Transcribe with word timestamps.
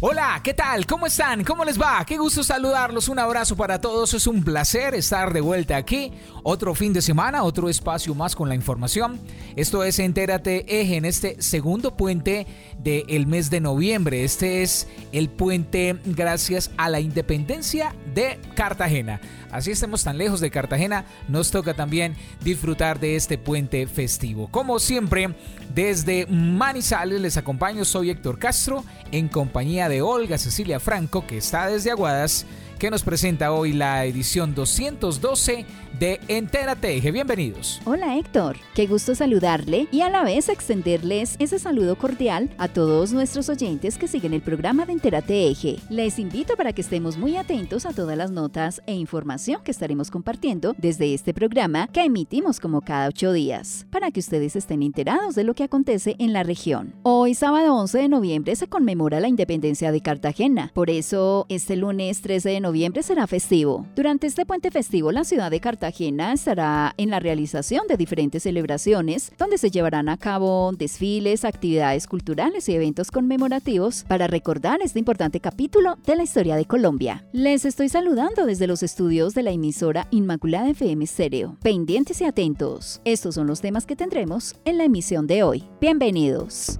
Hola, 0.00 0.40
¿qué 0.44 0.54
tal? 0.54 0.86
¿Cómo 0.86 1.06
están? 1.06 1.42
¿Cómo 1.42 1.64
les 1.64 1.76
va? 1.76 2.04
Qué 2.06 2.16
gusto 2.18 2.44
saludarlos. 2.44 3.08
Un 3.08 3.18
abrazo 3.18 3.56
para 3.56 3.80
todos. 3.80 4.14
Es 4.14 4.28
un 4.28 4.44
placer 4.44 4.94
estar 4.94 5.32
de 5.32 5.40
vuelta 5.40 5.76
aquí. 5.76 6.12
Otro 6.44 6.72
fin 6.76 6.92
de 6.92 7.02
semana, 7.02 7.42
otro 7.42 7.68
espacio 7.68 8.14
más 8.14 8.36
con 8.36 8.48
la 8.48 8.54
información. 8.54 9.18
Esto 9.56 9.82
es 9.82 9.98
Entérate 9.98 10.80
Eje 10.80 10.98
en 10.98 11.04
este 11.04 11.42
segundo 11.42 11.96
puente 11.96 12.46
del 12.78 13.26
mes 13.26 13.50
de 13.50 13.60
noviembre. 13.60 14.22
Este 14.22 14.62
es 14.62 14.86
el 15.10 15.28
puente 15.30 15.98
gracias 16.04 16.70
a 16.76 16.88
la 16.88 17.00
independencia 17.00 17.92
de 18.14 18.40
Cartagena. 18.54 19.20
Así 19.50 19.70
estemos 19.70 20.04
tan 20.04 20.18
lejos 20.18 20.40
de 20.40 20.50
Cartagena, 20.50 21.04
nos 21.28 21.50
toca 21.50 21.74
también 21.74 22.16
disfrutar 22.42 23.00
de 23.00 23.16
este 23.16 23.38
puente 23.38 23.86
festivo. 23.86 24.48
Como 24.48 24.78
siempre, 24.78 25.34
desde 25.74 26.26
Manizales 26.26 27.20
les 27.20 27.36
acompaño, 27.36 27.84
soy 27.84 28.10
Héctor 28.10 28.38
Castro, 28.38 28.84
en 29.12 29.28
compañía 29.28 29.88
de 29.88 30.02
Olga 30.02 30.38
Cecilia 30.38 30.80
Franco, 30.80 31.26
que 31.26 31.38
está 31.38 31.68
desde 31.68 31.90
Aguadas 31.90 32.46
que 32.78 32.90
nos 32.90 33.02
presenta 33.02 33.50
hoy 33.50 33.72
la 33.72 34.04
edición 34.04 34.54
212 34.54 35.66
de 35.98 36.20
Entérate 36.28 36.96
Eje. 36.96 37.10
Bienvenidos. 37.10 37.80
Hola 37.84 38.16
Héctor, 38.16 38.56
qué 38.74 38.86
gusto 38.86 39.14
saludarle 39.14 39.88
y 39.90 40.02
a 40.02 40.10
la 40.10 40.22
vez 40.22 40.48
extenderles 40.48 41.34
ese 41.38 41.58
saludo 41.58 41.96
cordial 41.96 42.50
a 42.58 42.68
todos 42.68 43.12
nuestros 43.12 43.48
oyentes 43.48 43.98
que 43.98 44.06
siguen 44.06 44.32
el 44.32 44.40
programa 44.40 44.86
de 44.86 44.92
Entérate 44.92 45.48
Eje. 45.48 45.78
Les 45.90 46.18
invito 46.18 46.56
para 46.56 46.72
que 46.72 46.82
estemos 46.82 47.16
muy 47.16 47.36
atentos 47.36 47.84
a 47.84 47.92
todas 47.92 48.16
las 48.16 48.30
notas 48.30 48.80
e 48.86 48.94
información 48.94 49.62
que 49.64 49.72
estaremos 49.72 50.10
compartiendo 50.10 50.74
desde 50.78 51.12
este 51.14 51.34
programa 51.34 51.88
que 51.88 52.04
emitimos 52.04 52.60
como 52.60 52.80
cada 52.80 53.08
ocho 53.08 53.32
días, 53.32 53.86
para 53.90 54.10
que 54.10 54.20
ustedes 54.20 54.54
estén 54.54 54.82
enterados 54.82 55.34
de 55.34 55.44
lo 55.44 55.54
que 55.54 55.64
acontece 55.64 56.14
en 56.18 56.32
la 56.32 56.44
región. 56.44 56.94
Hoy, 57.02 57.34
sábado 57.34 57.74
11 57.74 57.98
de 57.98 58.08
noviembre, 58.08 58.54
se 58.56 58.68
conmemora 58.68 59.20
la 59.20 59.28
independencia 59.28 59.90
de 59.90 60.00
Cartagena. 60.00 60.70
Por 60.74 60.90
eso, 60.90 61.46
este 61.48 61.76
lunes 61.76 62.22
13 62.22 62.50
de 62.50 62.60
noviembre 62.60 63.02
será 63.02 63.26
festivo. 63.26 63.86
Durante 63.96 64.26
este 64.26 64.46
puente 64.46 64.70
festivo, 64.70 65.10
la 65.12 65.24
ciudad 65.24 65.50
de 65.50 65.60
Cartagena 65.60 65.87
estará 65.88 66.94
en 66.96 67.10
la 67.10 67.20
realización 67.20 67.86
de 67.88 67.96
diferentes 67.96 68.42
celebraciones, 68.42 69.32
donde 69.38 69.58
se 69.58 69.70
llevarán 69.70 70.08
a 70.08 70.16
cabo 70.16 70.72
desfiles, 70.72 71.44
actividades 71.44 72.06
culturales 72.06 72.68
y 72.68 72.74
eventos 72.74 73.10
conmemorativos 73.10 74.04
para 74.04 74.26
recordar 74.26 74.80
este 74.82 74.98
importante 74.98 75.40
capítulo 75.40 75.96
de 76.06 76.16
la 76.16 76.22
historia 76.22 76.56
de 76.56 76.64
Colombia. 76.64 77.24
Les 77.32 77.64
estoy 77.64 77.88
saludando 77.88 78.46
desde 78.46 78.66
los 78.66 78.82
estudios 78.82 79.34
de 79.34 79.42
la 79.42 79.50
emisora 79.50 80.08
Inmaculada 80.10 80.70
FM 80.70 81.06
Stereo. 81.06 81.56
Pendientes 81.62 82.20
y 82.20 82.24
atentos. 82.24 83.00
Estos 83.04 83.34
son 83.34 83.46
los 83.46 83.60
temas 83.60 83.86
que 83.86 83.96
tendremos 83.96 84.56
en 84.64 84.78
la 84.78 84.84
emisión 84.84 85.26
de 85.26 85.42
hoy. 85.42 85.64
Bienvenidos. 85.80 86.78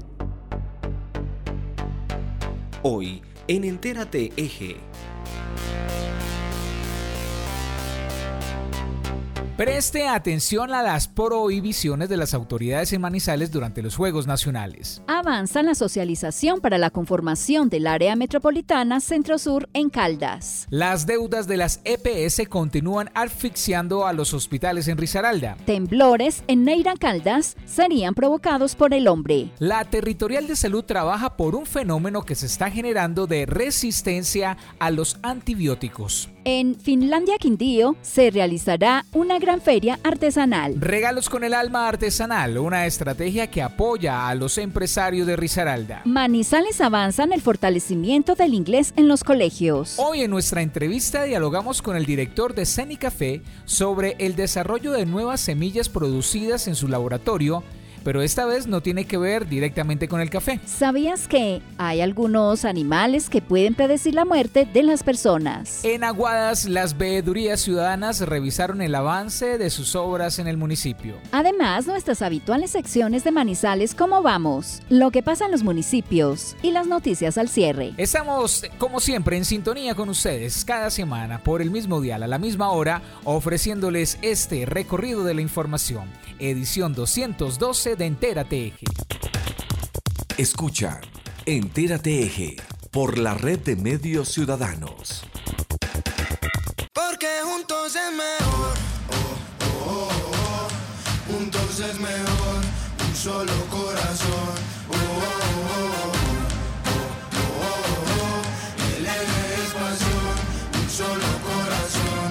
Hoy 2.83 3.23
en 3.49 3.65
Entérate 3.65 4.33
Eje. 4.37 4.77
Preste 9.59 10.07
atención 10.07 10.73
a 10.73 10.85
las 10.85 11.09
prohibiciones 11.09 12.09
de 12.09 12.17
las 12.17 12.33
autoridades 12.33 12.93
en 12.93 13.01
Manizales 13.01 13.51
durante 13.51 13.83
los 13.83 13.97
Juegos 13.97 14.29
Nacionales. 14.29 15.03
Avanza 15.09 15.65
la 15.65 15.75
socialización 15.75 16.61
para 16.61 16.79
la 16.79 16.91
conformación 16.91 17.69
del 17.69 17.89
área 17.89 18.15
metropolitana 18.15 19.01
Centro-Sur 19.01 19.69
en 19.73 19.91
Caldas. 19.91 20.69
Las 20.71 21.07
deudas 21.07 21.49
de 21.49 21.57
las 21.57 21.81
EPS 21.83 22.49
continúan 22.49 23.11
asfixiando 23.15 24.07
a 24.07 24.13
los 24.13 24.33
hospitales 24.33 24.87
en 24.87 24.97
Risaralda. 24.97 25.57
Temblores 25.67 26.45
en 26.47 26.63
Neira 26.63 26.95
Caldas 26.95 27.57
serían 27.67 28.15
provocados 28.15 28.77
por 28.77 28.95
el 28.95 29.09
hombre. 29.09 29.51
La 29.59 29.85
Territorial 29.87 30.47
de 30.47 30.55
Salud 30.55 30.85
trabaja 30.85 31.37
por 31.37 31.57
un 31.57 31.67
fenómeno 31.67 32.23
que 32.23 32.37
se 32.37 32.47
está 32.47 32.71
generando 32.71 33.27
de 33.27 33.45
resistencia 33.45 34.57
a 34.79 34.93
los 34.93 35.19
antibióticos. 35.23 36.29
En 36.51 36.77
Finlandia 36.77 37.37
Quindío 37.37 37.95
se 38.01 38.31
realizará 38.31 39.05
una 39.13 39.39
gran 39.39 39.61
feria 39.61 40.01
artesanal. 40.03 40.81
Regalos 40.81 41.29
con 41.29 41.45
el 41.45 41.53
alma 41.53 41.87
artesanal, 41.87 42.57
una 42.57 42.87
estrategia 42.87 43.49
que 43.49 43.61
apoya 43.61 44.27
a 44.27 44.35
los 44.35 44.57
empresarios 44.57 45.27
de 45.27 45.37
Risaralda. 45.37 46.01
Manizales 46.07 46.81
avanza 46.81 47.25
en 47.25 47.35
el 47.35 47.43
fortalecimiento 47.43 48.35
del 48.35 48.55
inglés 48.55 48.95
en 48.97 49.09
los 49.09 49.25
colegios. 49.25 49.97
Hoy 49.99 50.23
en 50.23 50.31
nuestra 50.31 50.63
entrevista 50.63 51.25
dialogamos 51.25 51.83
con 51.83 51.97
el 51.99 52.07
director 52.07 52.55
de 52.55 52.65
Ceni 52.65 52.97
Café 52.97 53.43
sobre 53.67 54.17
el 54.19 54.35
desarrollo 54.35 54.93
de 54.93 55.05
nuevas 55.05 55.43
semillas 55.43 55.91
producidas 55.91 56.67
en 56.67 56.77
su 56.77 56.89
laboratorio 56.89 57.63
pero 58.09 58.23
esta 58.23 58.47
vez 58.47 58.67
no 58.67 58.81
tiene 58.81 59.05
que 59.05 59.19
ver 59.19 59.47
directamente 59.51 60.09
con 60.09 60.23
el 60.23 60.31
café. 60.31 60.61
¿Sabías 60.65 61.29
que 61.29 61.61
hay 61.77 62.01
algunos 62.01 62.65
animales 62.65 63.29
que 63.29 63.43
pueden 63.43 63.75
predecir 63.75 64.15
la 64.15 64.25
muerte 64.25 64.65
de 64.65 64.83
las 64.83 65.03
personas? 65.03 65.85
En 65.85 66.03
Aguadas, 66.05 66.65
las 66.65 66.97
veedurías 66.97 67.61
ciudadanas 67.61 68.23
revisaron 68.23 68.81
el 68.81 68.95
avance 68.95 69.59
de 69.59 69.69
sus 69.69 69.95
obras 69.95 70.39
en 70.39 70.49
el 70.49 70.57
municipio. 70.57 71.17
Además, 71.33 71.87
nuestras 71.87 72.23
habituales 72.23 72.71
secciones 72.71 73.25
de 73.25 73.31
Manizales, 73.31 73.95
¿cómo 73.95 74.23
vamos? 74.23 74.81
Lo 74.89 75.11
que 75.11 75.23
pasa 75.23 75.45
en 75.45 75.51
los 75.51 75.63
municipios 75.63 76.57
y 76.63 76.71
las 76.71 76.87
noticias 76.87 77.37
al 77.37 77.51
cierre. 77.51 77.93
Estamos, 77.99 78.65
como 78.79 79.01
siempre, 79.01 79.37
en 79.37 79.45
sintonía 79.45 79.95
con 79.95 80.09
ustedes 80.09 80.65
cada 80.65 80.89
semana 80.89 81.43
por 81.43 81.61
el 81.61 81.71
mismo 81.71 82.01
dial 82.01 82.23
a 82.23 82.27
la 82.27 82.39
misma 82.39 82.71
hora, 82.71 83.03
ofreciéndoles 83.25 84.17
este 84.23 84.65
recorrido 84.65 85.25
de 85.25 85.35
la 85.35 85.43
información. 85.43 86.09
Edición 86.39 86.95
212 86.95 87.98
de 87.99 88.07
Entérate 88.07 88.67
Eje. 88.69 88.87
Escucha 90.37 91.01
Entérate 91.45 92.23
Eje 92.23 92.57
por 92.93 93.19
la 93.19 93.35
red 93.35 93.59
de 93.59 93.75
medios 93.75 94.29
ciudadanos. 94.29 95.25
Porque 96.95 97.27
juntos 97.43 97.97
es 97.97 98.13
mejor. 98.17 98.77
Oh, 99.11 99.37
oh, 99.91 100.09
oh, 100.31 100.69
juntos 101.33 101.81
es 101.81 101.99
mejor. 101.99 102.63
Un 103.09 103.17
solo 103.17 103.53
corazón. 103.69 104.55
El 108.97 109.07
es 109.07 109.71
pasión. 109.75 110.37
Un 110.81 110.89
solo 110.89 111.29
corazón. 111.51 112.31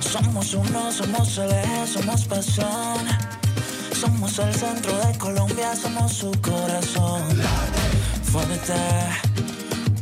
Somos 0.00 0.54
uno, 0.54 0.92
somos 0.92 1.38
el 1.38 1.88
somos 1.88 2.24
pasión 2.26 3.19
somos 4.00 4.38
el 4.38 4.54
centro 4.54 4.96
de 5.06 5.18
Colombia, 5.18 5.76
somos 5.76 6.12
su 6.12 6.30
corazón. 6.40 7.22
Fuerte, 8.32 8.74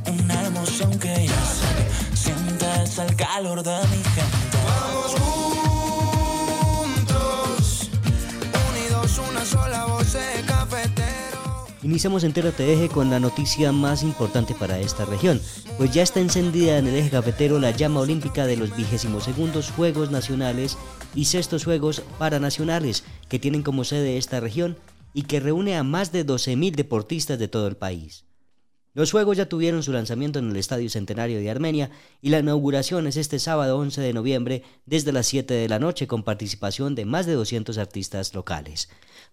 una 0.07 0.47
emoción 0.47 0.97
que 1.01 1.27
ya 1.27 1.45
sé. 1.45 2.17
Sientes 2.17 2.99
el 2.99 3.17
calor 3.17 3.63
de 3.65 3.79
mi 3.89 4.03
gente. 4.05 4.59
Vamos 4.65 5.38
Iniciamos 11.99 12.23
Entérate 12.23 12.73
Eje 12.73 12.89
con 12.89 13.11
la 13.11 13.19
noticia 13.19 13.73
más 13.73 14.05
importante 14.05 14.55
para 14.55 14.79
esta 14.79 15.05
región, 15.05 15.41
pues 15.79 15.91
ya 15.93 16.05
está 16.05 16.21
encendida 16.21 16.79
en 16.79 16.87
el 16.87 16.95
eje 16.95 17.11
cafetero 17.11 17.59
la 17.59 17.73
llama 17.73 17.99
olímpica 17.99 18.47
de 18.47 18.57
los 18.57 18.77
vigésimos 18.77 19.25
segundos 19.25 19.73
Juegos 19.73 20.13
Nacionales 20.13 20.79
y 21.17 21.25
sextos 21.25 21.65
Juegos 21.65 22.05
Paranacionales 22.17 23.03
que 23.29 23.41
tienen 23.41 23.65
como 23.65 23.83
sede 23.83 24.17
esta 24.17 24.39
región 24.39 24.77
y 25.13 25.23
que 25.23 25.41
reúne 25.41 25.77
a 25.77 25.83
más 25.83 26.13
de 26.13 26.25
12.000 26.25 26.77
deportistas 26.77 27.37
de 27.37 27.49
todo 27.49 27.67
el 27.67 27.77
país. 27.77 28.28
Los 28.99 29.13
Juegos 29.13 29.37
ya 29.37 29.49
tuvieron 29.49 29.85
su 29.85 29.93
lanzamiento 29.93 30.41
en 30.41 30.51
el 30.51 30.57
Estadio 30.57 30.91
Centenario 30.91 31.39
de 31.39 31.49
Armenia 31.49 31.89
y 32.21 32.31
la 32.31 32.41
inauguración 32.41 33.07
es 33.07 33.17
este 33.17 33.39
sábado 33.39 33.79
11 33.79 34.01
de 34.01 34.13
noviembre 34.13 34.65
desde 34.87 35.13
las 35.13 35.29
7 35.29 35.55
de 35.55 35.69
la 35.69 35.79
noche 35.79 36.09
con 36.09 36.25
participación 36.25 36.97
de 36.97 37.05
más 37.05 37.25
de 37.25 37.35
200 37.35 37.79
artistas 37.79 38.35
locales. 38.35 38.89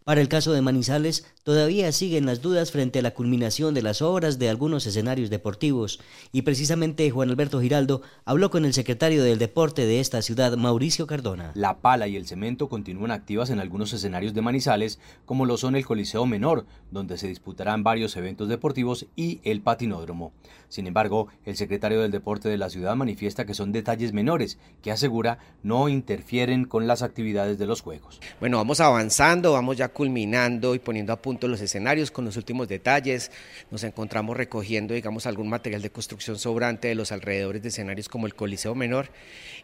Para 0.06 0.22
el 0.22 0.28
caso 0.28 0.54
de 0.54 0.62
Manizales, 0.62 1.26
todavía 1.44 1.92
siguen 1.92 2.28
las 2.28 2.44
dudas 2.44 2.72
frente 2.72 3.00
a 3.00 3.02
la 3.02 3.16
culminación 3.16 3.74
de 3.74 3.82
las 3.82 4.04
obras 4.04 4.38
de 4.38 4.50
algunos 4.50 4.86
escenarios 4.86 5.32
deportivos, 5.32 6.00
y 6.32 6.44
precisamente 6.44 7.10
Juan 7.10 7.32
Alberto 7.32 7.60
Giraldo 7.60 8.04
habló 8.24 8.52
con 8.52 8.66
el 8.66 8.74
secretario 8.76 9.24
del 9.24 9.40
deporte 9.40 9.88
de 9.88 10.00
esta 10.00 10.22
ciudad, 10.22 10.56
Mauricio 10.58 11.08
Cardona. 11.08 11.54
La 11.56 11.80
pala 11.80 12.08
y 12.08 12.18
el 12.18 12.28
cemento 12.28 12.70
continúan 12.70 13.10
activas 13.10 13.50
en 13.50 13.60
algunos 13.60 13.94
escenarios 13.94 14.36
de 14.36 14.44
Manizales, 14.44 15.00
como 15.26 15.48
lo 15.48 15.58
son 15.58 15.76
el 15.76 15.88
Coliseo 15.88 16.28
Menor, 16.28 16.68
donde 16.92 17.18
se 17.18 17.28
disputarán 17.28 17.84
varios 17.84 18.16
eventos 18.16 18.48
deportivos, 18.48 19.08
y 19.16 19.40
el 19.44 19.55
el 19.56 19.62
patinódromo. 19.62 20.34
Sin 20.70 20.88
embargo, 20.88 21.30
el 21.46 21.56
secretario 21.56 22.02
del 22.02 22.12
Deporte 22.12 22.50
de 22.50 22.58
la 22.58 22.70
ciudad 22.70 22.96
manifiesta 22.96 23.46
que 23.46 23.54
son 23.54 23.72
detalles 23.72 24.14
menores 24.14 24.58
que 24.82 24.92
asegura 24.92 25.40
no 25.64 25.90
interfieren 25.90 26.66
con 26.66 26.86
las 26.86 27.02
actividades 27.02 27.58
de 27.58 27.66
los 27.66 27.82
Juegos. 27.82 28.20
Bueno, 28.40 28.58
vamos 28.58 28.80
avanzando, 28.80 29.54
vamos 29.54 29.78
ya 29.78 29.88
culminando 29.90 30.76
y 30.76 30.80
poniendo 30.80 31.14
a 31.14 31.22
punto 31.22 31.48
los 31.48 31.62
escenarios 31.62 32.12
con 32.12 32.26
los 32.26 32.36
últimos 32.38 32.68
detalles. 32.68 33.32
Nos 33.72 33.84
encontramos 33.84 34.36
recogiendo, 34.36 34.94
digamos, 34.94 35.26
algún 35.26 35.50
material 35.50 35.82
de 35.82 35.92
construcción 35.92 36.38
sobrante 36.38 36.90
de 36.90 36.96
los 36.96 37.12
alrededores 37.12 37.62
de 37.62 37.70
escenarios 37.70 38.10
como 38.10 38.28
el 38.28 38.36
Coliseo 38.36 38.76
Menor 38.76 39.10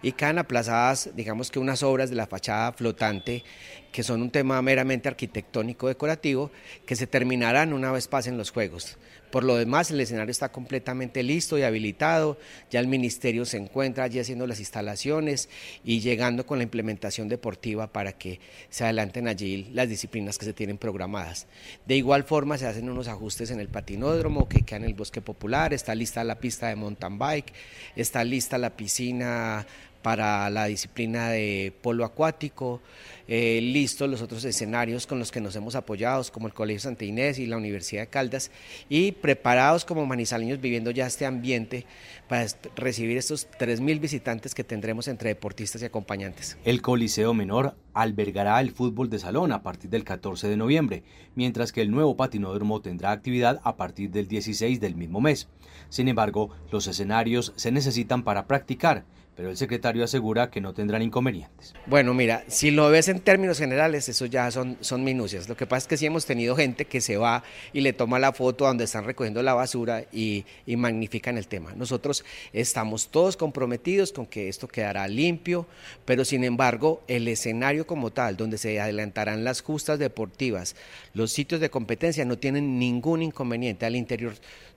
y 0.02 0.14
quedan 0.14 0.40
aplazadas, 0.40 1.10
digamos 1.16 1.52
que 1.52 1.60
unas 1.60 1.84
obras 1.84 2.10
de 2.10 2.16
la 2.16 2.28
fachada 2.28 2.72
flotante 2.72 3.44
que 3.92 4.04
son 4.04 4.22
un 4.22 4.32
tema 4.32 4.62
meramente 4.62 5.10
arquitectónico 5.10 5.88
decorativo 5.88 6.52
que 6.86 6.96
se 6.96 7.08
terminarán 7.08 7.74
una 7.74 7.92
vez 7.92 8.08
pasen 8.08 8.38
los 8.38 8.52
Juegos. 8.52 8.98
Por 9.32 9.44
lo 9.44 9.56
demás, 9.56 9.90
el 9.92 10.00
escenario 10.02 10.32
está 10.32 10.52
completamente 10.52 11.24
listo 11.24 11.58
y 11.58 11.64
habilitado. 11.64 12.38
Ya 12.70 12.80
el 12.80 12.88
ministerio 12.88 13.46
se 13.46 13.58
encuentra 13.58 14.04
allí 14.04 14.20
haciendo 14.20 14.46
las 14.46 14.60
instalaciones 14.60 15.50
y 15.84 16.02
llegando 16.02 16.46
con 16.46 16.60
la 16.60 16.64
implementación 16.64 17.30
deportiva 17.30 17.88
para 17.88 18.12
que 18.12 18.40
se 18.70 18.84
adelanten 18.84 19.28
allí 19.28 19.70
las 19.74 19.90
disciplinas 19.90 20.38
que 20.38 20.46
se 20.46 20.54
tienen 20.54 20.78
programadas. 20.78 21.48
De 21.86 21.96
igual 21.96 22.24
forma, 22.24 22.58
se 22.58 22.68
hacen 22.68 22.90
unos 22.90 23.08
ajustes 23.08 23.52
en 23.52 23.60
el 23.60 23.70
patinódromo 23.70 24.50
que 24.50 24.64
queda 24.64 24.78
en 24.78 24.86
el 24.86 24.94
bosque 24.94 25.22
popular. 25.22 25.74
Está 25.74 25.96
lista 25.96 26.24
la 26.24 26.40
pista 26.40 26.68
de 26.68 26.76
mountain 26.76 27.18
bike, 27.18 27.54
está 27.96 28.24
lista 28.24 28.58
la 28.58 28.76
piscina 28.76 29.66
para 30.02 30.50
la 30.50 30.66
disciplina 30.66 31.30
de 31.30 31.74
polo 31.82 32.06
acuático, 32.06 32.82
eh, 33.28 33.60
listos 33.62 34.10
los 34.10 34.22
otros 34.22 34.44
escenarios 34.44 35.08
con 35.08 35.20
los 35.20 35.32
que 35.32 35.42
nos 35.42 35.56
hemos 35.56 35.76
apoyado, 35.76 36.24
como 36.32 36.48
el 36.48 36.54
Colegio 36.54 36.82
Santa 36.82 37.06
Inés 37.06 37.40
y 37.40 37.46
la 37.46 37.58
Universidad 37.58 38.02
de 38.02 38.08
Caldas, 38.08 38.52
y 38.90 39.14
preparados 39.14 39.86
como 39.86 40.06
manizaleños 40.06 40.60
viviendo 40.60 40.92
ya 40.92 41.08
este 41.08 41.26
ambiente 41.26 41.86
para 42.28 42.46
recibir 42.76 43.18
estos 43.18 43.48
3.000 43.60 44.00
visitantes 44.00 44.54
que 44.54 44.64
tendremos 44.64 45.08
entre 45.08 45.30
deportistas 45.30 45.82
y 45.82 45.86
acompañantes. 45.86 46.58
El 46.66 46.82
Coliseo 46.82 47.34
Menor 47.34 47.76
albergará 47.94 48.60
el 48.60 48.72
fútbol 48.72 49.10
de 49.10 49.20
salón 49.20 49.52
a 49.52 49.64
partir 49.64 49.90
del 49.90 50.04
14 50.04 50.48
de 50.48 50.58
noviembre, 50.58 51.04
mientras 51.36 51.72
que 51.72 51.82
el 51.82 51.92
nuevo 51.92 52.18
patinódromo 52.18 52.82
tendrá 52.82 53.12
actividad 53.12 53.62
a 53.64 53.78
partir 53.78 54.12
del 54.12 54.28
16 54.28 54.80
del 54.80 54.96
mismo 54.96 55.22
mes. 55.22 55.48
Sin 55.90 56.08
embargo, 56.08 56.50
los 56.72 56.88
escenarios 56.88 57.54
se 57.56 57.72
necesitan 57.72 58.24
para 58.24 58.48
practicar 58.48 59.06
pero 59.36 59.50
el 59.50 59.58
secretario 59.58 60.04
asegura 60.04 60.50
que 60.50 60.62
no 60.62 60.74
tendrán 60.74 61.02
inconvenientes. 61.02 61.74
Bueno, 61.86 62.14
mira, 62.14 62.44
si 62.48 62.70
lo 62.70 62.90
ves 62.90 63.08
en 63.08 63.20
términos 63.20 63.58
generales, 63.58 64.10
eso 64.10 64.26
ya 64.26 64.52
son, 64.52 64.78
son 64.82 65.04
minucias. 65.04 65.48
Lo 65.48 65.56
que 65.56 65.66
pasa 65.66 65.86
es 65.86 65.88
que 65.88 65.98
sí 65.98 66.06
hemos 66.06 66.26
tenido 66.26 66.56
gente 66.56 66.86
que 66.86 67.02
se 67.02 67.18
va 67.18 67.44
y 67.74 67.82
le 67.82 67.94
toma 67.94 68.20
la 68.20 68.34
foto 68.34 68.66
donde 68.66 68.84
están 68.84 69.06
recogiendo 69.06 69.42
la 69.42 69.54
basura 69.54 70.04
y, 70.12 70.46
y 70.66 70.76
magnifican 70.76 71.38
el 71.38 71.48
tema. 71.48 71.74
Nosotros 71.76 72.26
estamos 72.52 73.08
todos 73.08 73.38
comprometidos 73.38 74.12
con 74.12 74.26
que 74.26 74.50
esto 74.50 74.68
quedará 74.68 75.08
limpio, 75.08 75.66
pero 76.06 76.26
sin 76.26 76.44
embargo, 76.44 77.02
el 77.08 77.28
escenario 77.28 77.88
como 77.88 78.12
tal, 78.12 78.36
donde 78.38 78.58
se 78.58 78.80
adelantarán 78.80 79.44
las 79.44 79.62
justas 79.62 79.98
deportivas, 79.98 80.76
los 81.14 81.32
sitios 81.32 81.62
de 81.62 81.70
competencia 81.70 82.26
no 82.26 82.38
tienen 82.38 82.78
ningún 82.78 83.22
inconveniente 83.22 83.86
al 83.86 83.96
interior 83.96 84.34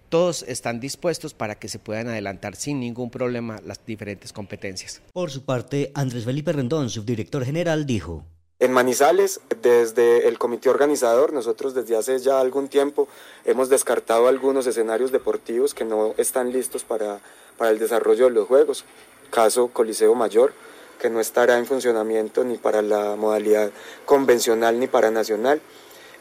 todos 0.08 0.42
están 0.44 0.80
dispuestos 0.80 1.34
para 1.34 1.56
que 1.56 1.68
se 1.68 1.78
puedan 1.78 2.08
adelantar 2.08 2.56
sin 2.56 2.80
ningún 2.80 3.10
problema 3.10 3.60
las 3.64 3.84
diferentes 3.84 4.32
competencias. 4.32 5.02
Por 5.12 5.30
su 5.30 5.44
parte, 5.44 5.90
Andrés 5.94 6.24
Felipe 6.24 6.52
Rendón, 6.52 6.90
subdirector 6.90 7.44
general, 7.44 7.86
dijo. 7.86 8.24
En 8.60 8.72
Manizales, 8.72 9.40
desde 9.62 10.28
el 10.28 10.38
comité 10.38 10.70
organizador, 10.70 11.32
nosotros 11.32 11.74
desde 11.74 11.96
hace 11.96 12.18
ya 12.20 12.40
algún 12.40 12.68
tiempo 12.68 13.08
hemos 13.44 13.68
descartado 13.68 14.28
algunos 14.28 14.66
escenarios 14.66 15.12
deportivos 15.12 15.74
que 15.74 15.84
no 15.84 16.14
están 16.18 16.52
listos 16.52 16.84
para, 16.84 17.20
para 17.58 17.72
el 17.72 17.78
desarrollo 17.78 18.26
de 18.26 18.30
los 18.30 18.46
Juegos. 18.46 18.84
Caso 19.30 19.68
Coliseo 19.68 20.14
Mayor, 20.14 20.52
que 21.00 21.10
no 21.10 21.20
estará 21.20 21.58
en 21.58 21.66
funcionamiento 21.66 22.44
ni 22.44 22.56
para 22.56 22.80
la 22.80 23.16
modalidad 23.16 23.70
convencional 24.06 24.78
ni 24.78 24.86
para 24.86 25.10
nacional. 25.10 25.60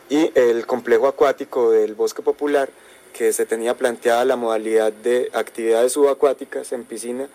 Y 0.09 0.31
el 0.35 0.65
complejo 0.65 1.07
acuático 1.07 1.71
del 1.71 1.94
Bosque 1.94 2.21
Popular, 2.21 2.69
que 3.13 3.31
se 3.31 3.45
tenía 3.45 3.77
planteada 3.77 4.25
la 4.25 4.36
modalidad 4.36 4.92
de 4.92 5.30
actividades 5.33 5.94
subacuáticas 5.94 6.71
en 6.74 6.83
piscina. 6.83 7.30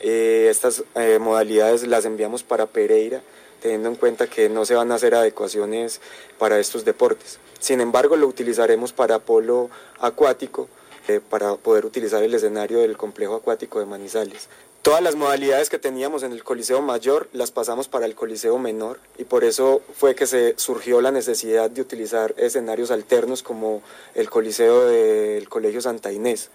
Eh, 0.00 0.48
estas 0.50 0.84
eh, 0.94 1.18
modalidades 1.18 1.86
las 1.86 2.04
enviamos 2.04 2.42
para 2.42 2.66
Pereira, 2.66 3.20
teniendo 3.60 3.88
en 3.88 3.96
cuenta 3.96 4.26
que 4.26 4.48
no 4.48 4.64
se 4.64 4.74
van 4.74 4.92
a 4.92 4.94
hacer 4.94 5.14
adecuaciones 5.14 6.00
para 6.38 6.58
estos 6.58 6.84
deportes. 6.84 7.38
Sin 7.58 7.80
embargo, 7.80 8.16
lo 8.16 8.26
utilizaremos 8.26 8.92
para 8.92 9.18
polo 9.18 9.70
acuático, 10.00 10.68
eh, 11.08 11.20
para 11.28 11.56
poder 11.56 11.84
utilizar 11.84 12.22
el 12.22 12.34
escenario 12.34 12.78
del 12.78 12.96
complejo 12.96 13.34
acuático 13.34 13.80
de 13.80 13.86
Manizales. 13.86 14.48
Todas 14.84 15.02
las 15.02 15.16
modalidades 15.16 15.70
que 15.70 15.78
teníamos 15.78 16.24
en 16.24 16.32
el 16.32 16.44
Coliseo 16.44 16.82
Mayor 16.82 17.30
las 17.32 17.50
pasamos 17.50 17.88
para 17.88 18.04
el 18.04 18.14
Coliseo 18.14 18.58
Menor 18.58 19.00
y 19.16 19.24
por 19.24 19.42
eso 19.42 19.80
fue 19.94 20.14
que 20.14 20.26
se 20.26 20.52
surgió 20.58 21.00
la 21.00 21.10
necesidad 21.10 21.70
de 21.70 21.80
utilizar 21.80 22.34
escenarios 22.36 22.90
alternos 22.90 23.42
como 23.42 23.80
el 24.14 24.28
Coliseo 24.28 24.84
del 24.84 25.48
Colegio 25.48 25.80
Santa 25.80 26.12
Inés. 26.12 26.50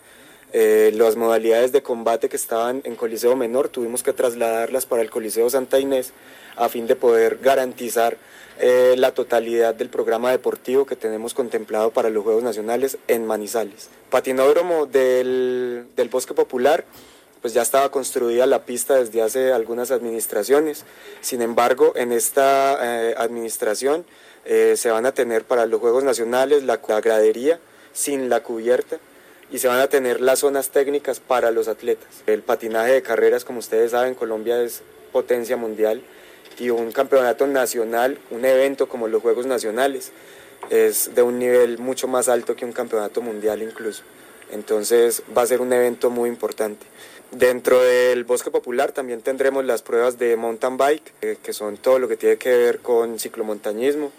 Eh, 0.53 0.91
las 0.93 1.15
modalidades 1.15 1.71
de 1.71 1.81
combate 1.81 2.29
que 2.29 2.35
estaban 2.35 2.83
en 2.85 2.95
Coliseo 2.95 3.35
Menor 3.35 3.69
tuvimos 3.69 4.03
que 4.03 4.13
trasladarlas 4.13 4.85
para 4.85 5.01
el 5.01 5.09
Coliseo 5.09 5.49
Santa 5.49 5.79
Inés 5.79 6.13
a 6.55 6.69
fin 6.69 6.85
de 6.85 6.95
poder 6.95 7.39
garantizar 7.41 8.15
eh, 8.59 8.93
la 8.95 9.11
totalidad 9.11 9.73
del 9.73 9.89
programa 9.89 10.29
deportivo 10.29 10.85
que 10.85 10.95
tenemos 10.95 11.33
contemplado 11.33 11.89
para 11.89 12.11
los 12.11 12.23
Juegos 12.23 12.43
Nacionales 12.43 12.99
en 13.07 13.25
Manizales. 13.25 13.89
Patinódromo 14.11 14.85
del, 14.85 15.87
del 15.95 16.09
Bosque 16.09 16.35
Popular 16.35 16.85
pues 17.41 17.53
ya 17.53 17.61
estaba 17.61 17.89
construida 17.89 18.45
la 18.45 18.65
pista 18.65 18.95
desde 18.95 19.21
hace 19.21 19.53
algunas 19.53 19.91
administraciones. 19.91 20.83
Sin 21.21 21.41
embargo, 21.41 21.93
en 21.95 22.11
esta 22.11 22.77
eh, 22.81 23.15
administración 23.17 24.05
eh, 24.45 24.75
se 24.77 24.91
van 24.91 25.05
a 25.05 25.13
tener 25.13 25.43
para 25.43 25.65
los 25.65 25.79
Juegos 25.79 26.03
Nacionales 26.03 26.63
la, 26.63 26.77
gradería 26.77 27.59
sin 27.93 28.29
la 28.29 28.41
cubierta 28.41 28.97
y 29.51 29.59
se 29.59 29.67
van 29.67 29.79
a 29.79 29.87
tener 29.87 30.21
las 30.21 30.39
zonas 30.39 30.69
técnicas 30.69 31.19
para 31.19 31.51
los 31.51 31.67
atletas. 31.67 32.07
El 32.27 32.41
patinaje 32.41 32.93
de 32.93 33.01
carreras, 33.01 33.45
como 33.45 33.59
ustedes 33.59 33.91
saben, 33.91 34.15
Colombia 34.15 34.61
es 34.61 34.81
potencia 35.11 35.57
mundial 35.57 36.01
y 36.59 36.69
un 36.69 36.91
campeonato 36.91 37.47
nacional, 37.47 38.19
un 38.31 38.45
evento 38.45 38.87
como 38.89 39.07
los 39.07 39.21
Juegos 39.21 39.45
Nacionales, 39.45 40.11
es 40.69 41.15
de 41.15 41.21
un 41.21 41.39
nivel 41.39 41.77
mucho 41.77 42.07
más 42.07 42.27
alto 42.27 42.55
que 42.55 42.65
un 42.65 42.73
campeonato 42.73 43.21
mundial 43.21 43.61
incluso. 43.61 44.03
Entonces 44.51 45.23
va 45.35 45.43
a 45.43 45.47
ser 45.47 45.61
un 45.61 45.71
evento 45.73 46.09
muy 46.09 46.29
importante. 46.29 46.85
Dentro 47.31 47.79
del 47.79 48.23
bosque 48.23 48.49
popular 48.49 48.91
también 48.91 49.21
tendremos 49.21 49.63
las 49.63 49.83
pruebas 49.83 50.17
de 50.17 50.35
mountain 50.35 50.77
bike, 50.77 51.13
eh, 51.21 51.37
que 51.43 51.53
son 51.53 51.77
todo 51.77 51.99
lo 51.99 52.07
que 52.07 52.17
tiene 52.17 52.37
que 52.37 52.49
ver 52.49 52.79
con 52.79 53.19
ciclomontañismo, 53.19 54.11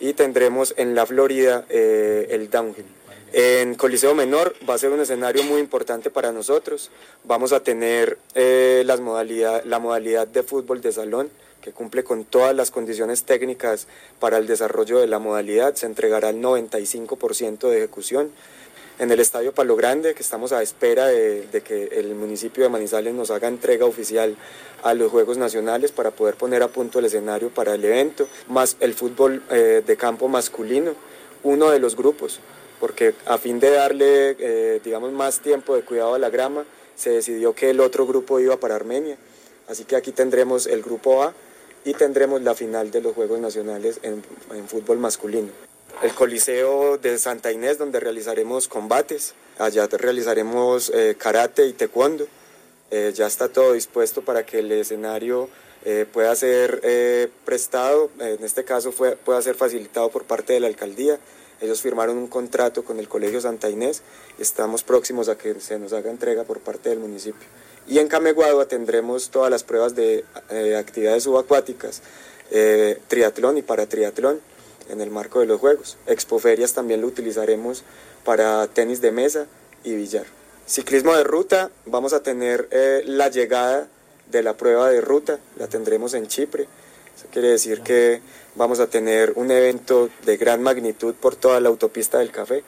y 0.00 0.12
tendremos 0.14 0.74
en 0.76 0.96
la 0.96 1.06
Florida 1.06 1.64
eh, 1.68 2.26
el 2.30 2.50
downhill. 2.50 2.84
En 3.32 3.74
Coliseo 3.74 4.14
Menor 4.14 4.54
va 4.68 4.74
a 4.74 4.78
ser 4.78 4.90
un 4.90 5.00
escenario 5.00 5.44
muy 5.44 5.60
importante 5.60 6.10
para 6.10 6.32
nosotros. 6.32 6.90
Vamos 7.24 7.52
a 7.52 7.60
tener 7.60 8.18
eh, 8.34 8.82
las 8.86 9.00
modalidad, 9.00 9.62
la 9.64 9.78
modalidad 9.78 10.26
de 10.26 10.42
fútbol 10.42 10.80
de 10.80 10.92
salón, 10.92 11.30
que 11.60 11.72
cumple 11.72 12.02
con 12.02 12.24
todas 12.24 12.56
las 12.56 12.70
condiciones 12.70 13.24
técnicas 13.24 13.86
para 14.18 14.38
el 14.38 14.46
desarrollo 14.46 14.98
de 14.98 15.06
la 15.06 15.18
modalidad. 15.18 15.74
Se 15.74 15.86
entregará 15.86 16.30
el 16.30 16.42
95% 16.42 17.68
de 17.68 17.78
ejecución 17.78 18.32
en 18.98 19.10
el 19.12 19.20
Estadio 19.20 19.52
Palo 19.52 19.76
Grande, 19.76 20.14
que 20.14 20.22
estamos 20.22 20.52
a 20.52 20.62
espera 20.62 21.06
de, 21.06 21.62
que 21.64 21.84
el 21.92 22.14
municipio 22.14 22.64
de 22.64 22.68
Manizales 22.68 23.14
nos 23.14 23.30
haga 23.30 23.48
entrega 23.48 23.86
oficial 23.86 24.36
a 24.82 24.94
los 24.94 25.10
Juegos 25.10 25.38
Nacionales 25.38 25.92
para 25.92 26.10
poder 26.10 26.34
poner 26.34 26.62
a 26.62 26.68
punto 26.68 26.98
el 26.98 27.04
escenario 27.04 27.50
para 27.50 27.74
el 27.74 27.84
evento, 27.84 28.26
más 28.48 28.76
el 28.80 28.94
fútbol 28.94 29.42
eh, 29.50 29.82
de 29.86 29.96
campo 29.96 30.28
masculino, 30.28 30.94
uno 31.44 31.70
de 31.70 31.78
los 31.78 31.94
grupos, 31.96 32.40
porque 32.80 33.14
a 33.26 33.38
fin 33.38 33.60
de 33.60 33.70
darle, 33.70 34.36
eh, 34.38 34.80
digamos, 34.84 35.12
más 35.12 35.40
tiempo 35.40 35.76
de 35.76 35.82
cuidado 35.82 36.14
a 36.14 36.18
la 36.18 36.30
grama, 36.30 36.64
se 36.96 37.10
decidió 37.10 37.54
que 37.54 37.70
el 37.70 37.80
otro 37.80 38.06
grupo 38.06 38.40
iba 38.40 38.56
para 38.56 38.74
Armenia. 38.74 39.16
Así 39.68 39.84
que 39.84 39.94
aquí 39.94 40.10
tendremos 40.10 40.66
el 40.66 40.82
grupo 40.82 41.22
A 41.22 41.34
y 41.84 41.94
tendremos 41.94 42.42
la 42.42 42.54
final 42.54 42.90
de 42.90 43.00
los 43.00 43.14
Juegos 43.14 43.38
Nacionales 43.38 44.00
en 44.02 44.22
fútbol 44.66 44.98
masculino 44.98 45.67
el 46.02 46.14
Coliseo 46.14 46.96
de 46.96 47.18
Santa 47.18 47.50
Inés, 47.50 47.78
donde 47.78 47.98
realizaremos 47.98 48.68
combates. 48.68 49.34
Allá 49.58 49.88
realizaremos 49.88 50.92
eh, 50.94 51.16
karate 51.18 51.66
y 51.66 51.72
taekwondo. 51.72 52.26
Eh, 52.90 53.12
ya 53.14 53.26
está 53.26 53.48
todo 53.48 53.72
dispuesto 53.72 54.22
para 54.22 54.46
que 54.46 54.60
el 54.60 54.70
escenario 54.70 55.48
eh, 55.84 56.06
pueda 56.10 56.34
ser 56.36 57.30
prestado, 57.44 58.10
en 58.20 58.42
este 58.44 58.64
caso 58.64 58.92
fue, 58.92 59.16
pueda 59.16 59.42
ser 59.42 59.56
facilitado 59.56 60.08
por 60.10 60.24
parte 60.24 60.52
de 60.52 60.60
la 60.60 60.68
alcaldía. 60.68 61.18
Ellos 61.60 61.82
firmaron 61.82 62.16
un 62.16 62.28
contrato 62.28 62.84
con 62.84 63.00
el 63.00 63.08
Colegio 63.08 63.40
Santa 63.40 63.68
Inés 63.68 64.02
y 64.38 64.42
estamos 64.42 64.84
próximos 64.84 65.28
a 65.28 65.36
que 65.36 65.58
se 65.60 65.78
nos 65.80 65.92
haga 65.92 66.10
entrega 66.10 66.44
por 66.44 66.60
parte 66.60 66.90
del 66.90 67.00
municipio. 67.00 67.48
Y 67.88 67.98
en 67.98 68.06
Cameguadua 68.06 68.66
tendremos 68.68 69.30
todas 69.30 69.50
las 69.50 69.64
pruebas 69.64 69.96
de 69.96 70.24
actividades 70.78 71.24
subacuáticas, 71.24 72.02
triatlón 73.08 73.58
y 73.58 73.62
paratriatlón 73.62 74.40
en 74.88 75.00
el 75.00 75.10
marco 75.10 75.40
de 75.40 75.46
los 75.46 75.60
Juegos. 75.60 75.96
Expoferias 76.06 76.74
también 76.74 77.00
lo 77.00 77.06
utilizaremos 77.06 77.84
para 78.24 78.66
tenis 78.68 79.00
de 79.00 79.12
mesa 79.12 79.46
y 79.84 79.94
billar. 79.94 80.26
Ciclismo 80.66 81.16
de 81.16 81.24
ruta, 81.24 81.70
vamos 81.86 82.12
a 82.12 82.22
tener 82.22 82.68
eh, 82.70 83.02
la 83.06 83.28
llegada 83.28 83.88
de 84.30 84.42
la 84.42 84.56
prueba 84.56 84.90
de 84.90 85.00
ruta, 85.00 85.38
la 85.56 85.66
tendremos 85.66 86.14
en 86.14 86.26
Chipre. 86.26 86.64
Eso 87.16 87.26
quiere 87.32 87.48
decir 87.48 87.80
que 87.80 88.20
vamos 88.54 88.80
a 88.80 88.88
tener 88.88 89.32
un 89.36 89.50
evento 89.50 90.10
de 90.24 90.36
gran 90.36 90.62
magnitud 90.62 91.14
por 91.14 91.36
toda 91.36 91.60
la 91.60 91.68
autopista 91.68 92.18
del 92.18 92.30
café 92.30 92.62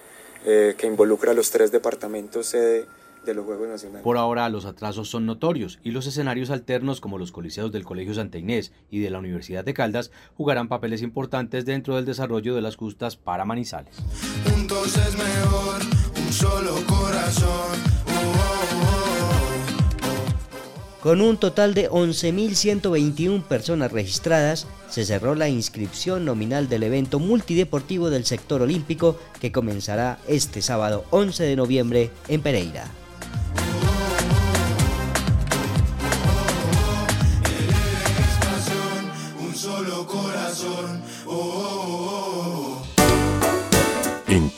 eh, 0.47 0.75
que 0.79 0.87
involucra 0.87 1.33
a 1.33 1.35
los 1.35 1.50
tres 1.50 1.71
departamentos 1.71 2.47
sede 2.47 2.87
de 3.25 3.35
los 3.35 3.45
Juegos 3.45 3.69
Nacionales. 3.69 4.03
Por 4.03 4.19
ahora 4.19 4.49
los 4.49 4.65
atrasos 4.65 5.09
son 5.09 5.27
notorios 5.27 5.79
y 5.83 5.91
los 5.91 6.07
escenarios 6.07 6.50
alternos 6.50 7.00
como 7.00 7.19
los 7.19 7.33
coliseos 7.33 7.73
del 7.73 7.85
Colegio 7.85 8.15
Santa 8.15 8.39
Inés 8.39 8.73
y 8.91 9.00
de 9.00 9.11
la 9.11 9.19
Universidad 9.19 9.65
de 9.65 9.75
Caldas 9.75 10.11
jugarán 10.37 10.69
papeles 10.69 11.03
importantes 11.03 11.65
dentro 11.65 11.97
del 11.97 12.05
desarrollo 12.05 12.55
de 12.55 12.62
las 12.62 12.77
justas 12.77 13.17
para 13.17 13.45
Manizales. 13.45 13.97
Juntos 14.45 14.97
es 14.97 15.17
mejor, 15.17 15.81
un 16.17 16.33
solo 16.33 16.75
corazón. 16.87 17.79
Oh, 18.07 18.11
oh, 18.11 18.87
oh. 18.87 18.91
Con 21.03 21.23
un 21.23 21.39
total 21.39 21.73
de 21.73 21.89
11.121 21.89 23.43
personas 23.45 23.91
registradas, 23.91 24.67
se 24.91 25.07
cerró 25.07 25.35
la 25.35 25.49
inscripción 25.49 26.27
nominal 26.27 26.69
del 26.69 26.83
evento 26.83 27.19
multideportivo 27.19 28.11
del 28.11 28.27
sector 28.27 28.61
olímpico 28.61 29.19
que 29.41 29.50
comenzará 29.50 30.19
este 30.29 30.61
sábado 30.61 31.07
11 31.09 31.45
de 31.45 31.57
noviembre 31.57 32.11
en 32.29 32.43
Pereira. 32.43 32.85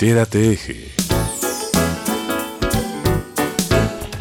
Entérate 0.02 0.38
Eje. 0.38 1.01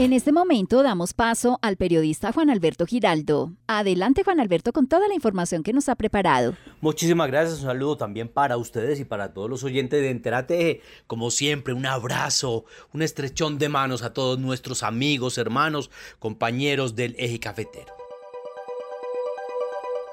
En 0.02 0.14
este 0.14 0.32
momento 0.32 0.82
damos 0.82 1.14
paso 1.14 1.60
al 1.62 1.78
periodista 1.78 2.32
Juan 2.32 2.50
Alberto 2.50 2.88
Giraldo. 2.88 3.54
Adelante 3.68 4.24
Juan 4.24 4.40
Alberto 4.40 4.74
con 4.74 4.88
toda 4.88 5.08
la 5.08 5.14
información 5.14 5.62
que 5.62 5.74
nos 5.74 5.90
ha 5.90 5.96
preparado. 5.96 6.56
Muchísimas 6.82 7.28
gracias, 7.28 7.60
un 7.60 7.68
saludo 7.68 7.98
también 7.98 8.28
para 8.28 8.58
ustedes 8.58 9.00
y 9.00 9.06
para 9.06 9.32
todos 9.32 9.48
los 9.48 9.64
oyentes 9.64 10.02
de 10.02 10.10
Enterate. 10.10 10.82
Como 11.06 11.30
siempre, 11.30 11.76
un 11.76 11.86
abrazo, 11.86 12.66
un 12.94 13.04
estrechón 13.04 13.60
de 13.60 13.70
manos 13.70 14.02
a 14.02 14.12
todos 14.12 14.40
nuestros 14.40 14.82
amigos, 14.82 15.38
hermanos, 15.38 15.92
compañeros 16.18 16.96
del 16.96 17.16
eje 17.20 17.40
cafetero. 17.40 17.94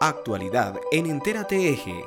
Actualidad 0.02 0.75
en 0.92 1.07
Entérate 1.07 1.71
Eje. 1.71 2.04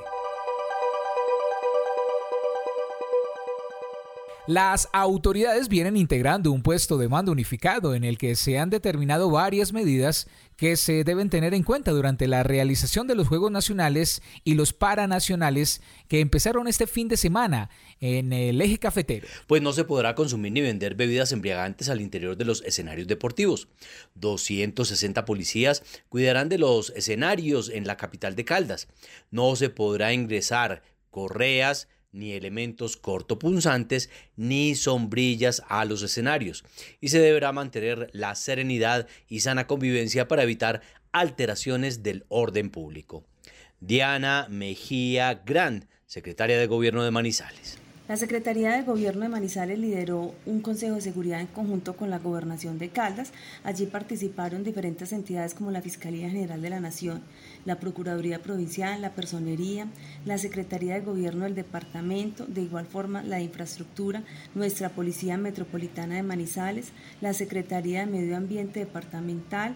Las 4.48 4.90
autoridades 4.92 5.68
vienen 5.68 5.96
integrando 5.96 6.52
un 6.52 6.64
puesto 6.64 6.98
de 6.98 7.08
mando 7.08 7.32
unificado 7.32 7.94
en 7.94 8.04
el 8.04 8.18
que 8.18 8.36
se 8.36 8.58
han 8.58 8.72
determinado 8.72 9.30
varias 9.30 9.72
medidas 9.72 10.28
que 10.58 10.78
se 10.78 11.04
deben 11.04 11.30
tener 11.30 11.54
en 11.54 11.62
cuenta 11.62 11.92
durante 11.92 12.28
la 12.28 12.42
realización 12.42 13.06
de 13.06 13.14
los 13.14 13.28
Juegos 13.28 13.52
Nacionales 13.52 14.24
y 14.44 14.56
los 14.56 14.74
Paranacionales 14.74 15.82
que 16.08 16.22
empezaron 16.22 16.68
este 16.68 16.88
fin 16.88 17.08
de 17.08 17.18
semana 17.18 17.70
en 18.00 18.34
el 18.34 18.60
eje 18.62 18.80
cafetero. 18.80 19.28
Pues 19.46 19.62
no 19.62 19.74
se 19.74 19.84
podrá 19.84 20.16
consumir 20.16 20.52
ni 20.54 20.62
vender 20.62 20.96
bebidas 20.96 21.32
embriagantes 21.32 21.90
al 21.90 22.02
interior 22.02 22.36
de 22.36 22.46
los 22.46 22.64
escenarios 22.64 23.08
deportivos. 23.08 23.68
260 24.16 25.24
policías 25.24 25.84
cuidarán 26.10 26.50
de 26.50 26.58
los 26.58 26.90
escenarios 26.96 27.70
en 27.70 27.86
la 27.86 27.96
capital 27.96 28.36
de 28.36 28.46
Caldas. 28.46 28.88
No 29.30 29.56
se 29.56 29.70
podrá 29.70 30.14
ingresar 30.14 30.82
correas, 31.12 31.88
ni 32.12 32.34
elementos 32.34 32.98
cortopunzantes, 32.98 34.10
ni 34.36 34.76
sombrillas 34.76 35.64
a 35.68 35.86
los 35.86 36.04
escenarios. 36.04 36.64
Y 37.00 37.10
se 37.10 37.20
deberá 37.20 37.52
mantener 37.52 38.10
la 38.14 38.36
serenidad 38.36 39.08
y 39.28 39.42
sana 39.42 39.68
convivencia 39.68 40.28
para 40.28 40.44
evitar 40.44 40.82
alteraciones 41.12 42.04
del 42.04 42.26
orden 42.30 42.70
público. 42.70 43.24
Diana 43.80 44.48
Mejía 44.50 45.42
Gran, 45.46 45.88
secretaria 46.06 46.58
de 46.60 46.68
Gobierno 46.68 47.04
de 47.04 47.12
Manizales. 47.12 47.78
La 48.12 48.18
Secretaría 48.18 48.74
de 48.74 48.82
Gobierno 48.82 49.22
de 49.22 49.30
Manizales 49.30 49.80
lideró 49.80 50.36
un 50.46 50.62
Consejo 50.62 50.96
de 50.96 51.02
Seguridad 51.02 51.40
en 51.40 51.48
conjunto 51.48 51.96
con 51.96 52.10
la 52.10 52.20
Gobernación 52.20 52.78
de 52.78 52.90
Caldas. 52.90 53.32
Allí 53.64 53.86
participaron 53.86 54.66
diferentes 54.66 55.14
entidades 55.14 55.54
como 55.54 55.72
la 55.72 55.82
Fiscalía 55.82 56.30
General 56.30 56.62
de 56.62 56.70
la 56.70 56.82
Nación, 56.82 57.24
la 57.66 57.80
Procuraduría 57.80 58.42
Provincial, 58.42 59.02
la 59.02 59.12
Personería, 59.12 59.88
la 60.26 60.38
Secretaría 60.38 60.96
de 60.96 61.02
Gobierno 61.02 61.46
del 61.46 61.56
Departamento, 61.56 62.46
de 62.46 62.62
igual 62.62 62.86
forma 62.86 63.24
la 63.24 63.42
Infraestructura, 63.42 64.24
nuestra 64.56 64.90
Policía 64.90 65.38
Metropolitana 65.38 66.16
de 66.16 66.24
Manizales, 66.24 66.92
la 67.22 67.34
Secretaría 67.34 68.06
de 68.06 68.12
Medio 68.12 68.38
Ambiente 68.38 68.80
Departamental, 68.80 69.76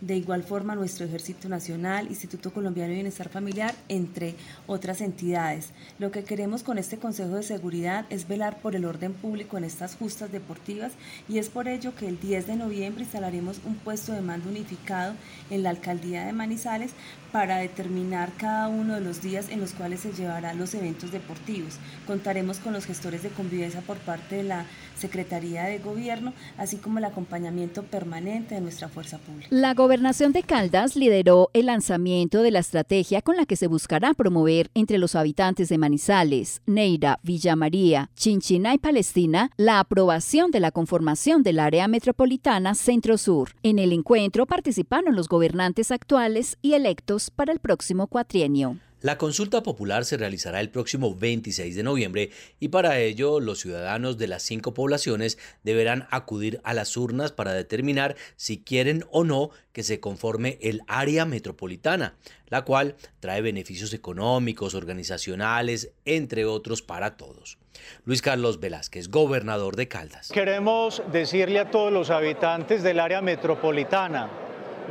de 0.00 0.16
igual 0.16 0.42
forma 0.42 0.74
nuestro 0.74 1.06
Ejército 1.06 1.48
Nacional, 1.48 2.08
Instituto 2.08 2.52
Colombiano 2.52 2.88
de 2.88 2.96
Bienestar 2.96 3.28
Familiar, 3.28 3.74
entre 3.88 4.34
otras 4.66 5.00
entidades. 5.00 5.70
Lo 5.98 6.10
que 6.10 6.24
queremos 6.24 6.62
con 6.62 6.78
este 6.78 6.98
Consejo 6.98 7.36
de 7.36 7.42
Seguridad 7.42 8.04
es 8.10 8.28
velar 8.28 8.58
por 8.60 8.76
el 8.76 8.84
orden 8.84 9.14
público 9.14 9.56
en 9.56 9.64
estas 9.64 9.96
justas 9.96 10.30
deportivas 10.30 10.92
y 11.28 11.38
es 11.38 11.48
por 11.48 11.68
ello 11.68 11.94
que 11.94 12.08
el 12.08 12.20
10 12.20 12.48
de 12.48 12.56
noviembre 12.56 13.04
instalaremos 13.04 13.60
un 13.64 13.76
puesto 13.76 14.12
de 14.12 14.20
mando 14.20 14.50
unificado 14.50 15.14
en 15.50 15.62
la 15.62 15.70
Alcaldía 15.70 16.26
de 16.26 16.32
Manizales 16.32 16.90
para 17.34 17.56
determinar 17.56 18.30
cada 18.36 18.68
uno 18.68 18.94
de 18.94 19.00
los 19.00 19.20
días 19.20 19.48
en 19.48 19.58
los 19.58 19.72
cuales 19.72 19.98
se 19.98 20.12
llevarán 20.12 20.56
los 20.56 20.72
eventos 20.72 21.10
deportivos. 21.10 21.78
Contaremos 22.06 22.60
con 22.60 22.72
los 22.72 22.86
gestores 22.86 23.24
de 23.24 23.30
convivencia 23.30 23.80
por 23.80 23.96
parte 23.96 24.36
de 24.36 24.44
la 24.44 24.66
Secretaría 24.96 25.64
de 25.64 25.80
Gobierno, 25.80 26.32
así 26.56 26.76
como 26.76 26.98
el 26.98 27.04
acompañamiento 27.04 27.82
permanente 27.82 28.54
de 28.54 28.60
nuestra 28.60 28.88
fuerza 28.88 29.18
pública. 29.18 29.48
La 29.50 29.74
Gobernación 29.74 30.30
de 30.30 30.44
Caldas 30.44 30.94
lideró 30.94 31.50
el 31.54 31.66
lanzamiento 31.66 32.40
de 32.40 32.52
la 32.52 32.60
estrategia 32.60 33.20
con 33.20 33.36
la 33.36 33.46
que 33.46 33.56
se 33.56 33.66
buscará 33.66 34.14
promover 34.14 34.70
entre 34.74 34.98
los 34.98 35.16
habitantes 35.16 35.68
de 35.68 35.76
Manizales, 35.76 36.62
Neira, 36.66 37.18
Villa 37.24 37.56
María, 37.56 38.10
Chinchina 38.14 38.74
y 38.74 38.78
Palestina 38.78 39.50
la 39.56 39.80
aprobación 39.80 40.52
de 40.52 40.60
la 40.60 40.70
conformación 40.70 41.42
del 41.42 41.58
área 41.58 41.88
metropolitana 41.88 42.76
Centro-Sur. 42.76 43.56
En 43.64 43.80
el 43.80 43.92
encuentro 43.92 44.46
participaron 44.46 45.16
los 45.16 45.26
gobernantes 45.26 45.90
actuales 45.90 46.58
y 46.62 46.74
electos 46.74 47.23
para 47.30 47.52
el 47.52 47.60
próximo 47.60 48.06
cuatrienio. 48.06 48.78
La 49.04 49.18
consulta 49.18 49.62
popular 49.62 50.06
se 50.06 50.16
realizará 50.16 50.60
el 50.60 50.70
próximo 50.70 51.14
26 51.14 51.76
de 51.76 51.82
noviembre 51.82 52.30
y 52.58 52.68
para 52.68 52.98
ello 53.00 53.38
los 53.38 53.60
ciudadanos 53.60 54.16
de 54.16 54.28
las 54.28 54.42
cinco 54.44 54.72
poblaciones 54.72 55.36
deberán 55.62 56.08
acudir 56.10 56.58
a 56.64 56.72
las 56.72 56.96
urnas 56.96 57.30
para 57.30 57.52
determinar 57.52 58.16
si 58.36 58.62
quieren 58.62 59.04
o 59.10 59.22
no 59.22 59.50
que 59.74 59.82
se 59.82 60.00
conforme 60.00 60.58
el 60.62 60.80
área 60.86 61.26
metropolitana, 61.26 62.16
la 62.48 62.62
cual 62.64 62.96
trae 63.20 63.42
beneficios 63.42 63.92
económicos, 63.92 64.74
organizacionales, 64.74 65.90
entre 66.06 66.46
otros 66.46 66.80
para 66.80 67.18
todos. 67.18 67.58
Luis 68.06 68.22
Carlos 68.22 68.58
Velázquez, 68.58 69.08
gobernador 69.08 69.76
de 69.76 69.86
Caldas. 69.86 70.30
Queremos 70.32 71.02
decirle 71.12 71.58
a 71.58 71.70
todos 71.70 71.92
los 71.92 72.08
habitantes 72.08 72.82
del 72.82 73.00
área 73.00 73.20
metropolitana, 73.20 74.30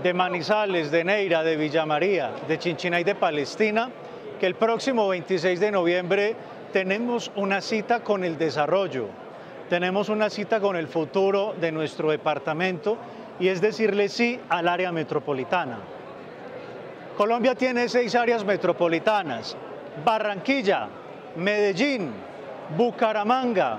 de 0.01 0.13
Manizales, 0.13 0.89
de 0.89 1.03
Neira, 1.03 1.43
de 1.43 1.55
Villa 1.55 1.85
María, 1.85 2.31
de 2.47 2.57
Chinchina 2.57 2.99
y 2.99 3.03
de 3.03 3.15
Palestina, 3.15 3.89
que 4.39 4.47
el 4.47 4.55
próximo 4.55 5.07
26 5.07 5.59
de 5.59 5.71
noviembre 5.71 6.35
tenemos 6.71 7.31
una 7.35 7.61
cita 7.61 7.99
con 8.01 8.23
el 8.23 8.37
desarrollo, 8.37 9.07
tenemos 9.69 10.09
una 10.09 10.29
cita 10.29 10.59
con 10.59 10.75
el 10.75 10.87
futuro 10.87 11.53
de 11.59 11.71
nuestro 11.71 12.09
departamento 12.09 12.97
y 13.39 13.49
es 13.49 13.61
decirle 13.61 14.09
sí 14.09 14.39
al 14.49 14.67
área 14.67 14.91
metropolitana. 14.91 15.77
Colombia 17.17 17.53
tiene 17.53 17.87
seis 17.87 18.15
áreas 18.15 18.43
metropolitanas, 18.43 19.55
Barranquilla, 20.03 20.87
Medellín, 21.35 22.11
Bucaramanga, 22.75 23.77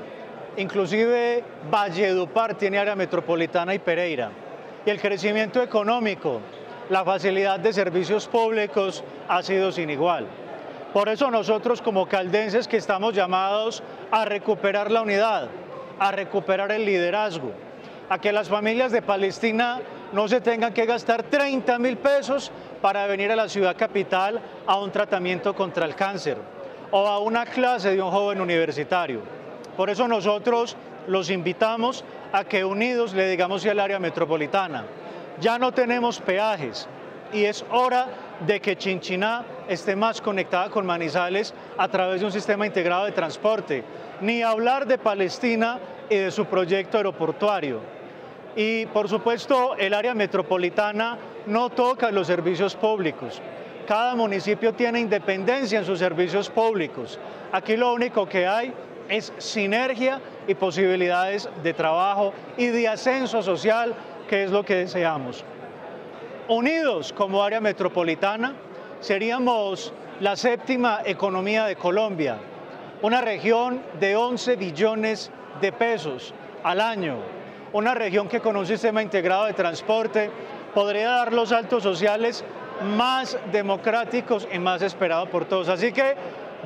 inclusive 0.56 1.42
Valledupar 1.68 2.54
tiene 2.54 2.78
área 2.78 2.94
metropolitana 2.94 3.74
y 3.74 3.80
Pereira. 3.80 4.30
Y 4.86 4.90
el 4.90 5.00
crecimiento 5.00 5.62
económico, 5.62 6.40
la 6.90 7.04
facilidad 7.04 7.58
de 7.58 7.72
servicios 7.72 8.28
públicos 8.28 9.02
ha 9.28 9.42
sido 9.42 9.72
sin 9.72 9.88
igual. 9.90 10.26
Por 10.92 11.08
eso 11.08 11.30
nosotros 11.30 11.80
como 11.82 12.06
caldenses 12.06 12.68
que 12.68 12.76
estamos 12.76 13.14
llamados 13.14 13.82
a 14.10 14.24
recuperar 14.24 14.90
la 14.90 15.02
unidad, 15.02 15.48
a 15.98 16.12
recuperar 16.12 16.70
el 16.70 16.84
liderazgo, 16.84 17.52
a 18.08 18.18
que 18.18 18.32
las 18.32 18.48
familias 18.48 18.92
de 18.92 19.02
Palestina 19.02 19.80
no 20.12 20.28
se 20.28 20.40
tengan 20.40 20.72
que 20.72 20.86
gastar 20.86 21.24
30 21.24 21.78
mil 21.78 21.96
pesos 21.96 22.52
para 22.80 23.06
venir 23.06 23.32
a 23.32 23.36
la 23.36 23.48
ciudad 23.48 23.76
capital 23.76 24.40
a 24.66 24.78
un 24.78 24.92
tratamiento 24.92 25.54
contra 25.54 25.86
el 25.86 25.94
cáncer 25.94 26.36
o 26.90 27.08
a 27.08 27.18
una 27.18 27.46
clase 27.46 27.96
de 27.96 28.02
un 28.02 28.10
joven 28.10 28.40
universitario. 28.40 29.20
Por 29.76 29.90
eso 29.90 30.06
nosotros 30.06 30.76
los 31.08 31.30
invitamos 31.30 32.04
a 32.34 32.42
que 32.42 32.64
unidos 32.64 33.14
le 33.14 33.28
digamos 33.28 33.62
sí 33.62 33.68
al 33.68 33.78
área 33.78 34.00
metropolitana. 34.00 34.84
Ya 35.40 35.56
no 35.56 35.70
tenemos 35.70 36.18
peajes 36.20 36.88
y 37.32 37.44
es 37.44 37.64
hora 37.70 38.08
de 38.44 38.60
que 38.60 38.76
Chinchiná 38.76 39.44
esté 39.68 39.94
más 39.94 40.20
conectada 40.20 40.68
con 40.68 40.84
Manizales 40.84 41.54
a 41.78 41.86
través 41.86 42.18
de 42.18 42.26
un 42.26 42.32
sistema 42.32 42.66
integrado 42.66 43.04
de 43.04 43.12
transporte. 43.12 43.84
Ni 44.20 44.42
hablar 44.42 44.84
de 44.84 44.98
Palestina 44.98 45.78
y 46.10 46.16
de 46.16 46.32
su 46.32 46.46
proyecto 46.46 46.96
aeroportuario. 46.96 47.78
Y 48.56 48.86
por 48.86 49.08
supuesto 49.08 49.76
el 49.76 49.94
área 49.94 50.14
metropolitana 50.14 51.16
no 51.46 51.70
toca 51.70 52.10
los 52.10 52.26
servicios 52.26 52.74
públicos. 52.74 53.40
Cada 53.86 54.16
municipio 54.16 54.74
tiene 54.74 54.98
independencia 54.98 55.78
en 55.78 55.84
sus 55.84 56.00
servicios 56.00 56.50
públicos. 56.50 57.16
Aquí 57.52 57.76
lo 57.76 57.92
único 57.92 58.28
que 58.28 58.44
hay 58.44 58.74
es 59.08 59.32
sinergia 59.38 60.20
y 60.46 60.54
posibilidades 60.54 61.48
de 61.62 61.74
trabajo 61.74 62.32
y 62.56 62.66
de 62.66 62.88
ascenso 62.88 63.42
social, 63.42 63.94
que 64.28 64.44
es 64.44 64.50
lo 64.50 64.64
que 64.64 64.76
deseamos. 64.76 65.44
Unidos 66.48 67.12
como 67.12 67.42
área 67.42 67.60
metropolitana, 67.60 68.54
seríamos 69.00 69.92
la 70.20 70.36
séptima 70.36 71.00
economía 71.04 71.66
de 71.66 71.76
Colombia, 71.76 72.36
una 73.02 73.20
región 73.20 73.82
de 74.00 74.16
11 74.16 74.56
billones 74.56 75.30
de 75.60 75.72
pesos 75.72 76.34
al 76.62 76.80
año, 76.80 77.16
una 77.72 77.94
región 77.94 78.28
que 78.28 78.40
con 78.40 78.56
un 78.56 78.66
sistema 78.66 79.02
integrado 79.02 79.46
de 79.46 79.52
transporte 79.52 80.30
podría 80.74 81.10
dar 81.10 81.32
los 81.32 81.50
saltos 81.50 81.82
sociales 81.82 82.44
más 82.96 83.38
democráticos 83.52 84.48
y 84.52 84.58
más 84.58 84.82
esperados 84.82 85.28
por 85.28 85.44
todos. 85.44 85.68
Así 85.68 85.92
que 85.92 86.14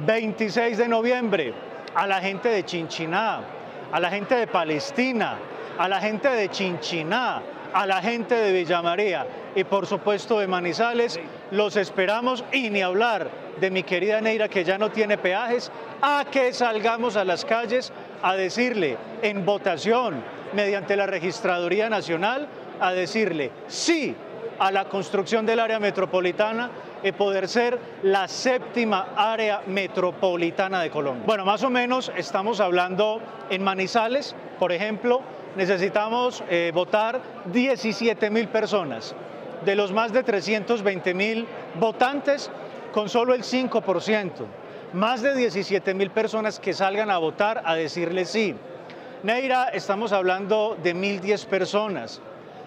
26 0.07 0.79
de 0.79 0.89
noviembre, 0.89 1.55
a 1.99 2.07
la 2.07 2.21
gente 2.21 2.49
de 2.49 2.65
Chinchiná, 2.65 3.41
a 3.91 3.99
la 3.99 4.09
gente 4.09 4.37
de 4.37 4.47
Palestina, 4.47 5.37
a 5.77 5.89
la 5.89 6.01
gente 6.01 6.29
de 6.29 6.49
Chinchiná, 6.49 7.43
a 7.73 7.87
la 7.87 8.01
gente 8.01 8.37
de 8.37 8.53
Villa 8.53 8.81
María. 8.81 9.27
Y 9.57 9.65
por 9.65 9.85
supuesto 9.85 10.39
de 10.39 10.47
Manizales, 10.47 11.19
los 11.51 11.75
esperamos. 11.75 12.45
Y 12.53 12.71
ni 12.71 12.83
hablar 12.83 13.29
de 13.59 13.73
mi 13.73 13.83
querida 13.83 14.21
Neira 14.21 14.47
que 14.47 14.63
ya 14.63 14.79
no 14.79 14.93
tiene 14.93 15.19
peajes, 15.19 15.73
a 16.01 16.25
que 16.31 16.53
salgamos 16.53 17.17
a 17.17 17.25
las 17.25 17.45
calles 17.45 17.93
a 18.23 18.37
decirle 18.37 18.97
en 19.23 19.45
votación 19.45 20.23
mediante 20.53 20.95
la 20.95 21.07
Registraduría 21.07 21.91
Nacional 21.91 22.47
a 22.79 22.93
decirle 22.93 23.51
sí 23.67 24.15
a 24.59 24.71
la 24.71 24.87
construcción 24.87 25.47
del 25.47 25.61
área 25.61 25.79
metropolitana 25.79 26.71
y 27.03 27.13
poder 27.13 27.49
ser 27.49 27.79
la 28.03 28.27
séptima 28.29 29.09
área 29.17 29.63
metropolitana 29.67 30.83
de 30.83 30.91
Colombia. 30.91 31.25
Bueno, 31.27 31.45
más 31.45 31.63
o 31.63 31.71
menos 31.71 32.13
estamos 32.17 32.61
hablando 32.61 33.21
en 33.51 33.63
Manizales, 33.63 34.35
por 34.59 34.73
ejemplo, 34.73 35.21
necesitamos 35.57 36.43
eh, 36.51 36.73
votar 36.75 37.21
17 37.47 38.31
mil 38.31 38.49
personas. 38.49 39.15
De 39.65 39.75
los 39.75 39.93
más 39.93 40.13
de 40.13 40.23
320 40.23 41.15
mil 41.15 41.47
votantes, 41.79 42.51
con 42.93 43.09
solo 43.09 43.35
el 43.35 43.43
5%. 43.43 44.31
Más 44.93 45.21
de 45.21 45.35
17 45.35 45.95
mil 45.95 46.11
personas 46.11 46.59
que 46.59 46.73
salgan 46.73 47.11
a 47.11 47.19
votar 47.19 47.63
a 47.65 47.75
decirle 47.75 48.25
sí. 48.25 48.55
Neira, 49.23 49.69
estamos 49.69 50.13
hablando 50.13 50.77
de 50.83 50.95
1.010 50.95 51.47
personas. 51.47 52.23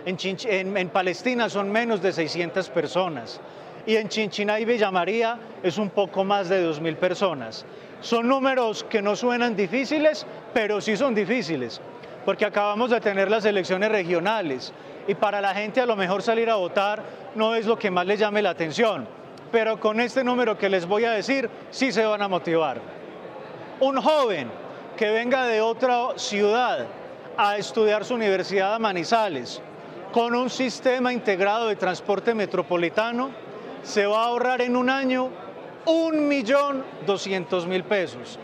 En, 0.05 0.89
Palestina 0.89 1.49
son 1.49 1.71
menos 1.71 2.01
de 2.01 2.11
600 2.11 2.69
personas. 2.69 3.39
Y 3.85 3.95
en 3.95 4.09
Chinchiná 4.09 4.59
y 4.59 4.65
Villa 4.65 4.91
María 4.91 5.37
es 5.63 5.77
un 5.77 5.89
poco 5.89 6.23
más 6.23 6.49
de 6.49 6.65
2.000 6.65 6.95
personas. 6.97 7.65
Son 8.01 8.27
números 8.27 8.83
que 8.89 9.01
no 9.01 9.15
suenan 9.15 9.55
difíciles, 9.55 10.25
pero 10.53 10.81
sí 10.81 10.97
son 10.97 11.13
difíciles, 11.13 11.81
porque 12.25 12.45
acabamos 12.45 12.89
de 12.89 12.99
tener 12.99 13.29
las 13.29 13.45
elecciones 13.45 13.91
regionales 13.91 14.73
y 15.07 15.15
para 15.15 15.41
la 15.41 15.53
gente 15.53 15.81
a 15.81 15.85
lo 15.85 15.95
mejor 15.95 16.21
salir 16.21 16.49
a 16.49 16.55
votar 16.55 17.03
no 17.35 17.55
es 17.55 17.65
lo 17.65 17.77
que 17.77 17.91
más 17.91 18.05
les 18.05 18.19
llame 18.19 18.41
la 18.41 18.51
atención, 18.51 19.07
pero 19.51 19.79
con 19.79 19.99
este 19.99 20.23
número 20.23 20.57
que 20.57 20.69
les 20.69 20.85
voy 20.85 21.05
a 21.05 21.11
decir 21.11 21.49
sí 21.69 21.91
se 21.91 22.05
van 22.05 22.21
a 22.21 22.27
motivar. 22.27 22.79
Un 23.79 24.01
joven 24.01 24.49
que 24.97 25.09
venga 25.09 25.45
de 25.45 25.61
otra 25.61 26.17
ciudad 26.17 26.85
a 27.37 27.57
estudiar 27.57 28.03
su 28.03 28.15
universidad 28.15 28.75
a 28.75 28.79
Manizales 28.79 29.61
con 30.11 30.35
un 30.35 30.49
sistema 30.49 31.13
integrado 31.13 31.67
de 31.67 31.75
transporte 31.75 32.33
metropolitano, 32.33 33.31
se 33.83 34.05
va 34.05 34.23
a 34.23 34.27
ahorrar 34.27 34.61
en 34.61 34.75
un 34.75 34.89
año 34.89 35.29
un 35.85 36.27
millón 36.27 36.83
doscientos 37.05 37.65
mil 37.65 37.83
pesos. 37.83 38.37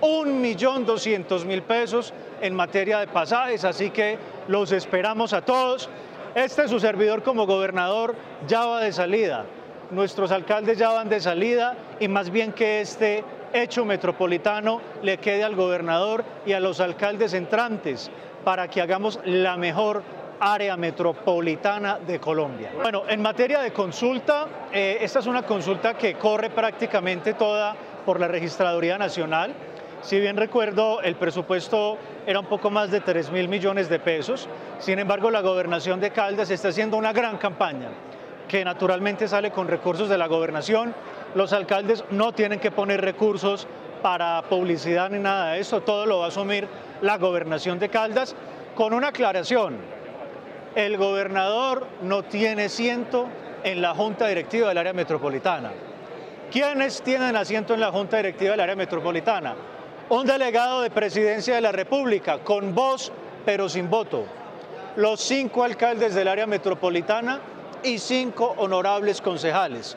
Un 0.00 0.40
millón 0.40 0.84
doscientos 0.84 1.44
mil 1.44 1.62
pesos 1.62 2.12
en 2.40 2.54
materia 2.54 2.98
de 2.98 3.06
pasajes, 3.06 3.64
así 3.64 3.90
que 3.90 4.18
los 4.48 4.72
esperamos 4.72 5.32
a 5.32 5.42
todos. 5.42 5.88
Este 6.34 6.66
su 6.66 6.80
servidor 6.80 7.22
como 7.22 7.46
gobernador 7.46 8.16
ya 8.48 8.66
va 8.66 8.80
de 8.80 8.92
salida. 8.92 9.44
Nuestros 9.90 10.32
alcaldes 10.32 10.78
ya 10.78 10.90
van 10.90 11.08
de 11.08 11.20
salida 11.20 11.76
y 12.00 12.08
más 12.08 12.30
bien 12.30 12.52
que 12.52 12.80
este 12.80 13.24
hecho 13.52 13.84
metropolitano 13.84 14.80
le 15.02 15.18
quede 15.18 15.44
al 15.44 15.54
gobernador 15.54 16.24
y 16.46 16.54
a 16.54 16.60
los 16.60 16.80
alcaldes 16.80 17.34
entrantes 17.34 18.10
para 18.44 18.68
que 18.68 18.80
hagamos 18.80 19.20
la 19.24 19.56
mejor 19.56 20.02
área 20.42 20.76
metropolitana 20.76 21.98
de 22.00 22.18
Colombia. 22.18 22.72
Bueno, 22.82 23.04
en 23.08 23.22
materia 23.22 23.60
de 23.60 23.72
consulta, 23.72 24.46
eh, 24.72 24.98
esta 25.00 25.20
es 25.20 25.26
una 25.26 25.42
consulta 25.42 25.94
que 25.94 26.14
corre 26.14 26.50
prácticamente 26.50 27.34
toda 27.34 27.76
por 28.04 28.18
la 28.18 28.26
Registraduría 28.26 28.98
Nacional. 28.98 29.54
Si 30.02 30.18
bien 30.18 30.36
recuerdo, 30.36 31.00
el 31.00 31.14
presupuesto 31.14 31.96
era 32.26 32.40
un 32.40 32.46
poco 32.46 32.70
más 32.70 32.90
de 32.90 33.00
3 33.00 33.30
mil 33.30 33.48
millones 33.48 33.88
de 33.88 34.00
pesos. 34.00 34.48
Sin 34.80 34.98
embargo, 34.98 35.30
la 35.30 35.42
gobernación 35.42 36.00
de 36.00 36.10
Caldas 36.10 36.50
está 36.50 36.68
haciendo 36.68 36.96
una 36.96 37.12
gran 37.12 37.36
campaña 37.38 37.90
que 38.48 38.64
naturalmente 38.64 39.28
sale 39.28 39.52
con 39.52 39.68
recursos 39.68 40.08
de 40.08 40.18
la 40.18 40.26
gobernación 40.26 40.92
los 41.34 41.52
alcaldes 41.52 42.04
no 42.10 42.32
tienen 42.32 42.60
que 42.60 42.70
poner 42.70 43.00
recursos 43.00 43.66
para 44.02 44.42
publicidad 44.42 45.10
ni 45.10 45.18
nada 45.18 45.52
de 45.52 45.60
eso, 45.60 45.80
todo 45.80 46.06
lo 46.06 46.18
va 46.18 46.26
a 46.26 46.28
asumir 46.28 46.66
la 47.00 47.16
gobernación 47.18 47.78
de 47.78 47.88
Caldas 47.88 48.34
con 48.74 48.92
una 48.92 49.08
aclaración. 49.08 50.01
El 50.74 50.96
gobernador 50.96 51.86
no 52.02 52.22
tiene 52.22 52.64
asiento 52.64 53.28
en 53.62 53.82
la 53.82 53.94
Junta 53.94 54.26
Directiva 54.26 54.68
del 54.68 54.78
Área 54.78 54.94
Metropolitana. 54.94 55.70
¿Quiénes 56.50 57.02
tienen 57.02 57.36
asiento 57.36 57.74
en 57.74 57.80
la 57.80 57.92
Junta 57.92 58.16
Directiva 58.16 58.52
del 58.52 58.60
Área 58.60 58.76
Metropolitana? 58.76 59.54
Un 60.08 60.26
delegado 60.26 60.80
de 60.80 60.90
Presidencia 60.90 61.54
de 61.54 61.60
la 61.60 61.72
República 61.72 62.38
con 62.38 62.74
voz 62.74 63.12
pero 63.44 63.68
sin 63.68 63.90
voto. 63.90 64.24
Los 64.96 65.20
cinco 65.20 65.62
alcaldes 65.64 66.14
del 66.14 66.28
área 66.28 66.46
metropolitana 66.46 67.40
y 67.82 67.98
cinco 67.98 68.54
honorables 68.56 69.20
concejales 69.20 69.96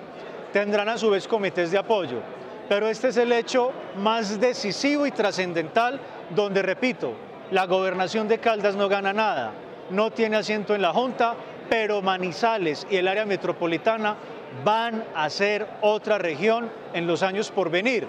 tendrán 0.52 0.90
a 0.90 0.98
su 0.98 1.10
vez 1.10 1.28
comités 1.28 1.72
de 1.72 1.78
apoyo. 1.78 2.20
Pero 2.68 2.90
este 2.90 3.10
es 3.10 3.18
el 3.18 3.32
hecho 3.32 3.72
más 3.98 4.40
decisivo 4.40 5.06
y 5.06 5.12
trascendental 5.12 6.00
donde, 6.32 6.62
repito, 6.62 7.14
la 7.52 7.66
gobernación 7.66 8.28
de 8.28 8.40
Caldas 8.40 8.76
no 8.76 8.90
gana 8.90 9.14
nada, 9.14 9.52
no 9.90 10.12
tiene 10.12 10.38
asiento 10.38 10.76
en 10.76 10.82
la 10.82 10.94
Junta, 10.94 11.36
pero 11.70 12.02
Manizales 12.02 12.86
y 12.90 12.98
el 12.98 13.08
área 13.08 13.26
metropolitana 13.26 14.16
van 14.64 15.04
a 15.16 15.30
ser 15.30 15.68
otra 15.82 16.18
región 16.18 16.70
en 16.94 17.08
los 17.08 17.24
años 17.24 17.52
por 17.52 17.70
venir. 17.70 18.08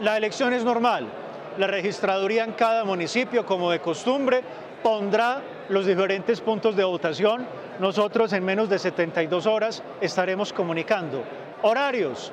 La 0.00 0.16
elección 0.16 0.52
es 0.52 0.64
normal, 0.64 1.06
la 1.58 1.66
registraduría 1.66 2.44
en 2.44 2.52
cada 2.52 2.84
municipio, 2.84 3.46
como 3.46 3.70
de 3.70 3.80
costumbre, 3.80 4.42
pondrá 4.82 5.40
los 5.68 5.86
diferentes 5.86 6.40
puntos 6.40 6.76
de 6.76 6.84
votación. 6.84 7.46
Nosotros 7.78 8.32
en 8.32 8.44
menos 8.44 8.68
de 8.68 8.78
72 8.78 9.46
horas 9.46 9.82
estaremos 10.00 10.52
comunicando 10.52 11.22
horarios, 11.62 12.32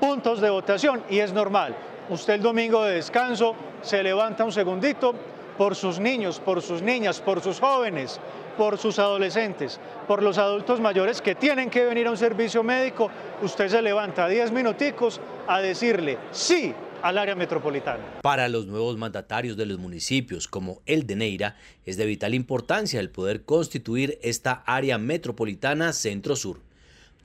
puntos 0.00 0.40
de 0.40 0.50
votación 0.50 1.02
y 1.08 1.20
es 1.20 1.32
normal. 1.32 1.74
Usted 2.08 2.34
el 2.34 2.42
domingo 2.42 2.84
de 2.84 2.96
descanso 2.96 3.54
se 3.82 4.02
levanta 4.02 4.44
un 4.44 4.52
segundito 4.52 5.14
por 5.56 5.74
sus 5.76 5.98
niños, 5.98 6.40
por 6.40 6.62
sus 6.62 6.82
niñas, 6.82 7.20
por 7.20 7.40
sus 7.40 7.60
jóvenes, 7.60 8.20
por 8.56 8.78
sus 8.78 8.98
adolescentes, 8.98 9.80
por 10.06 10.22
los 10.22 10.38
adultos 10.38 10.80
mayores 10.80 11.20
que 11.20 11.34
tienen 11.34 11.70
que 11.70 11.84
venir 11.84 12.06
a 12.06 12.10
un 12.10 12.16
servicio 12.16 12.62
médico, 12.62 13.10
usted 13.42 13.68
se 13.68 13.82
levanta 13.82 14.28
10 14.28 14.52
minuticos 14.52 15.20
a 15.46 15.60
decirle 15.60 16.18
sí 16.30 16.74
al 17.02 17.18
área 17.18 17.34
metropolitana. 17.34 18.20
Para 18.22 18.48
los 18.48 18.66
nuevos 18.66 18.96
mandatarios 18.96 19.56
de 19.56 19.66
los 19.66 19.78
municipios 19.78 20.46
como 20.46 20.80
el 20.86 21.06
de 21.06 21.16
Neira, 21.16 21.56
es 21.84 21.96
de 21.96 22.06
vital 22.06 22.34
importancia 22.34 23.00
el 23.00 23.10
poder 23.10 23.44
constituir 23.44 24.18
esta 24.22 24.62
área 24.66 24.98
metropolitana 24.98 25.92
centro-sur. 25.92 26.60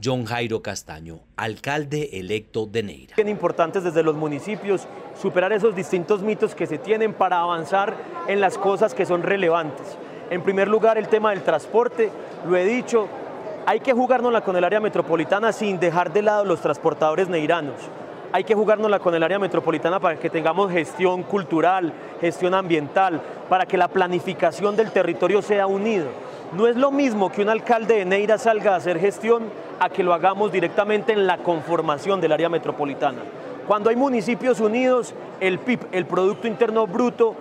John 0.04 0.26
Jairo 0.26 0.62
Castaño, 0.62 1.22
alcalde 1.36 2.10
electo 2.14 2.68
de 2.68 2.84
Neira. 2.84 3.16
Es 3.18 3.28
importante 3.28 3.82
desde 3.82 4.04
los 4.04 4.16
municipios 4.16 4.88
superar 5.20 5.52
esos 5.54 5.76
distintos 5.76 6.22
mitos 6.22 6.54
que 6.54 6.68
se 6.68 6.78
tienen 6.78 7.14
para 7.14 7.40
avanzar 7.40 7.96
en 8.28 8.40
las 8.40 8.60
cosas 8.60 8.94
que 8.94 9.08
son 9.08 9.24
relevantes. 9.24 9.98
En 10.30 10.44
primer 10.44 10.68
lugar, 10.68 10.98
el 11.00 11.08
tema 11.08 11.32
del 11.32 11.42
transporte, 11.42 12.12
lo 12.48 12.56
he 12.56 12.66
dicho, 12.66 13.08
hay 13.66 13.80
que 13.80 13.94
jugárnosla 13.94 14.42
con 14.42 14.56
el 14.56 14.64
área 14.64 14.80
metropolitana 14.80 15.52
sin 15.52 15.80
dejar 15.80 16.14
de 16.14 16.22
lado 16.22 16.46
los 16.46 16.62
transportadores 16.62 17.28
neiranos. 17.28 17.76
Hay 18.34 18.44
que 18.44 18.56
jugárnosla 18.56 19.00
con 19.00 19.16
el 19.16 19.24
área 19.24 19.40
metropolitana 19.40 20.00
para 20.00 20.20
que 20.20 20.30
tengamos 20.30 20.72
gestión 20.72 21.24
cultural, 21.24 21.94
gestión 22.20 22.54
ambiental, 22.54 23.22
para 23.48 23.66
que 23.66 23.78
la 23.78 23.88
planificación 23.88 24.76
del 24.76 24.92
territorio 24.92 25.42
sea 25.42 25.66
unido. 25.66 26.08
No 26.54 26.68
es 26.68 26.76
lo 26.76 26.92
mismo 26.92 27.32
que 27.32 27.42
un 27.42 27.50
alcalde 27.50 27.96
de 27.96 28.06
Neira 28.06 28.38
salga 28.38 28.74
a 28.74 28.78
hacer 28.78 29.00
gestión 29.00 29.44
a 29.80 29.90
que 29.90 30.04
lo 30.04 30.13
hagamos 30.13 30.52
directamente 30.52 31.13
en 31.13 31.26
la 31.26 31.38
conformación 31.38 32.20
del 32.20 32.34
área 32.34 32.50
metropolitana. 32.50 33.20
Cuando 33.66 33.90
hay 33.90 33.96
municipios 33.96 34.60
unidos, 34.60 35.13
el 35.40 35.60
PIB, 35.60 35.88
el 35.92 36.06
Producto 36.06 36.48
Interno 36.48 36.86
Bruto, 36.86 37.36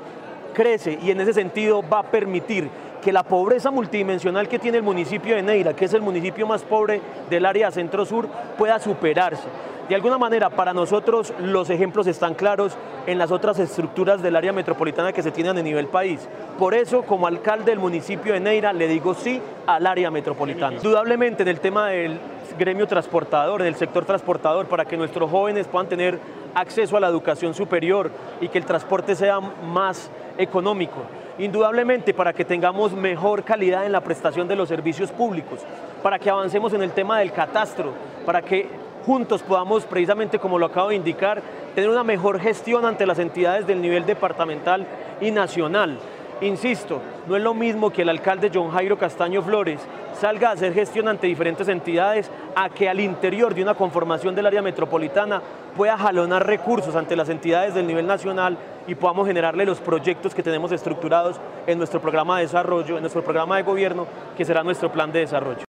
crece 0.54 0.98
y 1.02 1.10
en 1.10 1.20
ese 1.20 1.32
sentido 1.32 1.82
va 1.88 2.00
a 2.00 2.10
permitir 2.10 2.68
que 3.02 3.12
la 3.12 3.22
pobreza 3.22 3.70
multidimensional 3.70 4.48
que 4.48 4.58
tiene 4.58 4.78
el 4.78 4.82
municipio 4.82 5.36
de 5.36 5.42
Neira, 5.42 5.74
que 5.74 5.84
es 5.84 5.94
el 5.94 6.02
municipio 6.02 6.46
más 6.46 6.62
pobre 6.62 7.00
del 7.30 7.46
área 7.46 7.70
centro-sur, 7.70 8.26
pueda 8.56 8.78
superarse. 8.80 9.46
De 9.88 9.94
alguna 9.94 10.18
manera, 10.18 10.50
para 10.50 10.74
nosotros 10.74 11.32
los 11.38 11.70
ejemplos 11.70 12.08
están 12.08 12.34
claros 12.34 12.76
en 13.06 13.18
las 13.18 13.30
otras 13.30 13.60
estructuras 13.60 14.20
del 14.20 14.34
área 14.34 14.52
metropolitana 14.52 15.12
que 15.12 15.22
se 15.22 15.30
tienen 15.30 15.58
a 15.58 15.62
nivel 15.62 15.86
país. 15.86 16.28
Por 16.58 16.74
eso, 16.74 17.02
como 17.02 17.28
alcalde 17.28 17.66
del 17.66 17.78
municipio 17.78 18.32
de 18.32 18.40
Neira, 18.40 18.72
le 18.72 18.88
digo 18.88 19.14
sí 19.14 19.40
al 19.64 19.86
área 19.86 20.10
metropolitana. 20.10 20.78
Indudablemente 20.78 21.44
en 21.44 21.48
el 21.48 21.60
tema 21.60 21.90
del 21.90 22.18
gremio 22.58 22.88
transportador, 22.88 23.62
del 23.62 23.76
sector 23.76 24.04
transportador, 24.04 24.66
para 24.66 24.84
que 24.84 24.96
nuestros 24.96 25.30
jóvenes 25.30 25.68
puedan 25.68 25.88
tener 25.88 26.18
acceso 26.56 26.96
a 26.96 27.00
la 27.00 27.06
educación 27.06 27.54
superior 27.54 28.10
y 28.40 28.48
que 28.48 28.58
el 28.58 28.64
transporte 28.64 29.14
sea 29.14 29.38
más 29.38 30.10
económico. 30.36 30.96
Indudablemente 31.38 32.12
para 32.12 32.32
que 32.32 32.44
tengamos 32.44 32.92
mejor 32.92 33.44
calidad 33.44 33.86
en 33.86 33.92
la 33.92 34.00
prestación 34.00 34.48
de 34.48 34.56
los 34.56 34.68
servicios 34.68 35.12
públicos, 35.12 35.60
para 36.02 36.18
que 36.18 36.28
avancemos 36.28 36.72
en 36.72 36.82
el 36.82 36.90
tema 36.90 37.20
del 37.20 37.30
catastro, 37.30 37.92
para 38.24 38.42
que 38.42 38.85
juntos 39.06 39.42
podamos, 39.42 39.84
precisamente 39.84 40.40
como 40.40 40.58
lo 40.58 40.66
acabo 40.66 40.88
de 40.88 40.96
indicar, 40.96 41.40
tener 41.76 41.88
una 41.88 42.02
mejor 42.02 42.40
gestión 42.40 42.84
ante 42.84 43.06
las 43.06 43.20
entidades 43.20 43.66
del 43.66 43.80
nivel 43.80 44.04
departamental 44.04 44.84
y 45.20 45.30
nacional. 45.30 45.98
Insisto, 46.40 47.00
no 47.26 47.36
es 47.36 47.42
lo 47.42 47.54
mismo 47.54 47.90
que 47.90 48.02
el 48.02 48.10
alcalde 48.10 48.50
John 48.52 48.70
Jairo 48.70 48.98
Castaño 48.98 49.42
Flores 49.42 49.80
salga 50.20 50.50
a 50.50 50.52
hacer 50.52 50.74
gestión 50.74 51.08
ante 51.08 51.26
diferentes 51.26 51.68
entidades 51.68 52.30
a 52.54 52.68
que 52.68 52.88
al 52.88 53.00
interior 53.00 53.54
de 53.54 53.62
una 53.62 53.74
conformación 53.74 54.34
del 54.34 54.46
área 54.46 54.60
metropolitana 54.60 55.40
pueda 55.76 55.96
jalonar 55.96 56.46
recursos 56.46 56.96
ante 56.96 57.16
las 57.16 57.28
entidades 57.28 57.74
del 57.74 57.86
nivel 57.86 58.06
nacional 58.06 58.58
y 58.86 58.94
podamos 58.94 59.26
generarle 59.26 59.64
los 59.64 59.78
proyectos 59.78 60.34
que 60.34 60.42
tenemos 60.42 60.72
estructurados 60.72 61.40
en 61.66 61.78
nuestro 61.78 62.00
programa 62.00 62.36
de 62.36 62.44
desarrollo, 62.44 62.96
en 62.96 63.02
nuestro 63.02 63.22
programa 63.22 63.56
de 63.56 63.62
gobierno, 63.62 64.06
que 64.36 64.44
será 64.44 64.62
nuestro 64.62 64.90
plan 64.90 65.12
de 65.12 65.20
desarrollo. 65.20 65.65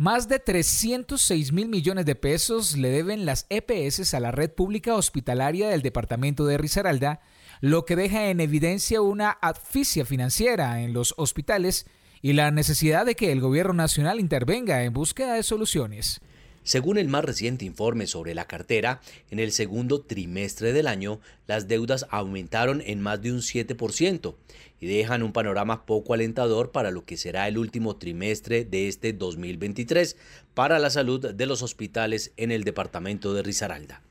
Más 0.00 0.28
de 0.28 0.38
306 0.38 1.52
mil 1.52 1.68
millones 1.68 2.06
de 2.06 2.14
pesos 2.14 2.74
le 2.74 2.88
deben 2.88 3.26
las 3.26 3.44
EPS 3.50 4.14
a 4.14 4.20
la 4.20 4.30
red 4.30 4.50
pública 4.50 4.94
hospitalaria 4.94 5.68
del 5.68 5.82
departamento 5.82 6.46
de 6.46 6.56
Risaralda, 6.56 7.20
lo 7.60 7.84
que 7.84 7.96
deja 7.96 8.30
en 8.30 8.40
evidencia 8.40 9.02
una 9.02 9.28
asfixia 9.28 10.06
financiera 10.06 10.80
en 10.80 10.94
los 10.94 11.12
hospitales 11.18 11.84
y 12.22 12.32
la 12.32 12.50
necesidad 12.50 13.04
de 13.04 13.14
que 13.14 13.30
el 13.30 13.42
gobierno 13.42 13.74
nacional 13.74 14.20
intervenga 14.20 14.84
en 14.84 14.94
búsqueda 14.94 15.34
de 15.34 15.42
soluciones. 15.42 16.22
Según 16.70 16.98
el 16.98 17.08
más 17.08 17.24
reciente 17.24 17.64
informe 17.64 18.06
sobre 18.06 18.32
la 18.32 18.46
cartera, 18.46 19.00
en 19.28 19.40
el 19.40 19.50
segundo 19.50 20.02
trimestre 20.02 20.72
del 20.72 20.86
año, 20.86 21.20
las 21.48 21.66
deudas 21.66 22.06
aumentaron 22.10 22.80
en 22.86 23.00
más 23.00 23.20
de 23.20 23.32
un 23.32 23.38
7% 23.38 24.36
y 24.78 24.86
dejan 24.86 25.24
un 25.24 25.32
panorama 25.32 25.84
poco 25.84 26.14
alentador 26.14 26.70
para 26.70 26.92
lo 26.92 27.04
que 27.04 27.16
será 27.16 27.48
el 27.48 27.58
último 27.58 27.96
trimestre 27.96 28.64
de 28.64 28.86
este 28.86 29.12
2023 29.12 30.16
para 30.54 30.78
la 30.78 30.90
salud 30.90 31.34
de 31.34 31.46
los 31.46 31.62
hospitales 31.62 32.30
en 32.36 32.52
el 32.52 32.62
departamento 32.62 33.34
de 33.34 33.42
Risaralda. 33.42 34.04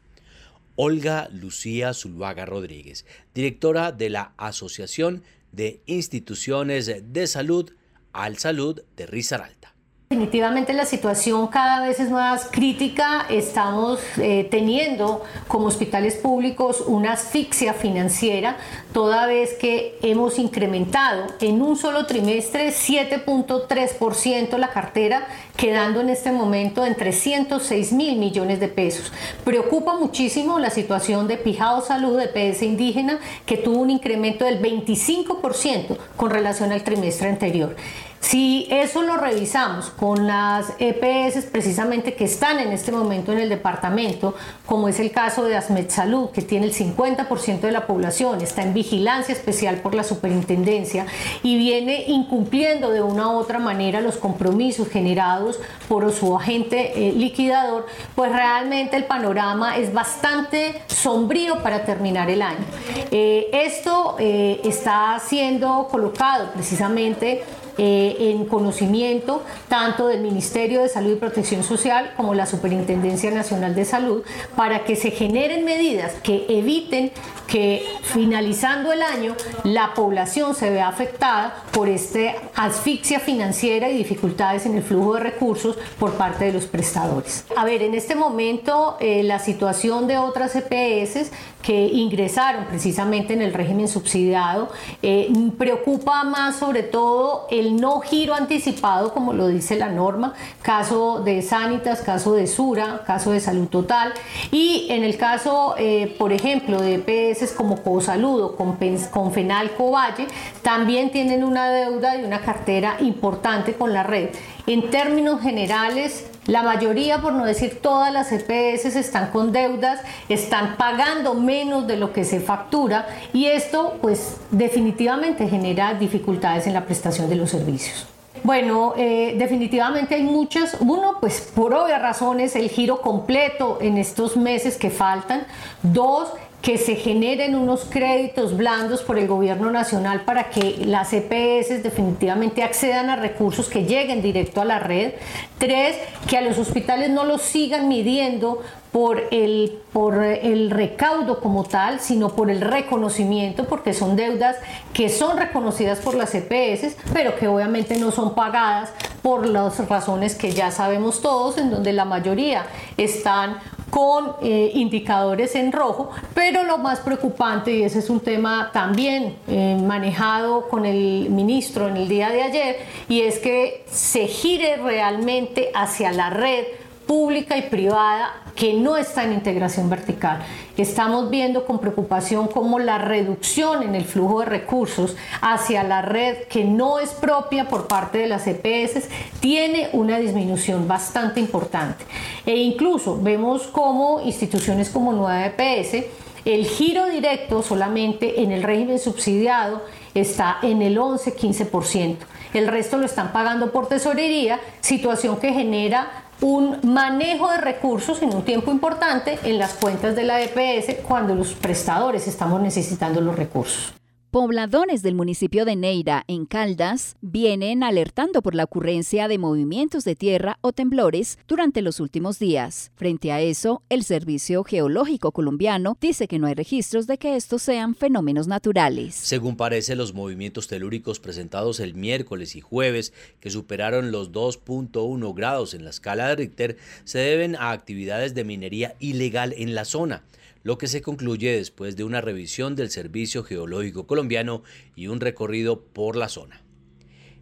Olga 0.75 1.29
Lucía 1.31 1.93
Zuluaga 1.93 2.45
Rodríguez, 2.45 3.05
directora 3.33 3.93
de 3.93 4.09
la 4.09 4.33
Asociación 4.35 5.23
de 5.53 5.79
Instituciones 5.85 6.91
de 7.13 7.27
Salud 7.27 7.71
al 8.11 8.37
Salud 8.37 8.81
de 8.97 9.05
Risaralda. 9.05 9.78
Definitivamente 10.11 10.73
la 10.73 10.87
situación 10.87 11.45
cada 11.49 11.85
vez 11.85 11.99
es 11.99 12.09
más 12.09 12.47
crítica. 12.51 13.27
Estamos 13.29 13.99
eh, 14.17 14.47
teniendo 14.49 15.23
como 15.47 15.67
hospitales 15.67 16.15
públicos 16.15 16.83
una 16.87 17.13
asfixia 17.13 17.75
financiera, 17.75 18.57
toda 18.91 19.27
vez 19.27 19.53
que 19.53 19.99
hemos 20.01 20.39
incrementado 20.39 21.27
en 21.41 21.61
un 21.61 21.77
solo 21.77 22.07
trimestre 22.07 22.69
7.3% 22.69 24.57
la 24.57 24.69
cartera, 24.69 25.27
quedando 25.59 25.99
en 25.99 26.09
este 26.09 26.31
momento 26.31 26.85
en 26.85 26.95
306 26.95 27.91
mil 27.91 28.17
millones 28.17 28.61
de 28.61 28.69
pesos. 28.69 29.11
Preocupa 29.43 29.93
muchísimo 29.93 30.57
la 30.57 30.69
situación 30.69 31.27
de 31.27 31.35
Pijao 31.35 31.81
Salud, 31.81 32.17
de 32.17 32.27
PS 32.27 32.63
indígena, 32.63 33.19
que 33.45 33.57
tuvo 33.57 33.81
un 33.81 33.89
incremento 33.89 34.45
del 34.45 34.61
25% 34.61 35.97
con 36.15 36.29
relación 36.29 36.71
al 36.71 36.83
trimestre 36.83 37.27
anterior. 37.27 37.75
Si 38.19 38.67
eso 38.69 39.01
lo 39.01 39.15
revisamos 39.15 39.89
con 39.91 40.27
las 40.27 40.73
EPS 40.77 41.45
precisamente 41.45 42.15
que 42.15 42.25
están 42.25 42.59
en 42.59 42.73
este 42.73 42.91
momento 42.91 43.31
en 43.31 43.39
el 43.39 43.47
departamento, 43.47 44.35
como 44.65 44.89
es 44.89 44.99
el 44.99 45.11
caso 45.11 45.45
de 45.45 45.55
Asmed 45.55 45.89
Salud, 45.89 46.29
que 46.31 46.41
tiene 46.41 46.65
el 46.65 46.73
50% 46.73 47.61
de 47.61 47.71
la 47.71 47.87
población, 47.87 48.41
está 48.41 48.61
en 48.61 48.73
vigilancia 48.73 49.33
especial 49.33 49.77
por 49.77 49.95
la 49.95 50.03
superintendencia 50.03 51.05
y 51.43 51.57
viene 51.57 52.03
incumpliendo 52.07 52.91
de 52.91 53.01
una 53.01 53.29
u 53.29 53.37
otra 53.37 53.57
manera 53.57 54.01
los 54.01 54.17
compromisos 54.17 54.89
generados 54.89 55.48
por 55.87 56.11
su 56.11 56.35
agente 56.35 56.93
eh, 56.95 57.13
liquidador, 57.13 57.85
pues 58.15 58.31
realmente 58.31 58.95
el 58.95 59.05
panorama 59.05 59.77
es 59.77 59.93
bastante 59.93 60.81
sombrío 60.87 61.59
para 61.63 61.85
terminar 61.85 62.29
el 62.29 62.41
año. 62.41 62.65
Eh, 63.11 63.49
esto 63.53 64.15
eh, 64.19 64.61
está 64.63 65.19
siendo 65.25 65.87
colocado 65.89 66.51
precisamente 66.53 67.43
eh, 67.81 68.31
en 68.31 68.43
conocimiento 68.43 69.41
tanto 69.69 70.07
del 70.07 70.19
Ministerio 70.19 70.81
de 70.81 70.89
Salud 70.89 71.13
y 71.13 71.15
Protección 71.15 71.63
Social 71.63 72.11
como 72.17 72.33
la 72.33 72.45
Superintendencia 72.45 73.31
Nacional 73.31 73.73
de 73.73 73.85
Salud 73.85 74.23
para 74.57 74.83
que 74.83 74.97
se 74.97 75.11
generen 75.11 75.63
medidas 75.63 76.11
que 76.21 76.45
eviten 76.49 77.13
que 77.47 77.85
finalizando 78.03 78.91
el 78.91 79.01
año 79.01 79.33
la 79.63 79.93
población 79.93 80.55
se 80.55 80.69
vea 80.69 80.89
afectada 80.89 81.63
por 81.71 81.87
esta 81.87 82.33
asfixia 82.53 83.21
financiera 83.21 83.89
y 83.89 83.97
dificultades 83.97 84.65
en 84.65 84.75
el 84.75 84.83
flujo 84.83 85.13
de 85.13 85.21
recursos 85.21 85.77
por 85.97 86.15
parte 86.15 86.45
de 86.45 86.51
los 86.51 86.65
prestadores. 86.65 87.45
A 87.55 87.63
ver, 87.63 87.81
en 87.81 87.95
este 87.95 88.13
momento 88.13 88.97
eh, 88.99 89.23
la 89.23 89.39
situación 89.39 90.05
de 90.07 90.17
otras 90.17 90.53
EPS 90.53 91.31
que 91.61 91.87
ingresaron 91.87 92.65
precisamente 92.65 93.33
en 93.33 93.41
el 93.41 93.53
régimen 93.53 93.87
subsidiado 93.87 94.69
eh, 95.01 95.31
preocupa 95.57 96.23
más 96.23 96.57
sobre 96.57 96.83
todo 96.83 97.47
el 97.51 97.75
no 97.75 97.99
giro 97.99 98.33
anticipado, 98.33 99.13
como 99.13 99.33
lo 99.33 99.47
dice 99.47 99.75
la 99.77 99.89
norma, 99.89 100.33
caso 100.61 101.19
de 101.19 101.41
Sanitas, 101.41 102.01
caso 102.01 102.33
de 102.33 102.47
Sura, 102.47 103.03
caso 103.05 103.31
de 103.31 103.39
Salud 103.39 103.67
Total, 103.67 104.13
y 104.51 104.87
en 104.89 105.03
el 105.03 105.17
caso, 105.17 105.75
eh, 105.77 106.15
por 106.17 106.31
ejemplo, 106.31 106.81
de 106.81 107.03
EPS 107.05 107.51
como 107.53 107.81
Cosalud 107.81 108.41
o 108.41 108.55
con, 108.55 108.77
con 109.11 109.31
Fenalco 109.31 109.91
Valle, 109.91 110.27
también 110.61 111.11
tienen 111.11 111.43
una 111.43 111.69
deuda 111.69 112.15
y 112.17 112.23
una 112.23 112.41
cartera 112.41 112.97
importante 112.99 113.73
con 113.73 113.93
la 113.93 114.03
red. 114.03 114.29
En 114.67 114.89
términos 114.89 115.41
generales, 115.41 116.29
la 116.47 116.63
mayoría, 116.63 117.21
por 117.21 117.33
no 117.33 117.45
decir 117.45 117.79
todas 117.81 118.11
las 118.11 118.31
EPS, 118.31 118.95
están 118.95 119.31
con 119.31 119.51
deudas, 119.51 120.01
están 120.29 120.77
pagando 120.77 121.33
menos 121.35 121.85
de 121.87 121.97
lo 121.97 122.11
que 122.11 122.23
se 122.23 122.39
factura 122.39 123.07
y 123.33 123.45
esto 123.45 123.97
pues 124.01 124.37
definitivamente 124.51 125.47
genera 125.47 125.93
dificultades 125.93 126.65
en 126.67 126.73
la 126.73 126.85
prestación 126.85 127.29
de 127.29 127.35
los 127.35 127.51
servicios. 127.51 128.07
Bueno, 128.43 128.93
eh, 128.95 129.35
definitivamente 129.37 130.15
hay 130.15 130.23
muchas. 130.23 130.77
Uno, 130.79 131.17
pues 131.19 131.51
por 131.53 131.73
obvias 131.73 132.01
razones, 132.01 132.55
el 132.55 132.69
giro 132.69 133.01
completo 133.01 133.79
en 133.81 133.97
estos 133.97 134.37
meses 134.37 134.77
que 134.77 134.89
faltan. 134.89 135.45
Dos, 135.83 136.29
que 136.61 136.77
se 136.77 136.95
generen 136.95 137.55
unos 137.55 137.85
créditos 137.85 138.57
blandos 138.57 139.01
por 139.01 139.17
el 139.17 139.27
gobierno 139.27 139.71
nacional 139.71 140.21
para 140.21 140.49
que 140.49 140.77
las 140.85 141.13
EPS 141.13 141.83
definitivamente 141.83 142.63
accedan 142.63 143.09
a 143.09 143.15
recursos 143.15 143.69
que 143.69 143.85
lleguen 143.85 144.21
directo 144.21 144.61
a 144.61 144.65
la 144.65 144.79
red. 144.79 145.13
Tres, 145.57 145.97
que 146.27 146.37
a 146.37 146.41
los 146.41 146.57
hospitales 146.57 147.09
no 147.11 147.23
los 147.23 147.41
sigan 147.41 147.87
midiendo 147.87 148.61
por 148.91 149.23
el, 149.31 149.79
por 149.93 150.23
el 150.23 150.71
recaudo 150.71 151.39
como 151.39 151.63
tal, 151.63 151.99
sino 151.99 152.29
por 152.29 152.49
el 152.49 152.61
reconocimiento, 152.61 153.65
porque 153.65 153.93
son 153.93 154.15
deudas 154.15 154.57
que 154.93 155.09
son 155.09 155.37
reconocidas 155.37 155.99
por 155.99 156.15
las 156.15 156.33
EPS, 156.33 156.95
pero 157.13 157.35
que 157.35 157.47
obviamente 157.47 157.97
no 157.97 158.11
son 158.11 158.35
pagadas 158.35 158.91
por 159.21 159.45
las 159.45 159.87
razones 159.87 160.35
que 160.35 160.51
ya 160.51 160.71
sabemos 160.71 161.21
todos, 161.21 161.57
en 161.57 161.69
donde 161.69 161.93
la 161.93 162.05
mayoría 162.05 162.65
están 162.97 163.59
con 163.89 164.33
eh, 164.41 164.71
indicadores 164.73 165.55
en 165.55 165.71
rojo, 165.71 166.09
pero 166.33 166.63
lo 166.63 166.77
más 166.77 166.99
preocupante, 166.99 167.71
y 167.71 167.83
ese 167.83 167.99
es 167.99 168.09
un 168.09 168.19
tema 168.19 168.69
también 168.71 169.35
eh, 169.47 169.77
manejado 169.81 170.67
con 170.69 170.85
el 170.85 171.29
ministro 171.29 171.87
en 171.87 171.97
el 171.97 172.07
día 172.07 172.29
de 172.29 172.43
ayer, 172.43 172.75
y 173.07 173.21
es 173.21 173.39
que 173.39 173.83
se 173.89 174.27
gire 174.27 174.77
realmente 174.77 175.71
hacia 175.73 176.11
la 176.11 176.29
red 176.29 176.65
pública 177.09 177.57
y 177.57 177.63
privada 177.63 178.35
que 178.53 178.75
no 178.75 178.95
está 178.95 179.23
en 179.23 179.33
integración 179.33 179.89
vertical. 179.89 180.43
Estamos 180.77 181.31
viendo 181.31 181.65
con 181.65 181.79
preocupación 181.79 182.47
cómo 182.49 182.77
la 182.77 182.99
reducción 182.99 183.81
en 183.81 183.95
el 183.95 184.05
flujo 184.05 184.41
de 184.41 184.45
recursos 184.45 185.15
hacia 185.41 185.83
la 185.83 186.03
red 186.03 186.43
que 186.43 186.63
no 186.65 186.99
es 186.99 187.09
propia 187.09 187.67
por 187.67 187.87
parte 187.87 188.19
de 188.19 188.27
las 188.27 188.45
EPS 188.45 189.09
tiene 189.39 189.89
una 189.93 190.19
disminución 190.19 190.87
bastante 190.87 191.39
importante. 191.39 192.05
E 192.45 192.57
incluso 192.57 193.19
vemos 193.19 193.65
cómo 193.65 194.21
instituciones 194.21 194.91
como 194.91 195.11
Nueva 195.11 195.47
EPS 195.47 196.05
El 196.45 196.67
giro 196.67 197.07
directo 197.07 197.63
solamente 197.63 198.43
en 198.43 198.51
el 198.51 198.61
régimen 198.61 198.99
subsidiado 198.99 199.81
está 200.13 200.59
en 200.61 200.83
el 200.83 200.99
11-15%. 200.99 202.17
El 202.53 202.67
resto 202.67 202.97
lo 202.97 203.05
están 203.05 203.31
pagando 203.31 203.71
por 203.71 203.87
tesorería, 203.87 204.59
situación 204.81 205.37
que 205.37 205.53
genera 205.53 206.28
un 206.41 206.79
manejo 206.83 207.51
de 207.51 207.57
recursos 207.57 208.21
en 208.21 208.33
un 208.33 208.43
tiempo 208.43 208.71
importante 208.71 209.39
en 209.43 209.57
las 209.57 209.73
cuentas 209.73 210.15
de 210.15 210.23
la 210.23 210.41
EPS 210.41 211.01
cuando 211.07 211.35
los 211.35 211.53
prestadores 211.53 212.27
estamos 212.27 212.61
necesitando 212.61 213.21
los 213.21 213.35
recursos. 213.35 213.98
Pobladores 214.31 215.01
del 215.01 215.15
municipio 215.15 215.65
de 215.65 215.75
Neira, 215.75 216.23
en 216.27 216.45
Caldas, 216.45 217.15
vienen 217.19 217.81
alertando 217.81 218.43
por 218.43 218.53
la 218.53 218.65
ocurrencia 218.65 219.27
de 219.27 219.39
movimientos 219.39 220.03
de 220.03 220.15
tierra 220.15 220.59
o 220.61 220.71
temblores 220.71 221.39
durante 221.47 221.81
los 221.81 221.99
últimos 221.99 222.37
días. 222.37 222.91
Frente 222.93 223.31
a 223.31 223.41
eso, 223.41 223.81
el 223.89 224.03
Servicio 224.03 224.63
Geológico 224.63 225.31
Colombiano 225.31 225.97
dice 225.99 226.27
que 226.27 226.37
no 226.37 226.45
hay 226.45 226.53
registros 226.53 227.07
de 227.07 227.17
que 227.17 227.35
estos 227.35 227.63
sean 227.63 227.95
fenómenos 227.95 228.45
naturales. 228.45 229.15
Según 229.15 229.57
parece, 229.57 229.95
los 229.95 230.13
movimientos 230.13 230.67
telúricos 230.67 231.19
presentados 231.19 231.79
el 231.79 231.95
miércoles 231.95 232.55
y 232.55 232.61
jueves, 232.61 233.13
que 233.39 233.49
superaron 233.49 234.11
los 234.11 234.31
2.1 234.31 235.33
grados 235.33 235.73
en 235.73 235.83
la 235.83 235.89
escala 235.89 236.27
de 236.27 236.35
Richter, 236.35 236.77
se 237.03 237.17
deben 237.17 237.55
a 237.55 237.71
actividades 237.71 238.35
de 238.35 238.43
minería 238.43 238.93
ilegal 238.99 239.55
en 239.57 239.73
la 239.73 239.85
zona 239.85 240.21
lo 240.63 240.77
que 240.77 240.87
se 240.87 241.01
concluye 241.01 241.55
después 241.55 241.95
de 241.95 242.03
una 242.03 242.21
revisión 242.21 242.75
del 242.75 242.89
Servicio 242.89 243.43
Geológico 243.43 244.07
Colombiano 244.07 244.63
y 244.95 245.07
un 245.07 245.19
recorrido 245.19 245.81
por 245.81 246.15
la 246.15 246.29
zona. 246.29 246.61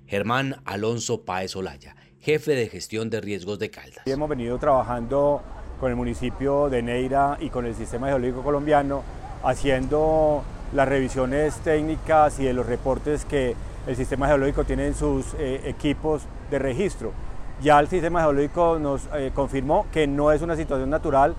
Germán 0.06 0.62
Alonso 0.65 1.23
Páez 1.25 1.56
Olaya, 1.56 1.95
jefe 2.19 2.51
de 2.53 2.69
gestión 2.69 3.10
de 3.10 3.19
riesgos 3.19 3.60
de 3.60 3.69
Caldas. 3.69 4.06
Hemos 4.06 4.30
venido 4.30 4.58
trabajando 4.58 5.41
con 5.80 5.89
el 5.89 5.95
municipio 5.95 6.69
de 6.69 6.82
Neira 6.82 7.38
y 7.41 7.49
con 7.49 7.65
el 7.65 7.75
Sistema 7.75 8.08
Geológico 8.08 8.43
Colombiano, 8.43 9.03
haciendo 9.43 10.43
las 10.73 10.88
revisiones 10.88 11.56
técnicas 11.58 12.39
y 12.39 12.45
de 12.45 12.53
los 12.53 12.65
reportes 12.65 13.25
que 13.25 13.56
el 13.88 13.95
Sistema 13.95 14.27
Geológico 14.27 14.63
tiene 14.63 14.88
en 14.88 14.95
sus 14.95 15.34
eh, 15.39 15.62
equipos 15.65 16.23
de 16.51 16.60
registro. 16.60 17.13
Ya 17.62 17.80
el 17.80 17.88
Sistema 17.88 18.21
Geológico 18.21 18.77
nos 18.80 19.08
eh, 19.13 19.32
confirmó 19.34 19.88
que 19.91 20.08
no 20.08 20.32
es 20.32 20.41
una 20.41 20.56
situación 20.56 20.89
natural, 20.89 21.36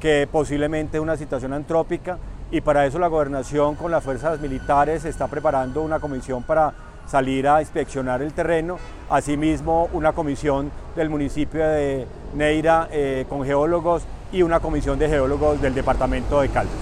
que 0.00 0.26
posiblemente 0.30 0.98
una 0.98 1.16
situación 1.16 1.52
antrópica 1.52 2.18
y 2.50 2.60
para 2.62 2.86
eso 2.86 2.98
la 2.98 3.06
gobernación 3.06 3.76
con 3.76 3.90
las 3.90 4.02
fuerzas 4.02 4.40
militares 4.40 5.04
está 5.04 5.28
preparando 5.28 5.82
una 5.82 6.00
comisión 6.00 6.42
para 6.42 6.72
salir 7.06 7.46
a 7.46 7.60
inspeccionar 7.60 8.22
el 8.22 8.32
terreno, 8.32 8.78
asimismo 9.08 9.88
una 9.92 10.12
comisión 10.12 10.70
del 10.96 11.10
municipio 11.10 11.66
de 11.66 12.06
Neira 12.34 12.88
eh, 12.90 13.26
con 13.28 13.44
geólogos 13.44 14.02
y 14.32 14.42
una 14.42 14.60
comisión 14.60 14.98
de 14.98 15.08
geólogos 15.08 15.60
del 15.60 15.74
departamento 15.74 16.40
de 16.40 16.48
Caldas. 16.48 16.74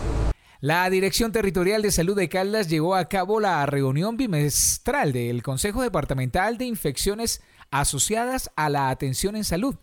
La 0.60 0.88
Dirección 0.90 1.32
Territorial 1.32 1.82
de 1.82 1.92
Salud 1.92 2.16
de 2.16 2.28
Caldas 2.28 2.68
llevó 2.68 2.94
a 2.94 3.06
cabo 3.06 3.40
la 3.40 3.64
reunión 3.66 4.16
bimestral 4.16 5.12
del 5.12 5.42
Consejo 5.42 5.82
Departamental 5.82 6.58
de 6.58 6.64
Infecciones 6.64 7.42
asociadas 7.70 8.50
a 8.56 8.68
la 8.68 8.90
atención 8.90 9.36
en 9.36 9.44
salud 9.44 9.76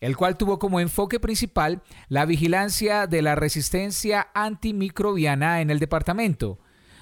el 0.00 0.16
cual 0.16 0.36
tuvo 0.36 0.58
como 0.58 0.80
enfoque 0.80 1.20
principal 1.20 1.82
la 2.08 2.24
vigilancia 2.24 3.06
de 3.06 3.22
la 3.22 3.34
resistencia 3.34 4.28
antimicrobiana 4.34 5.60
en 5.60 5.70
el 5.70 5.78
departamento. 5.78 6.58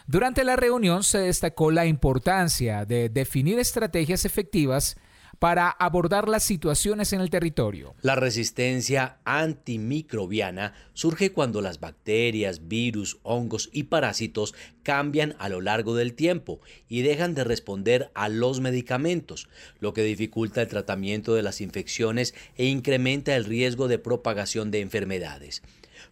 Durante 0.06 0.44
la 0.44 0.56
reunión 0.56 1.04
se 1.04 1.18
destacó 1.18 1.70
la 1.70 1.87
importancia 1.87 2.84
de 2.84 3.08
definir 3.08 3.58
estrategias 3.58 4.24
efectivas 4.24 4.96
para 5.38 5.70
abordar 5.70 6.29
las 6.29 6.42
situaciones 6.42 7.12
en 7.12 7.20
el 7.20 7.31
territorio. 7.31 7.94
La 8.03 8.16
resistencia 8.16 9.18
antimicrobiana 9.24 10.74
surge 10.94 11.33
cuando 11.33 11.61
las 11.61 11.81
bacterias, 11.81 12.68
virus, 12.68 13.18
hongos 13.22 13.70
y 13.72 13.85
parásitos 13.85 14.55
cambian 14.83 15.37
a 15.38 15.48
lo 15.48 15.61
largo 15.61 15.94
del 15.94 16.14
tiempo 16.14 16.61
y 16.88 17.03
dejan 17.03 17.35
de 17.35 17.44
responder 17.44 18.11
a 18.14 18.29
los 18.29 18.61
medicamentos, 18.61 19.48
lo 19.81 19.92
que 19.92 20.03
dificulta 20.03 20.62
el 20.62 20.68
tratamiento 20.68 21.35
de 21.35 21.42
las 21.42 21.61
infecciones 21.61 22.35
e 22.57 22.66
incrementa 22.66 23.37
el 23.37 23.44
riesgo 23.44 23.88
de 23.88 23.98
propagación 23.98 24.70
de 24.70 24.81
enfermedades. 24.81 25.62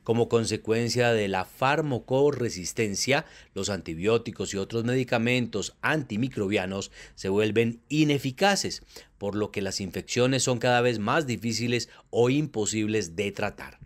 Como 0.07 0.29
consecuencia 0.29 1.13
de 1.13 1.27
la 1.27 1.45
farmacoresistencia, 1.45 3.27
los 3.55 3.71
antibióticos 3.71 4.55
y 4.55 4.57
otros 4.57 4.85
medicamentos 4.85 5.75
antimicrobianos 5.83 6.93
se 7.17 7.29
vuelven 7.29 7.81
ineficaces, 7.89 8.85
por 9.19 9.35
lo 9.35 9.51
que 9.51 9.63
las 9.63 9.81
infecciones 9.81 10.45
son 10.45 10.61
cada 10.61 10.81
vez 10.81 11.01
más 11.01 11.27
difíciles 11.27 11.89
o 12.11 12.31
imposibles 12.31 13.17
de 13.17 13.33
tratar. 13.33 13.81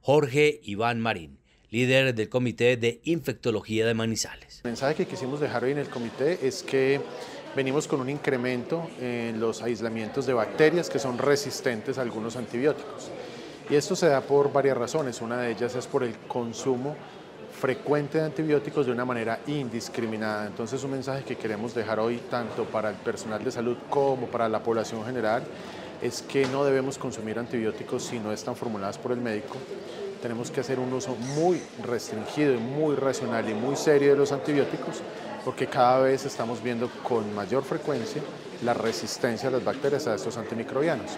Jorge 0.00 0.62
Iván 0.64 1.00
Marín, 1.02 1.36
líder 1.68 2.14
del 2.14 2.30
Comité 2.30 2.78
de 2.78 3.02
Infectología 3.04 3.86
de 3.86 3.92
Manizales. 3.92 4.62
El 4.64 4.70
mensaje 4.70 4.94
que 4.94 5.06
quisimos 5.06 5.38
dejar 5.38 5.64
hoy 5.64 5.72
en 5.72 5.78
el 5.78 5.90
comité 5.90 6.38
es 6.48 6.62
que 6.62 6.98
venimos 7.54 7.86
con 7.88 8.00
un 8.00 8.08
incremento 8.08 8.88
en 8.98 9.38
los 9.38 9.60
aislamientos 9.60 10.24
de 10.24 10.32
bacterias 10.32 10.88
que 10.88 10.98
son 10.98 11.18
resistentes 11.18 11.98
a 11.98 12.00
algunos 12.00 12.36
antibióticos. 12.36 13.10
Y 13.72 13.74
esto 13.74 13.96
se 13.96 14.06
da 14.06 14.20
por 14.20 14.52
varias 14.52 14.76
razones. 14.76 15.22
Una 15.22 15.38
de 15.38 15.52
ellas 15.52 15.74
es 15.74 15.86
por 15.86 16.04
el 16.04 16.14
consumo 16.28 16.94
frecuente 17.58 18.18
de 18.18 18.24
antibióticos 18.24 18.84
de 18.84 18.92
una 18.92 19.06
manera 19.06 19.40
indiscriminada. 19.46 20.46
Entonces 20.46 20.84
un 20.84 20.90
mensaje 20.90 21.24
que 21.24 21.36
queremos 21.36 21.74
dejar 21.74 21.98
hoy 21.98 22.18
tanto 22.30 22.66
para 22.66 22.90
el 22.90 22.96
personal 22.96 23.42
de 23.42 23.50
salud 23.50 23.78
como 23.88 24.26
para 24.26 24.46
la 24.50 24.62
población 24.62 25.02
general 25.06 25.44
es 26.02 26.20
que 26.20 26.44
no 26.48 26.66
debemos 26.66 26.98
consumir 26.98 27.38
antibióticos 27.38 28.02
si 28.04 28.18
no 28.18 28.30
están 28.30 28.56
formulados 28.56 28.98
por 28.98 29.12
el 29.12 29.22
médico. 29.22 29.56
Tenemos 30.20 30.50
que 30.50 30.60
hacer 30.60 30.78
un 30.78 30.92
uso 30.92 31.16
muy 31.34 31.62
restringido 31.82 32.52
y 32.52 32.58
muy 32.58 32.94
racional 32.94 33.48
y 33.48 33.54
muy 33.54 33.76
serio 33.76 34.10
de 34.10 34.18
los 34.18 34.32
antibióticos 34.32 35.00
porque 35.46 35.66
cada 35.66 36.00
vez 36.00 36.26
estamos 36.26 36.62
viendo 36.62 36.90
con 37.02 37.34
mayor 37.34 37.64
frecuencia 37.64 38.20
la 38.62 38.74
resistencia 38.74 39.48
de 39.48 39.56
las 39.56 39.64
bacterias 39.64 40.06
a 40.08 40.14
estos 40.14 40.36
antimicrobianos. 40.36 41.12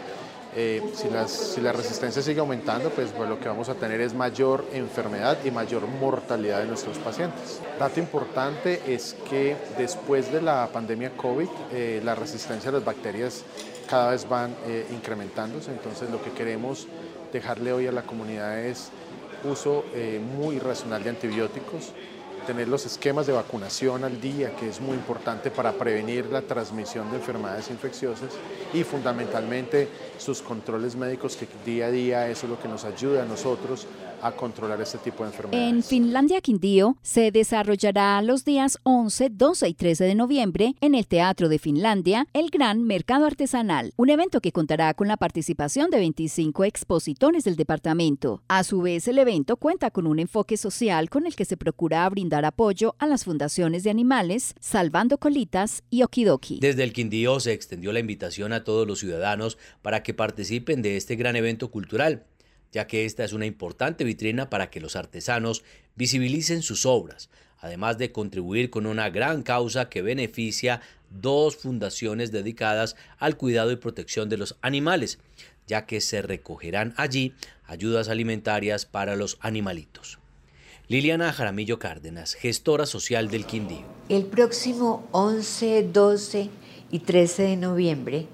Eh, 0.56 0.80
si, 0.94 1.08
si, 1.26 1.60
la 1.60 1.72
resistencia 1.72 2.22
sigue 2.22 2.38
aumentando, 2.38 2.90
pues, 2.90 3.10
pues, 3.10 3.28
lo 3.28 3.40
que 3.40 3.48
vamos 3.48 3.68
a 3.68 3.74
tener 3.74 4.00
es 4.00 4.14
mayor 4.14 4.64
enfermedad 4.72 5.38
y 5.44 5.50
mayor 5.50 5.86
mortalidad 5.88 6.60
de 6.60 6.66
nuestros 6.66 6.96
pacientes. 6.98 7.60
Dato 7.78 7.98
importante 7.98 8.80
es 8.86 9.16
que 9.28 9.56
después 9.76 10.32
de 10.32 10.40
la 10.40 10.68
pandemia 10.72 11.10
COVID, 11.16 11.48
eh, 11.72 12.00
la 12.04 12.14
resistencia 12.14 12.70
a 12.70 12.74
las 12.74 12.84
bacterias 12.84 13.42
cada 13.88 14.12
vez 14.12 14.28
van 14.28 14.54
eh, 14.66 14.86
incrementándose, 14.92 15.72
entonces 15.72 16.08
lo 16.10 16.22
que 16.22 16.30
queremos 16.30 16.86
dejarle 17.32 17.72
hoy 17.72 17.86
a 17.88 17.92
la 17.92 18.02
comunidad 18.02 18.60
es 18.60 18.90
uso 19.42 19.84
muy 20.38 20.58
racional 20.58 21.02
de 21.02 21.10
antibióticos, 21.10 21.92
tener 22.44 22.68
los 22.68 22.86
esquemas 22.86 23.26
de 23.26 23.32
vacunación 23.32 24.04
al 24.04 24.20
día, 24.20 24.54
que 24.56 24.68
es 24.68 24.80
muy 24.80 24.94
importante 24.94 25.50
para 25.50 25.72
prevenir 25.72 26.26
la 26.26 26.42
transmisión 26.42 27.10
de 27.10 27.16
enfermedades 27.16 27.70
infecciosas 27.70 28.30
y 28.72 28.84
fundamentalmente 28.84 29.88
sus 30.18 30.42
controles 30.42 30.96
médicos, 30.96 31.36
que 31.36 31.46
día 31.64 31.86
a 31.86 31.90
día 31.90 32.28
eso 32.28 32.46
es 32.46 32.50
lo 32.50 32.60
que 32.60 32.68
nos 32.68 32.84
ayuda 32.84 33.22
a 33.22 33.26
nosotros 33.26 33.86
a 34.22 34.32
controlar 34.32 34.80
este 34.80 34.98
tipo 34.98 35.24
de 35.24 35.30
enfermedades. 35.30 35.68
En 35.68 35.82
Finlandia 35.82 36.40
Quindío 36.40 36.96
se 37.02 37.30
desarrollará 37.30 38.20
los 38.22 38.44
días 38.44 38.78
11, 38.82 39.30
12 39.30 39.68
y 39.68 39.74
13 39.74 40.04
de 40.04 40.14
noviembre 40.14 40.74
en 40.80 40.94
el 40.94 41.06
Teatro 41.06 41.48
de 41.48 41.58
Finlandia 41.58 42.26
el 42.32 42.50
Gran 42.50 42.84
Mercado 42.84 43.26
Artesanal, 43.26 43.92
un 43.96 44.10
evento 44.10 44.40
que 44.40 44.52
contará 44.52 44.94
con 44.94 45.08
la 45.08 45.16
participación 45.16 45.90
de 45.90 45.98
25 45.98 46.64
expositores 46.64 47.44
del 47.44 47.56
departamento. 47.56 48.42
A 48.48 48.64
su 48.64 48.80
vez, 48.80 49.08
el 49.08 49.18
evento 49.18 49.56
cuenta 49.56 49.90
con 49.90 50.06
un 50.06 50.18
enfoque 50.18 50.56
social 50.56 51.10
con 51.10 51.26
el 51.26 51.36
que 51.36 51.44
se 51.44 51.56
procura 51.56 52.08
brindar 52.08 52.44
apoyo 52.44 52.94
a 52.98 53.06
las 53.06 53.24
fundaciones 53.24 53.84
de 53.84 53.90
animales, 53.90 54.54
Salvando 54.60 55.18
Colitas 55.18 55.82
y 55.90 56.02
Okidoki. 56.02 56.58
Desde 56.60 56.84
el 56.84 56.92
Quindío 56.92 57.40
se 57.40 57.52
extendió 57.52 57.92
la 57.92 58.00
invitación 58.00 58.52
a 58.52 58.64
todos 58.64 58.86
los 58.86 58.98
ciudadanos 58.98 59.58
para 59.82 60.02
que 60.02 60.14
participen 60.14 60.82
de 60.82 60.96
este 60.96 61.16
gran 61.16 61.36
evento 61.36 61.70
cultural 61.70 62.26
ya 62.74 62.88
que 62.88 63.04
esta 63.04 63.22
es 63.22 63.32
una 63.32 63.46
importante 63.46 64.02
vitrina 64.02 64.50
para 64.50 64.68
que 64.68 64.80
los 64.80 64.96
artesanos 64.96 65.62
visibilicen 65.94 66.60
sus 66.60 66.84
obras, 66.84 67.30
además 67.60 67.98
de 67.98 68.10
contribuir 68.10 68.68
con 68.68 68.86
una 68.86 69.10
gran 69.10 69.44
causa 69.44 69.88
que 69.88 70.02
beneficia 70.02 70.80
dos 71.08 71.56
fundaciones 71.56 72.32
dedicadas 72.32 72.96
al 73.18 73.36
cuidado 73.36 73.70
y 73.70 73.76
protección 73.76 74.28
de 74.28 74.38
los 74.38 74.56
animales, 74.60 75.20
ya 75.68 75.86
que 75.86 76.00
se 76.00 76.20
recogerán 76.20 76.94
allí 76.96 77.32
ayudas 77.64 78.08
alimentarias 78.08 78.86
para 78.86 79.14
los 79.14 79.38
animalitos. 79.40 80.18
Liliana 80.88 81.32
Jaramillo 81.32 81.78
Cárdenas, 81.78 82.34
gestora 82.34 82.86
social 82.86 83.30
del 83.30 83.46
Quindío. 83.46 83.84
El 84.08 84.26
próximo 84.26 85.06
11, 85.12 85.90
12 85.92 86.50
y 86.90 86.98
13 86.98 87.42
de 87.44 87.56
noviembre 87.56 88.26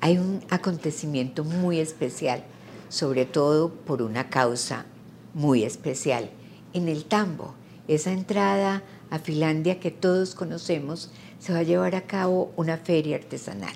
hay 0.00 0.18
un 0.18 0.44
acontecimiento 0.50 1.42
muy 1.42 1.80
especial 1.80 2.44
sobre 2.88 3.24
todo 3.26 3.70
por 3.70 4.02
una 4.02 4.30
causa 4.30 4.86
muy 5.34 5.64
especial. 5.64 6.30
En 6.72 6.88
el 6.88 7.04
Tambo, 7.04 7.54
esa 7.86 8.12
entrada 8.12 8.82
a 9.10 9.18
Finlandia 9.18 9.80
que 9.80 9.90
todos 9.90 10.34
conocemos, 10.34 11.10
se 11.38 11.52
va 11.52 11.60
a 11.60 11.64
llevar 11.64 11.94
a 11.94 12.06
cabo 12.06 12.52
una 12.56 12.76
feria 12.76 13.16
artesanal. 13.16 13.74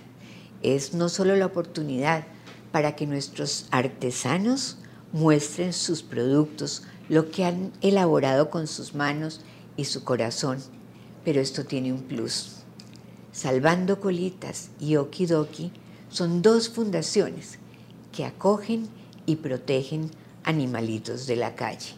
Es 0.62 0.94
no 0.94 1.09
solo 1.09 1.37
la 1.37 1.46
oportunidad 1.46 2.25
para 2.70 2.96
que 2.96 3.07
nuestros 3.07 3.66
artesanos 3.70 4.79
muestren 5.12 5.72
sus 5.72 6.03
productos, 6.03 6.83
lo 7.09 7.31
que 7.31 7.44
han 7.44 7.72
elaborado 7.83 8.51
con 8.51 8.66
sus 8.66 8.94
manos 8.94 9.40
y 9.77 9.85
su 9.85 10.05
corazón, 10.05 10.59
pero 11.25 11.40
esto 11.40 11.64
tiene 11.64 11.92
un 11.92 12.03
plus. 12.03 12.62
Salvando 13.33 14.01
Colitas 14.01 14.70
y 14.81 14.96
Okidoki 14.96 15.72
son 16.09 16.42
dos 16.42 16.68
fundaciones 16.68 17.59
que 18.12 18.25
acogen 18.25 18.88
y 19.27 19.37
protegen 19.37 20.11
animalitos 20.45 21.27
de 21.27 21.37
la 21.37 21.55
calle. 21.55 21.95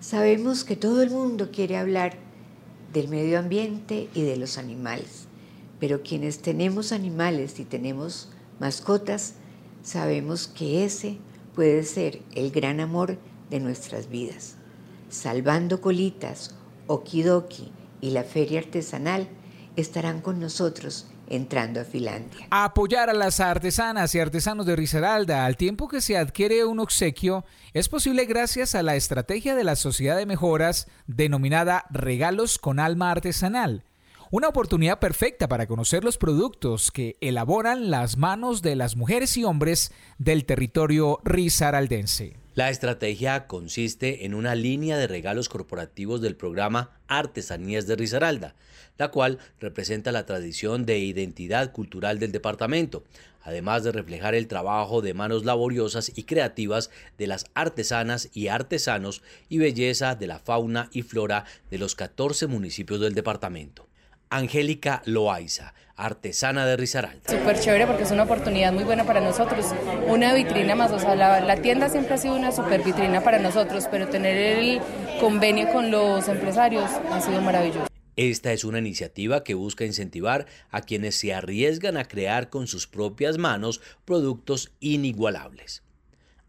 Sabemos 0.00 0.64
que 0.64 0.76
todo 0.76 1.02
el 1.02 1.10
mundo 1.10 1.50
quiere 1.50 1.76
hablar 1.76 2.16
del 2.92 3.08
medio 3.08 3.38
ambiente 3.38 4.08
y 4.14 4.22
de 4.22 4.36
los 4.36 4.58
animales, 4.58 5.26
pero 5.80 6.02
quienes 6.02 6.40
tenemos 6.40 6.92
animales 6.92 7.58
y 7.60 7.64
tenemos 7.64 8.30
mascotas, 8.60 9.34
sabemos 9.82 10.48
que 10.48 10.84
ese 10.84 11.18
puede 11.54 11.82
ser 11.82 12.22
el 12.34 12.50
gran 12.50 12.80
amor 12.80 13.18
de 13.50 13.60
nuestras 13.60 14.08
vidas. 14.08 14.54
Salvando 15.10 15.80
Colitas, 15.80 16.54
Okidoki 16.86 17.72
y 18.00 18.10
la 18.10 18.24
Feria 18.24 18.60
Artesanal 18.60 19.28
estarán 19.76 20.20
con 20.20 20.40
nosotros 20.40 21.06
entrando 21.28 21.80
a 21.80 21.84
Finlandia. 21.84 22.46
Apoyar 22.50 23.10
a 23.10 23.14
las 23.14 23.40
artesanas 23.40 24.14
y 24.14 24.20
artesanos 24.20 24.66
de 24.66 24.76
Risaralda 24.76 25.44
al 25.44 25.56
tiempo 25.56 25.88
que 25.88 26.00
se 26.00 26.16
adquiere 26.16 26.64
un 26.64 26.80
obsequio 26.80 27.44
es 27.74 27.88
posible 27.88 28.24
gracias 28.24 28.74
a 28.74 28.82
la 28.82 28.96
estrategia 28.96 29.54
de 29.54 29.64
la 29.64 29.76
Sociedad 29.76 30.16
de 30.16 30.26
Mejoras 30.26 30.88
denominada 31.06 31.84
Regalos 31.90 32.58
con 32.58 32.80
Alma 32.80 33.10
Artesanal. 33.10 33.84
Una 34.30 34.48
oportunidad 34.48 34.98
perfecta 34.98 35.48
para 35.48 35.66
conocer 35.66 36.04
los 36.04 36.18
productos 36.18 36.90
que 36.90 37.16
elaboran 37.20 37.90
las 37.90 38.16
manos 38.16 38.60
de 38.60 38.76
las 38.76 38.96
mujeres 38.96 39.36
y 39.36 39.44
hombres 39.44 39.92
del 40.18 40.44
territorio 40.44 41.20
risaraldense. 41.24 42.37
La 42.58 42.70
estrategia 42.70 43.46
consiste 43.46 44.26
en 44.26 44.34
una 44.34 44.56
línea 44.56 44.96
de 44.98 45.06
regalos 45.06 45.48
corporativos 45.48 46.20
del 46.20 46.34
programa 46.34 46.90
Artesanías 47.06 47.86
de 47.86 47.94
Risaralda, 47.94 48.56
la 48.96 49.12
cual 49.12 49.38
representa 49.60 50.10
la 50.10 50.26
tradición 50.26 50.84
de 50.84 50.98
identidad 50.98 51.70
cultural 51.70 52.18
del 52.18 52.32
departamento, 52.32 53.04
además 53.44 53.84
de 53.84 53.92
reflejar 53.92 54.34
el 54.34 54.48
trabajo 54.48 55.02
de 55.02 55.14
manos 55.14 55.44
laboriosas 55.44 56.10
y 56.16 56.24
creativas 56.24 56.90
de 57.16 57.28
las 57.28 57.46
artesanas 57.54 58.28
y 58.34 58.48
artesanos 58.48 59.22
y 59.48 59.58
belleza 59.58 60.16
de 60.16 60.26
la 60.26 60.40
fauna 60.40 60.90
y 60.90 61.02
flora 61.02 61.44
de 61.70 61.78
los 61.78 61.94
14 61.94 62.48
municipios 62.48 62.98
del 62.98 63.14
departamento. 63.14 63.87
Angélica 64.30 65.02
Loaiza, 65.04 65.74
artesana 65.96 66.66
de 66.66 66.76
Risaralda. 66.76 67.30
Súper 67.30 67.58
chévere 67.58 67.86
porque 67.86 68.02
es 68.02 68.10
una 68.10 68.24
oportunidad 68.24 68.72
muy 68.72 68.84
buena 68.84 69.04
para 69.04 69.20
nosotros, 69.20 69.66
una 70.06 70.34
vitrina 70.34 70.74
más, 70.74 70.92
o 70.92 70.98
sea, 70.98 71.14
la, 71.14 71.40
la, 71.40 71.56
tienda 71.56 71.88
siempre 71.88 72.14
ha 72.14 72.18
sido 72.18 72.34
una 72.36 72.52
super 72.52 72.82
vitrina 72.82 73.22
para 73.22 73.38
nosotros, 73.38 73.86
pero 73.90 74.08
tener 74.08 74.36
el 74.36 74.80
convenio 75.20 75.72
con 75.72 75.90
los 75.90 76.28
empresarios 76.28 76.90
ha 77.10 77.20
sido 77.20 77.40
maravilloso. 77.40 77.88
Esta 78.16 78.52
es 78.52 78.64
una 78.64 78.80
iniciativa 78.80 79.44
que 79.44 79.54
busca 79.54 79.84
incentivar 79.84 80.46
a 80.70 80.80
quienes 80.80 81.14
se 81.14 81.32
arriesgan 81.32 81.96
a 81.96 82.04
crear 82.04 82.50
con 82.50 82.66
sus 82.66 82.88
propias 82.88 83.38
manos 83.38 83.80
productos 84.04 84.72
inigualables. 84.80 85.84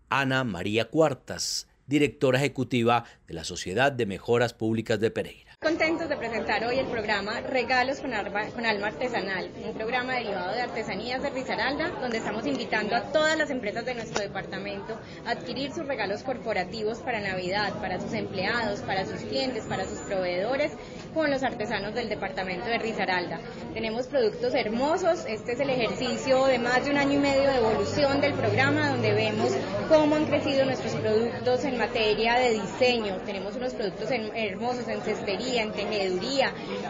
Ana 0.10 0.44
María 0.44 0.86
Cuartas, 0.86 1.68
directora 1.86 2.39
ejecutiva 2.39 3.06
de 3.28 3.36
la 3.36 3.44
Sociedad 3.44 3.92
de 3.92 4.08
Mejoras 4.08 4.56
Públicas 4.56 5.00
de 5.00 5.12
Pereira. 5.12 5.50
Contentos 5.62 6.10
de 6.10 6.18
presentar 6.30 6.63
hoy 6.65 6.78
el 6.78 6.86
programa 6.86 7.42
Regalos 7.42 8.02
con, 8.02 8.12
con, 8.12 8.65
Alma 8.65 8.88
Artesanal, 8.88 9.50
un 9.65 9.74
programa 9.74 10.13
derivado 10.13 10.54
de 10.54 10.62
artesanías 10.62 11.24
de 11.24 11.32
Risaralda, 11.32 11.89
donde 12.02 12.18
estamos 12.18 12.46
invitando 12.46 12.96
a 12.96 13.12
todas 13.12 13.36
las 13.36 13.50
empresas 13.50 13.84
de 13.84 13.96
nuestro 13.96 14.22
departamento 14.22 15.00
a 15.26 15.32
adquirir 15.32 15.72
sus 15.74 15.88
regalos 15.88 16.22
corporativos 16.22 17.00
para 17.00 17.20
Navidad, 17.20 17.74
para 17.82 18.00
sus 18.00 18.13
empleados, 18.13 18.82
para 18.82 19.06
sus 19.06 19.22
clientes, 19.22 19.63
para 19.65 19.88
sus 19.88 19.98
proveedores, 20.02 20.72
con 21.15 21.32
los 21.32 21.42
artesanos 21.42 21.96
del 21.96 22.10
departamento 22.10 22.68
de 22.68 22.78
Risaralda. 22.78 23.39
Tenemos 23.74 24.06
productos 24.06 24.54
hermosos, 24.54 25.26
este 25.28 25.54
es 25.54 25.60
el 25.60 25.72
ejercicio 25.72 26.46
de 26.46 26.60
más 26.60 26.86
de 26.86 26.92
un 26.92 26.98
año 26.98 27.13
y 27.13 27.22
medio 27.22 27.50
de 27.50 27.58
evolución 27.58 28.22
del 28.22 28.34
programa, 28.34 28.89
donde 28.89 29.13
vemos 29.13 29.52
cómo 29.88 30.15
han 30.15 30.28
crecido 30.28 30.65
nuestros 30.65 30.94
productos 30.94 31.65
en 31.65 31.80
materia 31.80 32.36
de 32.36 32.52
diseño. 32.52 33.18
Tenemos 33.26 33.56
unos 33.56 33.74
productos 33.74 34.12
hermosos 34.12 34.88
en 34.88 35.02
cestería 35.02 35.63
en 35.63 35.72
tejeduría, 35.72 36.18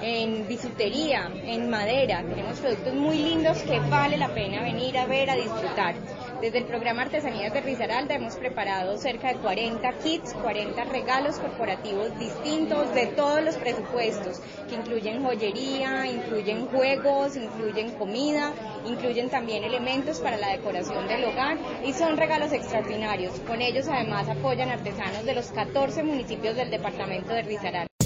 en 0.02 0.48
bisutería, 0.48 1.30
en 1.44 1.70
madera. 1.70 2.24
Tenemos 2.24 2.60
productos 2.60 2.94
muy 2.94 3.18
lindos 3.18 3.58
que 3.60 3.80
vale 3.80 4.18
la 4.18 4.30
pena 4.30 4.62
venir 4.62 4.98
a 4.98 5.06
ver, 5.06 5.30
a 5.30 5.36
disfrutar. 5.36 5.96
Desde 6.42 6.60
el 6.60 6.66
programa 6.66 7.02
Artesanías 7.02 7.54
de 7.54 7.60
Risaralda 7.60 8.16
hemos 8.16 8.36
preparado 8.36 8.98
cerca 8.98 9.28
de 9.28 9.40
40 9.40 9.92
kits, 10.04 10.34
40 10.34 10.86
regalos 10.86 11.38
corporativos 11.38 12.18
distintos 12.18 12.94
de 12.94 13.08
todos 13.08 13.44
los 13.44 13.56
presupuestos, 13.56 14.40
que 14.70 14.76
incluyen 14.76 15.22
joyería, 15.22 16.08
incluyen 16.08 16.68
juegos, 16.68 17.36
incluyen 17.36 17.92
comida, 17.92 18.54
incluyen 18.86 19.30
también 19.30 19.66
elementos 19.66 20.20
para 20.20 20.38
la 20.38 20.52
decoración 20.52 21.08
del 21.10 21.26
hogar 21.26 21.58
y 21.84 21.92
son 21.92 22.16
regalos 22.16 22.54
extraordinarios. 22.54 23.34
Con 23.42 23.62
ellos 23.62 23.88
además 23.90 24.30
apoyan 24.30 24.70
artesanos 24.70 25.26
de 25.26 25.36
los 25.36 25.48
14 25.48 26.04
municipios 26.04 26.56
del 26.56 26.70
departamento 26.70 27.34
de 27.34 27.42
Risaralda. 27.42 27.99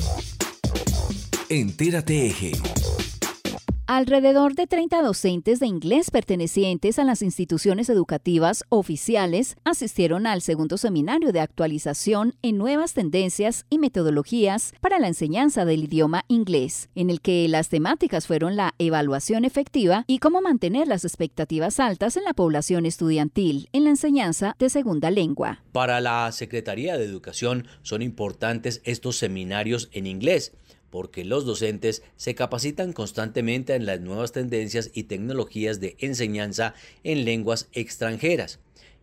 Entérate 1.49 2.27
Eje. 2.27 2.53
Alrededor 3.85 4.55
de 4.55 4.65
30 4.65 5.01
docentes 5.01 5.59
de 5.59 5.67
inglés 5.67 6.09
pertenecientes 6.09 6.99
a 6.99 7.03
las 7.03 7.21
instituciones 7.21 7.89
educativas 7.89 8.63
oficiales 8.69 9.57
asistieron 9.65 10.25
al 10.25 10.41
segundo 10.41 10.77
seminario 10.77 11.33
de 11.33 11.41
actualización 11.41 12.33
en 12.41 12.57
nuevas 12.57 12.93
tendencias 12.93 13.65
y 13.69 13.79
metodologías 13.79 14.73
para 14.79 14.99
la 14.99 15.09
enseñanza 15.09 15.65
del 15.65 15.83
idioma 15.83 16.23
inglés, 16.29 16.89
en 16.95 17.09
el 17.09 17.19
que 17.19 17.45
las 17.49 17.67
temáticas 17.67 18.25
fueron 18.25 18.55
la 18.55 18.73
evaluación 18.79 19.43
efectiva 19.43 20.05
y 20.07 20.19
cómo 20.19 20.41
mantener 20.41 20.87
las 20.87 21.03
expectativas 21.03 21.81
altas 21.81 22.15
en 22.15 22.23
la 22.23 22.33
población 22.33 22.85
estudiantil 22.85 23.67
en 23.73 23.83
la 23.83 23.89
enseñanza 23.89 24.55
de 24.59 24.69
segunda 24.69 25.11
lengua. 25.11 25.61
Para 25.73 25.99
la 25.99 26.31
Secretaría 26.31 26.97
de 26.97 27.03
Educación 27.03 27.67
son 27.81 28.01
importantes 28.01 28.81
estos 28.85 29.17
seminarios 29.17 29.89
en 29.91 30.07
inglés 30.07 30.53
porque 30.93 31.25
los 31.25 31.43
docentes 31.43 32.03
se 32.17 32.35
capacitan 32.35 32.93
constantemente 32.93 33.73
en 33.73 33.87
las 33.87 33.99
nuevas 33.99 34.31
tendencias 34.31 34.91
y 34.93 35.05
tecnologías 35.05 35.79
de 35.79 35.95
enseñanza 35.97 36.75
en 37.03 37.25
lenguas 37.25 37.67
extranjeras. 37.73 38.59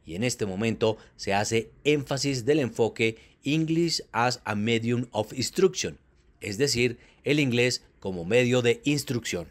Y 0.07 0.15
en 0.15 0.23
este 0.23 0.47
momento 0.47 0.99
se 1.17 1.35
hace 1.35 1.73
énfasis 1.83 2.45
del 2.45 2.61
enfoque 2.61 3.17
English 3.43 4.05
as 4.13 4.41
a 4.45 4.55
Medium 4.55 5.09
of 5.11 5.33
Instruction, 5.33 5.99
es 6.41 6.59
decir, 6.59 6.99
el 7.25 7.41
inglés 7.41 7.83
como 7.99 8.25
medio 8.25 8.63
de 8.63 8.81
instrucción. 8.85 9.49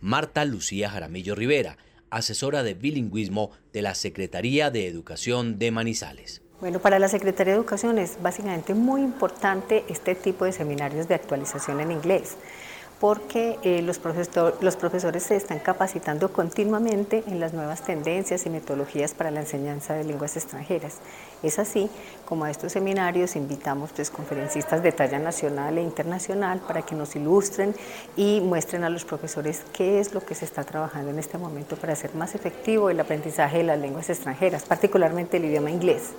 Marta 0.00 0.44
Lucía 0.44 0.90
Jaramillo 0.90 1.34
Rivera, 1.34 1.76
asesora 2.08 2.62
de 2.62 2.74
bilingüismo 2.74 3.50
de 3.72 3.82
la 3.82 3.96
Secretaría 3.96 4.70
de 4.70 4.86
Educación 4.86 5.58
de 5.58 5.72
Manizales. 5.72 6.40
Bueno, 6.60 6.78
para 6.78 6.98
la 6.98 7.08
Secretaría 7.08 7.54
de 7.54 7.58
Educación 7.58 7.98
es 7.98 8.18
básicamente 8.20 8.74
muy 8.74 9.00
importante 9.00 9.82
este 9.88 10.14
tipo 10.14 10.44
de 10.44 10.52
seminarios 10.52 11.08
de 11.08 11.14
actualización 11.14 11.80
en 11.80 11.90
inglés, 11.90 12.36
porque 13.00 13.58
eh, 13.62 13.80
los, 13.80 13.98
los 14.60 14.76
profesores 14.76 15.22
se 15.22 15.36
están 15.36 15.60
capacitando 15.60 16.34
continuamente 16.34 17.24
en 17.26 17.40
las 17.40 17.54
nuevas 17.54 17.82
tendencias 17.82 18.44
y 18.44 18.50
metodologías 18.50 19.14
para 19.14 19.30
la 19.30 19.40
enseñanza 19.40 19.94
de 19.94 20.04
lenguas 20.04 20.36
extranjeras. 20.36 20.98
Es 21.42 21.58
así 21.58 21.88
como 22.26 22.44
a 22.44 22.50
estos 22.50 22.72
seminarios 22.72 23.36
invitamos 23.36 23.92
pues, 23.96 24.10
conferencistas 24.10 24.82
de 24.82 24.92
talla 24.92 25.18
nacional 25.18 25.78
e 25.78 25.82
internacional 25.82 26.60
para 26.60 26.82
que 26.82 26.94
nos 26.94 27.16
ilustren 27.16 27.74
y 28.18 28.42
muestren 28.42 28.84
a 28.84 28.90
los 28.90 29.06
profesores 29.06 29.62
qué 29.72 29.98
es 29.98 30.12
lo 30.12 30.22
que 30.22 30.34
se 30.34 30.44
está 30.44 30.62
trabajando 30.64 31.10
en 31.10 31.20
este 31.20 31.38
momento 31.38 31.76
para 31.76 31.94
hacer 31.94 32.14
más 32.14 32.34
efectivo 32.34 32.90
el 32.90 33.00
aprendizaje 33.00 33.56
de 33.56 33.64
las 33.64 33.78
lenguas 33.78 34.10
extranjeras, 34.10 34.64
particularmente 34.64 35.38
el 35.38 35.46
idioma 35.46 35.70
inglés. 35.70 36.10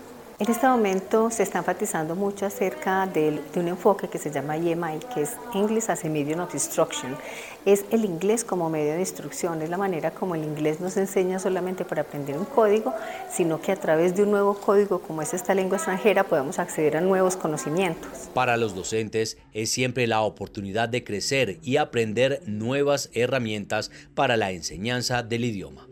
En 0.42 0.50
este 0.50 0.66
momento 0.66 1.30
se 1.30 1.44
está 1.44 1.60
enfatizando 1.60 2.16
mucho 2.16 2.48
acerca 2.48 3.06
de, 3.06 3.40
un 3.56 3.68
enfoque 3.68 4.08
que 4.08 4.18
se 4.18 4.32
llama 4.32 4.58
EMI, 4.58 4.98
que 5.14 5.22
es 5.22 5.34
English 5.54 5.88
as 5.88 6.04
a 6.04 6.10
Medium 6.10 6.40
of 6.40 6.52
Instruction. 6.56 7.16
Es 7.64 7.86
el 7.92 8.06
inglés 8.06 8.44
como 8.44 8.68
medio 8.68 8.94
de 8.94 9.02
instrucción, 9.02 9.62
es 9.62 9.70
la 9.70 9.78
manera 9.78 10.10
como 10.10 10.34
el 10.34 10.44
inglés 10.44 10.80
nos 10.80 10.98
enseña 10.98 11.38
solamente 11.38 11.86
para 11.86 12.02
aprender 12.02 12.40
un 12.40 12.46
código, 12.46 12.92
sino 13.32 13.62
que 13.62 13.72
a 13.72 13.76
través 13.76 14.16
de 14.16 14.24
un 14.24 14.32
nuevo 14.32 14.56
código 14.56 14.98
como 15.04 15.22
es 15.22 15.36
esta 15.36 15.54
lengua 15.54 15.78
extranjera 15.78 16.24
podemos 16.24 16.58
acceder 16.58 16.98
a 16.98 17.02
nuevos 17.02 17.36
conocimientos. 17.36 18.10
Para 18.34 18.58
los 18.58 18.74
docentes 18.74 19.38
es 19.54 19.70
siempre 19.70 20.08
la 20.08 20.22
oportunidad 20.22 20.90
de 20.90 21.04
crecer 21.04 21.60
y 21.62 21.78
aprender 21.78 22.42
nuevas 22.48 23.12
herramientas 23.14 23.92
para 24.16 24.38
la 24.38 24.50
enseñanza 24.50 25.22
del 25.22 25.46
idioma. 25.46 25.91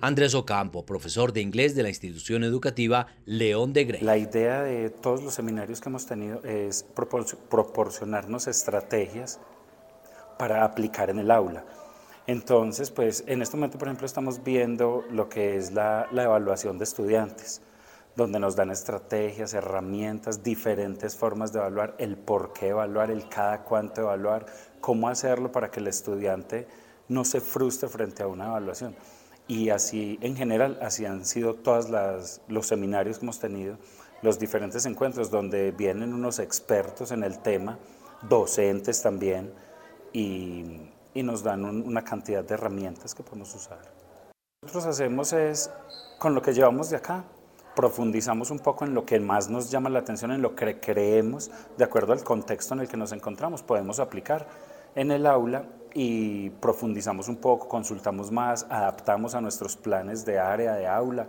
Andrés 0.00 0.34
Ocampo, 0.34 0.84
profesor 0.84 1.32
de 1.32 1.40
inglés 1.40 1.74
de 1.74 1.82
la 1.82 1.88
institución 1.88 2.44
educativa 2.44 3.06
León 3.24 3.72
de 3.72 3.84
Grey. 3.84 4.02
La 4.02 4.18
idea 4.18 4.62
de 4.62 4.90
todos 4.90 5.22
los 5.22 5.34
seminarios 5.34 5.80
que 5.80 5.88
hemos 5.88 6.06
tenido 6.06 6.42
es 6.44 6.84
proporcionarnos 7.48 8.46
estrategias 8.46 9.40
para 10.38 10.64
aplicar 10.64 11.08
en 11.08 11.18
el 11.18 11.30
aula. 11.30 11.64
Entonces, 12.26 12.90
pues 12.90 13.24
en 13.26 13.40
este 13.40 13.56
momento, 13.56 13.78
por 13.78 13.88
ejemplo, 13.88 14.04
estamos 14.04 14.42
viendo 14.44 15.04
lo 15.10 15.28
que 15.28 15.56
es 15.56 15.72
la, 15.72 16.08
la 16.12 16.24
evaluación 16.24 16.76
de 16.78 16.84
estudiantes 16.84 17.62
donde 18.16 18.40
nos 18.40 18.56
dan 18.56 18.70
estrategias, 18.70 19.52
herramientas, 19.52 20.42
diferentes 20.42 21.14
formas 21.14 21.52
de 21.52 21.58
evaluar, 21.58 21.94
el 21.98 22.16
por 22.16 22.54
qué 22.54 22.68
evaluar, 22.68 23.10
el 23.10 23.28
cada 23.28 23.62
cuánto 23.62 24.00
evaluar, 24.00 24.46
cómo 24.80 25.08
hacerlo 25.08 25.52
para 25.52 25.70
que 25.70 25.80
el 25.80 25.88
estudiante 25.88 26.66
no 27.08 27.24
se 27.24 27.42
frustre 27.42 27.90
frente 27.90 28.22
a 28.22 28.26
una 28.26 28.46
evaluación. 28.46 28.96
Y 29.48 29.70
así, 29.70 30.18
en 30.22 30.36
general, 30.36 30.78
así 30.82 31.04
han 31.06 31.24
sido 31.24 31.54
todos 31.54 31.88
los 32.48 32.66
seminarios 32.66 33.18
que 33.18 33.24
hemos 33.24 33.38
tenido, 33.38 33.78
los 34.22 34.38
diferentes 34.38 34.86
encuentros 34.86 35.30
donde 35.30 35.70
vienen 35.70 36.12
unos 36.12 36.40
expertos 36.40 37.12
en 37.12 37.22
el 37.22 37.38
tema, 37.38 37.78
docentes 38.28 39.02
también, 39.02 39.52
y, 40.12 40.90
nos 41.14 41.42
dan 41.42 41.64
una 41.64 42.04
cantidad 42.04 42.44
de 42.44 42.54
herramientas 42.54 43.14
que 43.14 43.22
podemos 43.22 43.54
usar. 43.54 43.78
Nosotros 44.62 44.84
hacemos 44.86 45.32
es, 45.32 45.70
con 46.18 46.34
lo 46.34 46.42
que 46.42 46.52
llevamos 46.52 46.90
de 46.90 46.96
acá, 46.96 47.24
profundizamos 47.74 48.50
un 48.50 48.58
poco 48.58 48.84
en 48.84 48.94
lo 48.94 49.06
que 49.06 49.18
más 49.18 49.48
nos 49.48 49.70
llama 49.70 49.88
la 49.88 50.00
atención, 50.00 50.30
en 50.32 50.42
lo 50.42 50.54
que 50.54 50.78
creemos, 50.78 51.50
de 51.78 51.84
acuerdo 51.84 52.12
al 52.12 52.22
contexto 52.22 52.74
en 52.74 52.80
el 52.80 52.88
que 52.88 52.98
nos 52.98 53.12
encontramos, 53.12 53.62
podemos 53.62 53.98
aplicar 53.98 54.46
en 54.94 55.10
el 55.10 55.26
aula 55.26 55.64
y 55.98 56.50
profundizamos 56.50 57.26
un 57.26 57.36
poco, 57.36 57.68
consultamos 57.68 58.30
más, 58.30 58.66
adaptamos 58.68 59.34
a 59.34 59.40
nuestros 59.40 59.76
planes 59.76 60.26
de 60.26 60.38
área, 60.38 60.74
de 60.74 60.86
aula. 60.86 61.26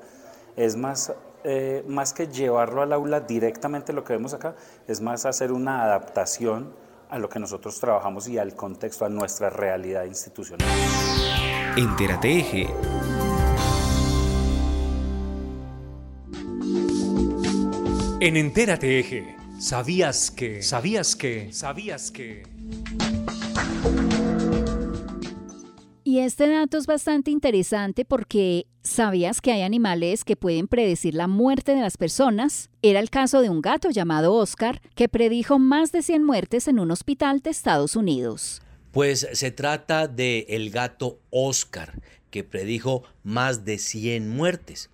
Es 0.57 0.75
más, 0.75 1.13
eh, 1.45 1.85
más 1.87 2.11
que 2.11 2.27
llevarlo 2.27 2.81
al 2.81 2.91
aula 2.91 3.21
directamente 3.21 3.93
lo 3.93 4.03
que 4.03 4.11
vemos 4.11 4.33
acá, 4.33 4.55
es 4.85 4.99
más 4.99 5.25
hacer 5.25 5.53
una 5.53 5.83
adaptación 5.83 6.73
a 7.09 7.17
lo 7.17 7.29
que 7.29 7.39
nosotros 7.39 7.79
trabajamos 7.79 8.27
y 8.27 8.37
al 8.37 8.55
contexto, 8.55 9.05
a 9.05 9.09
nuestra 9.09 9.49
realidad 9.49 10.03
institucional. 10.03 10.67
Entérate 11.77 12.39
Eje. 12.39 12.67
En 18.19 18.35
Entérate 18.35 18.99
Eje, 18.99 19.37
¿sabías 19.59 20.29
que? 20.29 20.61
¿Sabías 20.61 21.15
que? 21.15 21.53
¿Sabías 21.53 22.11
que? 22.11 22.56
Y 26.07 26.19
este 26.19 26.47
dato 26.47 26.77
es 26.77 26.87
bastante 26.87 27.31
interesante 27.31 28.05
porque 28.05 28.65
¿sabías 28.81 29.41
que 29.41 29.51
hay 29.51 29.63
animales 29.63 30.23
que 30.23 30.37
pueden 30.37 30.69
predecir 30.69 31.13
la 31.13 31.27
muerte 31.27 31.75
de 31.75 31.81
las 31.81 31.97
personas? 31.97 32.69
Era 32.81 33.01
el 33.01 33.09
caso 33.09 33.41
de 33.41 33.49
un 33.49 33.59
gato 33.59 33.89
llamado 33.89 34.33
Oscar 34.33 34.81
que 34.95 35.09
predijo 35.09 35.59
más 35.59 35.91
de 35.91 36.01
100 36.01 36.23
muertes 36.23 36.69
en 36.69 36.79
un 36.79 36.91
hospital 36.91 37.41
de 37.41 37.49
Estados 37.49 37.97
Unidos. 37.97 38.61
Pues 38.93 39.27
se 39.33 39.51
trata 39.51 40.07
de 40.07 40.45
el 40.47 40.69
gato 40.69 41.19
Oscar 41.29 41.99
que 42.31 42.45
predijo 42.45 43.03
más 43.23 43.65
de 43.65 43.77
100 43.77 44.29
muertes. 44.29 44.89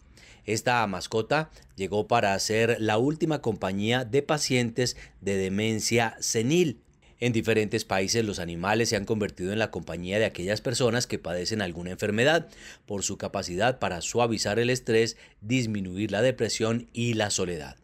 Esta 0.46 0.88
mascota 0.88 1.52
llegó 1.76 2.08
para 2.08 2.38
ser 2.40 2.78
la 2.80 2.98
última 2.98 3.40
compañía 3.40 4.04
de 4.04 4.24
pacientes 4.24 4.98
de 5.22 5.38
demencia 5.38 6.18
senil 6.20 6.82
en 7.24 7.32
diferentes 7.32 7.86
países 7.86 8.26
los 8.26 8.40
animales 8.40 8.90
se 8.90 8.98
han 8.98 9.06
convertido 9.06 9.54
en 9.54 9.60
la 9.60 9.72
compañía 9.72 10.20
de 10.20 10.26
aquellas 10.26 10.60
personas 10.60 11.08
que 11.08 11.20
padecen 11.20 11.62
alguna 11.62 11.92
enfermedad 11.92 12.50
por 12.86 13.02
su 13.02 13.18
capacidad 13.18 13.80
para 13.80 14.02
suavizar 14.02 14.60
el 14.60 14.70
estrés, 14.70 15.16
disminuir 15.40 16.12
la 16.12 16.22
depresión 16.22 16.90
y 16.92 17.14
la 17.14 17.30
soledad. 17.30 17.78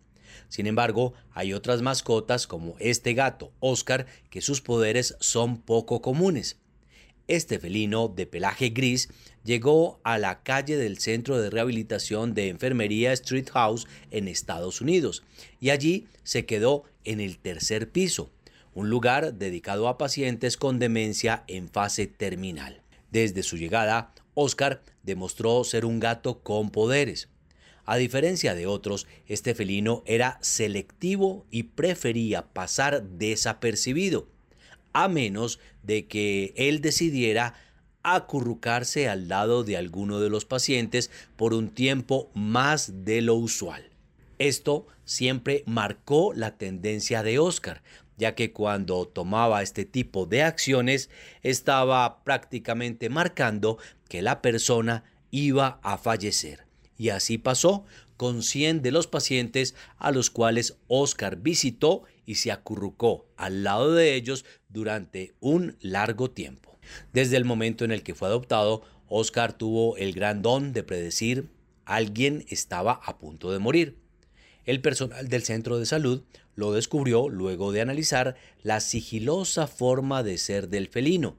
Sin 0.49 0.67
embargo, 0.67 1.13
hay 1.31 1.53
otras 1.53 1.81
mascotas 1.81 2.47
como 2.47 2.75
este 2.79 3.13
gato, 3.13 3.53
Oscar, 3.61 4.07
que 4.29 4.41
sus 4.41 4.59
poderes 4.59 5.15
son 5.21 5.61
poco 5.61 6.01
comunes. 6.01 6.57
Este 7.29 7.59
felino 7.59 8.09
de 8.09 8.25
pelaje 8.25 8.71
gris 8.71 9.07
llegó 9.45 10.01
a 10.03 10.17
la 10.17 10.43
calle 10.43 10.75
del 10.75 10.97
Centro 10.97 11.39
de 11.39 11.49
Rehabilitación 11.49 12.33
de 12.33 12.49
Enfermería 12.49 13.13
Street 13.13 13.47
House 13.53 13.87
en 14.11 14.27
Estados 14.27 14.81
Unidos 14.81 15.23
y 15.61 15.69
allí 15.69 16.07
se 16.23 16.45
quedó 16.45 16.83
en 17.05 17.21
el 17.21 17.37
tercer 17.37 17.89
piso 17.89 18.31
un 18.79 18.89
lugar 18.89 19.33
dedicado 19.33 19.89
a 19.89 19.97
pacientes 19.97 20.55
con 20.55 20.79
demencia 20.79 21.43
en 21.47 21.67
fase 21.67 22.07
terminal. 22.07 22.81
Desde 23.11 23.43
su 23.43 23.57
llegada, 23.57 24.13
Oscar 24.35 24.81
demostró 25.03 25.65
ser 25.65 25.83
un 25.83 25.99
gato 25.99 26.39
con 26.39 26.69
poderes. 26.69 27.27
A 27.83 27.97
diferencia 27.97 28.55
de 28.55 28.67
otros, 28.67 29.05
este 29.27 29.53
felino 29.53 30.01
era 30.05 30.37
selectivo 30.41 31.45
y 31.51 31.63
prefería 31.63 32.53
pasar 32.53 33.03
desapercibido, 33.03 34.29
a 34.93 35.09
menos 35.09 35.59
de 35.83 36.07
que 36.07 36.53
él 36.55 36.79
decidiera 36.79 37.55
acurrucarse 38.01 39.09
al 39.09 39.27
lado 39.27 39.65
de 39.65 39.75
alguno 39.75 40.21
de 40.21 40.29
los 40.29 40.45
pacientes 40.45 41.11
por 41.35 41.53
un 41.53 41.69
tiempo 41.69 42.31
más 42.33 43.03
de 43.03 43.21
lo 43.21 43.35
usual. 43.35 43.89
Esto 44.37 44.87
siempre 45.03 45.63
marcó 45.65 46.31
la 46.33 46.57
tendencia 46.57 47.23
de 47.23 47.39
Oscar, 47.39 47.81
ya 48.19 48.35
que 48.35 48.51
cuando 48.53 49.07
tomaba 49.07 49.63
este 49.63 49.85
tipo 49.85 50.27
de 50.27 50.43
acciones 50.43 51.09
estaba 51.41 52.23
prácticamente 52.23 53.09
marcando 53.09 53.79
que 54.07 54.21
la 54.21 54.43
persona 54.43 55.03
iba 55.31 55.79
a 55.81 55.97
fallecer. 55.97 56.65
Y 56.97 57.09
así 57.09 57.37
pasó 57.37 57.85
con 58.17 58.43
100 58.43 58.81
de 58.81 58.91
los 58.91 59.07
pacientes 59.07 59.73
a 59.97 60.11
los 60.11 60.29
cuales 60.29 60.77
Oscar 60.87 61.37
visitó 61.37 62.03
y 62.25 62.35
se 62.35 62.51
acurrucó 62.51 63.25
al 63.37 63.63
lado 63.63 63.93
de 63.93 64.13
ellos 64.13 64.45
durante 64.67 65.33
un 65.39 65.77
largo 65.79 66.29
tiempo. 66.29 66.77
Desde 67.13 67.37
el 67.37 67.45
momento 67.45 67.85
en 67.85 67.91
el 67.91 68.03
que 68.03 68.13
fue 68.13 68.27
adoptado, 68.27 68.83
Oscar 69.07 69.53
tuvo 69.53 69.97
el 69.97 70.13
gran 70.13 70.41
don 70.41 70.73
de 70.73 70.83
predecir 70.83 71.49
alguien 71.89 72.45
estaba 72.49 73.01
a 73.03 73.17
punto 73.17 73.51
de 73.51 73.57
morir. 73.57 73.97
El 74.69 74.81
personal 74.81 75.29
del 75.29 75.41
centro 75.41 75.79
de 75.79 75.87
salud 75.87 76.21
lo 76.53 76.71
descubrió 76.73 77.27
luego 77.27 77.71
de 77.71 77.81
analizar 77.81 78.35
la 78.61 78.81
sigilosa 78.81 79.65
forma 79.65 80.21
de 80.21 80.37
ser 80.37 80.69
del 80.69 80.89
felino, 80.89 81.37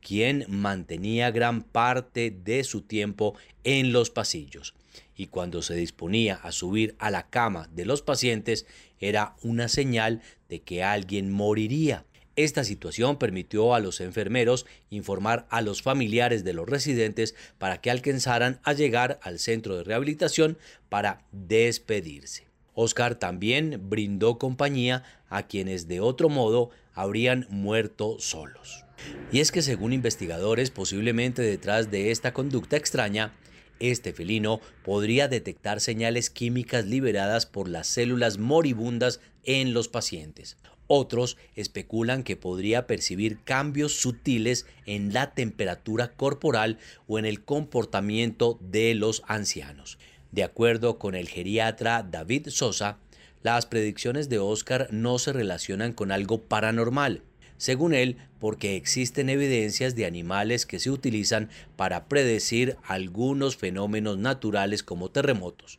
quien 0.00 0.44
mantenía 0.48 1.30
gran 1.30 1.62
parte 1.62 2.32
de 2.32 2.64
su 2.64 2.80
tiempo 2.80 3.36
en 3.62 3.92
los 3.92 4.10
pasillos 4.10 4.74
y 5.14 5.28
cuando 5.28 5.62
se 5.62 5.76
disponía 5.76 6.34
a 6.42 6.50
subir 6.50 6.96
a 6.98 7.12
la 7.12 7.30
cama 7.30 7.68
de 7.72 7.84
los 7.84 8.02
pacientes 8.02 8.66
era 8.98 9.36
una 9.44 9.68
señal 9.68 10.20
de 10.48 10.62
que 10.62 10.82
alguien 10.82 11.30
moriría. 11.30 12.04
Esta 12.34 12.64
situación 12.64 13.16
permitió 13.16 13.76
a 13.76 13.78
los 13.78 14.00
enfermeros 14.00 14.66
informar 14.90 15.46
a 15.50 15.62
los 15.62 15.82
familiares 15.82 16.42
de 16.42 16.52
los 16.52 16.68
residentes 16.68 17.36
para 17.58 17.80
que 17.80 17.92
alcanzaran 17.92 18.58
a 18.64 18.72
llegar 18.72 19.20
al 19.22 19.38
centro 19.38 19.76
de 19.76 19.84
rehabilitación 19.84 20.58
para 20.88 21.24
despedirse. 21.30 22.50
Oscar 22.74 23.16
también 23.16 23.88
brindó 23.88 24.38
compañía 24.38 25.02
a 25.28 25.46
quienes 25.46 25.88
de 25.88 26.00
otro 26.00 26.28
modo 26.28 26.70
habrían 26.94 27.46
muerto 27.50 28.16
solos. 28.18 28.84
Y 29.30 29.40
es 29.40 29.50
que 29.50 29.62
según 29.62 29.92
investigadores, 29.92 30.70
posiblemente 30.70 31.42
detrás 31.42 31.90
de 31.90 32.10
esta 32.10 32.32
conducta 32.32 32.76
extraña, 32.76 33.34
este 33.80 34.12
felino 34.12 34.60
podría 34.84 35.26
detectar 35.26 35.80
señales 35.80 36.30
químicas 36.30 36.86
liberadas 36.86 37.46
por 37.46 37.68
las 37.68 37.88
células 37.88 38.38
moribundas 38.38 39.20
en 39.42 39.74
los 39.74 39.88
pacientes. 39.88 40.56
Otros 40.86 41.36
especulan 41.56 42.22
que 42.22 42.36
podría 42.36 42.86
percibir 42.86 43.38
cambios 43.44 43.94
sutiles 43.94 44.66
en 44.86 45.12
la 45.12 45.34
temperatura 45.34 46.12
corporal 46.12 46.78
o 47.08 47.18
en 47.18 47.24
el 47.24 47.44
comportamiento 47.44 48.58
de 48.60 48.94
los 48.94 49.22
ancianos. 49.26 49.98
De 50.32 50.42
acuerdo 50.42 50.98
con 50.98 51.14
el 51.14 51.28
geriatra 51.28 52.02
David 52.02 52.48
Sosa, 52.48 52.98
las 53.42 53.66
predicciones 53.66 54.30
de 54.30 54.38
Oscar 54.38 54.88
no 54.90 55.18
se 55.18 55.32
relacionan 55.32 55.92
con 55.92 56.10
algo 56.10 56.40
paranormal, 56.42 57.22
según 57.58 57.92
él, 57.92 58.16
porque 58.40 58.76
existen 58.76 59.28
evidencias 59.28 59.94
de 59.94 60.06
animales 60.06 60.64
que 60.64 60.78
se 60.78 60.90
utilizan 60.90 61.50
para 61.76 62.08
predecir 62.08 62.76
algunos 62.82 63.58
fenómenos 63.58 64.16
naturales 64.16 64.82
como 64.82 65.10
terremotos. 65.10 65.78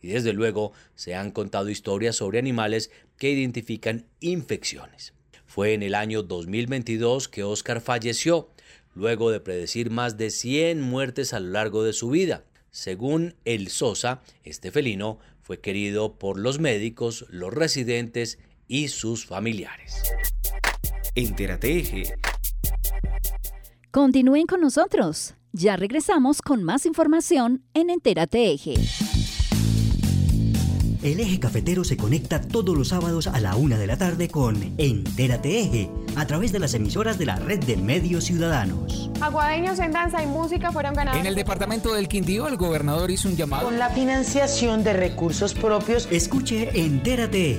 Y 0.00 0.08
desde 0.08 0.32
luego 0.32 0.72
se 0.94 1.14
han 1.14 1.30
contado 1.30 1.68
historias 1.68 2.16
sobre 2.16 2.38
animales 2.38 2.90
que 3.18 3.30
identifican 3.30 4.06
infecciones. 4.20 5.12
Fue 5.44 5.74
en 5.74 5.82
el 5.82 5.94
año 5.94 6.22
2022 6.22 7.28
que 7.28 7.44
Oscar 7.44 7.82
falleció, 7.82 8.48
luego 8.94 9.30
de 9.30 9.40
predecir 9.40 9.90
más 9.90 10.16
de 10.16 10.30
100 10.30 10.80
muertes 10.80 11.34
a 11.34 11.40
lo 11.40 11.50
largo 11.50 11.84
de 11.84 11.92
su 11.92 12.08
vida. 12.08 12.44
Según 12.70 13.34
el 13.44 13.68
Sosa, 13.68 14.22
este 14.44 14.70
felino 14.70 15.18
fue 15.42 15.60
querido 15.60 16.18
por 16.18 16.38
los 16.38 16.60
médicos, 16.60 17.26
los 17.30 17.52
residentes 17.52 18.38
y 18.68 18.88
sus 18.88 19.26
familiares. 19.26 20.02
Entérate 21.14 22.04
Continúen 23.90 24.46
con 24.46 24.60
nosotros. 24.60 25.34
Ya 25.52 25.76
regresamos 25.76 26.42
con 26.42 26.62
más 26.62 26.86
información 26.86 27.64
en 27.74 27.90
Entérate 27.90 28.52
Eje. 28.52 28.74
El 31.02 31.18
eje 31.18 31.40
cafetero 31.40 31.82
se 31.82 31.96
conecta 31.96 32.42
todos 32.42 32.76
los 32.76 32.88
sábados 32.88 33.26
a 33.26 33.40
la 33.40 33.56
una 33.56 33.78
de 33.78 33.86
la 33.86 33.96
tarde 33.96 34.28
con 34.28 34.74
Entérate 34.76 35.60
Eje, 35.60 35.90
a 36.14 36.26
través 36.26 36.52
de 36.52 36.58
las 36.58 36.74
emisoras 36.74 37.16
de 37.16 37.24
la 37.24 37.36
red 37.36 37.58
de 37.60 37.78
medios 37.78 38.24
ciudadanos. 38.24 39.10
Aguadeños 39.18 39.78
en 39.78 39.92
danza 39.92 40.22
y 40.22 40.26
música 40.26 40.70
fueron 40.72 40.92
ganados. 40.92 41.18
En 41.18 41.24
el 41.24 41.34
departamento 41.34 41.94
del 41.94 42.06
Quindío, 42.06 42.48
el 42.48 42.58
gobernador 42.58 43.10
hizo 43.10 43.30
un 43.30 43.36
llamado. 43.36 43.64
Con 43.64 43.78
la 43.78 43.88
financiación 43.88 44.84
de 44.84 44.92
recursos 44.92 45.54
propios. 45.54 46.06
Escuche 46.10 46.68
Entérate 46.78 47.52
Eje, 47.52 47.58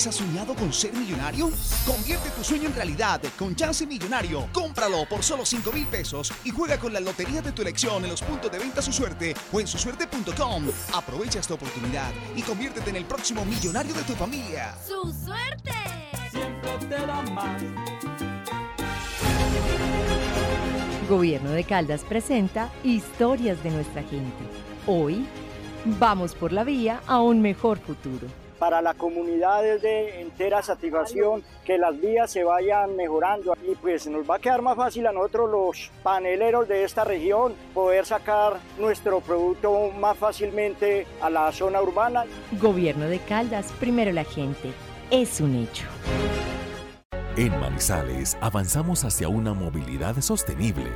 Vez 0.00 0.06
has 0.06 0.14
soñado 0.14 0.54
con 0.54 0.72
ser 0.72 0.94
millonario? 0.94 1.50
Convierte 1.86 2.30
tu 2.30 2.42
sueño 2.42 2.68
en 2.68 2.74
realidad 2.74 3.20
con 3.38 3.54
Chance 3.54 3.86
Millonario. 3.86 4.48
Cómpralo 4.50 5.04
por 5.06 5.22
solo 5.22 5.44
5 5.44 5.72
mil 5.72 5.86
pesos 5.86 6.32
y 6.42 6.50
juega 6.50 6.78
con 6.78 6.94
la 6.94 7.00
lotería 7.00 7.42
de 7.42 7.52
tu 7.52 7.60
elección 7.60 8.02
en 8.04 8.10
los 8.10 8.22
puntos 8.22 8.50
de 8.50 8.58
venta 8.58 8.80
Su 8.80 8.92
Suerte 8.92 9.34
o 9.52 9.60
en 9.60 9.66
susuerte.com. 9.66 10.64
Aprovecha 10.94 11.40
esta 11.40 11.52
oportunidad 11.52 12.12
y 12.34 12.40
conviértete 12.40 12.88
en 12.88 12.96
el 12.96 13.04
próximo 13.04 13.44
millonario 13.44 13.92
de 13.92 14.02
tu 14.04 14.14
familia. 14.14 14.74
¡Su 14.86 15.12
suerte! 15.12 15.74
Siempre 16.30 16.70
te 16.88 17.06
da 17.06 17.22
más. 17.32 17.62
Gobierno 21.10 21.50
de 21.50 21.64
Caldas 21.64 22.04
presenta 22.04 22.70
Historias 22.84 23.62
de 23.62 23.70
nuestra 23.70 24.02
gente. 24.04 24.44
Hoy, 24.86 25.26
vamos 25.98 26.34
por 26.34 26.52
la 26.52 26.64
vía 26.64 27.02
a 27.06 27.20
un 27.20 27.42
mejor 27.42 27.78
futuro. 27.80 28.39
Para 28.60 28.82
la 28.82 28.92
comunidad 28.92 29.66
es 29.66 29.80
de 29.80 30.20
entera 30.20 30.62
satisfacción 30.62 31.42
que 31.64 31.78
las 31.78 31.98
vías 31.98 32.30
se 32.30 32.44
vayan 32.44 32.94
mejorando 32.94 33.56
y 33.66 33.74
pues 33.74 34.06
nos 34.06 34.28
va 34.28 34.36
a 34.36 34.38
quedar 34.38 34.60
más 34.60 34.76
fácil 34.76 35.06
a 35.06 35.12
nosotros 35.12 35.50
los 35.50 35.90
paneleros 36.02 36.68
de 36.68 36.84
esta 36.84 37.02
región 37.04 37.54
poder 37.72 38.04
sacar 38.04 38.58
nuestro 38.78 39.20
producto 39.22 39.90
más 39.98 40.18
fácilmente 40.18 41.06
a 41.22 41.30
la 41.30 41.50
zona 41.52 41.80
urbana. 41.80 42.26
Gobierno 42.60 43.06
de 43.06 43.18
Caldas, 43.20 43.72
primero 43.80 44.12
la 44.12 44.24
gente. 44.24 44.72
Es 45.10 45.40
un 45.40 45.56
hecho. 45.56 45.86
En 47.38 47.58
Manizales 47.58 48.36
avanzamos 48.42 49.04
hacia 49.04 49.30
una 49.30 49.54
movilidad 49.54 50.20
sostenible. 50.20 50.90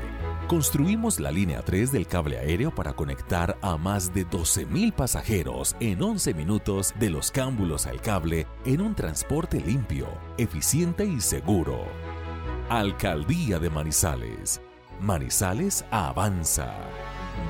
Construimos 0.48 1.20
la 1.20 1.30
línea 1.30 1.62
3 1.62 1.90
del 1.90 2.06
cable 2.06 2.38
aéreo 2.38 2.74
para 2.74 2.92
conectar 2.92 3.56
a 3.62 3.78
más 3.78 4.12
de 4.12 4.26
12.000 4.26 4.92
pasajeros 4.92 5.74
en 5.80 6.02
11 6.02 6.34
minutos 6.34 6.92
de 7.00 7.08
los 7.08 7.30
cámbulos 7.30 7.86
al 7.86 8.02
cable 8.02 8.46
en 8.66 8.82
un 8.82 8.94
transporte 8.94 9.58
limpio, 9.58 10.06
eficiente 10.36 11.06
y 11.06 11.22
seguro. 11.22 11.86
Alcaldía 12.68 13.58
de 13.58 13.70
Manizales. 13.70 14.60
Manizales 15.00 15.82
avanza. 15.90 16.74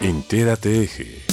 Entérate 0.00 0.84
Eje. 0.84 1.24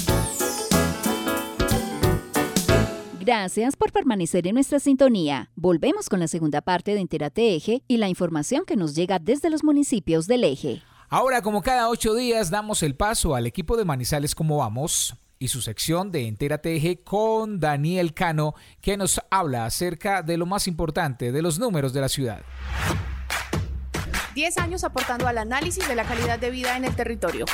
Gracias 3.21 3.77
por 3.77 3.93
permanecer 3.93 4.45
en 4.47 4.55
nuestra 4.55 4.81
sintonía. 4.81 5.49
Volvemos 5.55 6.09
con 6.09 6.19
la 6.19 6.27
segunda 6.27 6.59
parte 6.59 6.95
de 6.95 6.99
Entérate 6.99 7.55
Eje 7.55 7.81
y 7.87 7.95
la 7.95 8.09
información 8.09 8.65
que 8.65 8.75
nos 8.75 8.93
llega 8.93 9.19
desde 9.19 9.49
los 9.49 9.63
municipios 9.63 10.27
del 10.27 10.43
eje. 10.43 10.81
Ahora, 11.07 11.41
como 11.41 11.61
cada 11.61 11.87
ocho 11.87 12.13
días, 12.13 12.49
damos 12.49 12.83
el 12.83 12.95
paso 12.95 13.35
al 13.35 13.47
equipo 13.47 13.77
de 13.77 13.85
Manizales 13.85 14.35
como 14.35 14.57
vamos 14.57 15.15
y 15.39 15.49
su 15.49 15.61
sección 15.61 16.11
de 16.11 16.27
Entérate 16.27 16.75
Eje 16.75 17.01
con 17.03 17.59
Daniel 17.59 18.13
Cano, 18.13 18.55
que 18.81 18.97
nos 18.97 19.21
habla 19.29 19.65
acerca 19.65 20.21
de 20.23 20.37
lo 20.37 20.45
más 20.45 20.67
importante 20.67 21.31
de 21.31 21.41
los 21.41 21.59
números 21.59 21.93
de 21.93 22.01
la 22.01 22.09
ciudad. 22.09 22.41
10 24.35 24.57
años 24.59 24.83
aportando 24.83 25.27
al 25.27 25.37
análisis 25.39 25.87
de 25.87 25.95
la 25.95 26.03
calidad 26.03 26.37
de 26.37 26.51
vida 26.51 26.77
en 26.77 26.85
el 26.85 26.95
territorio. 26.95 27.45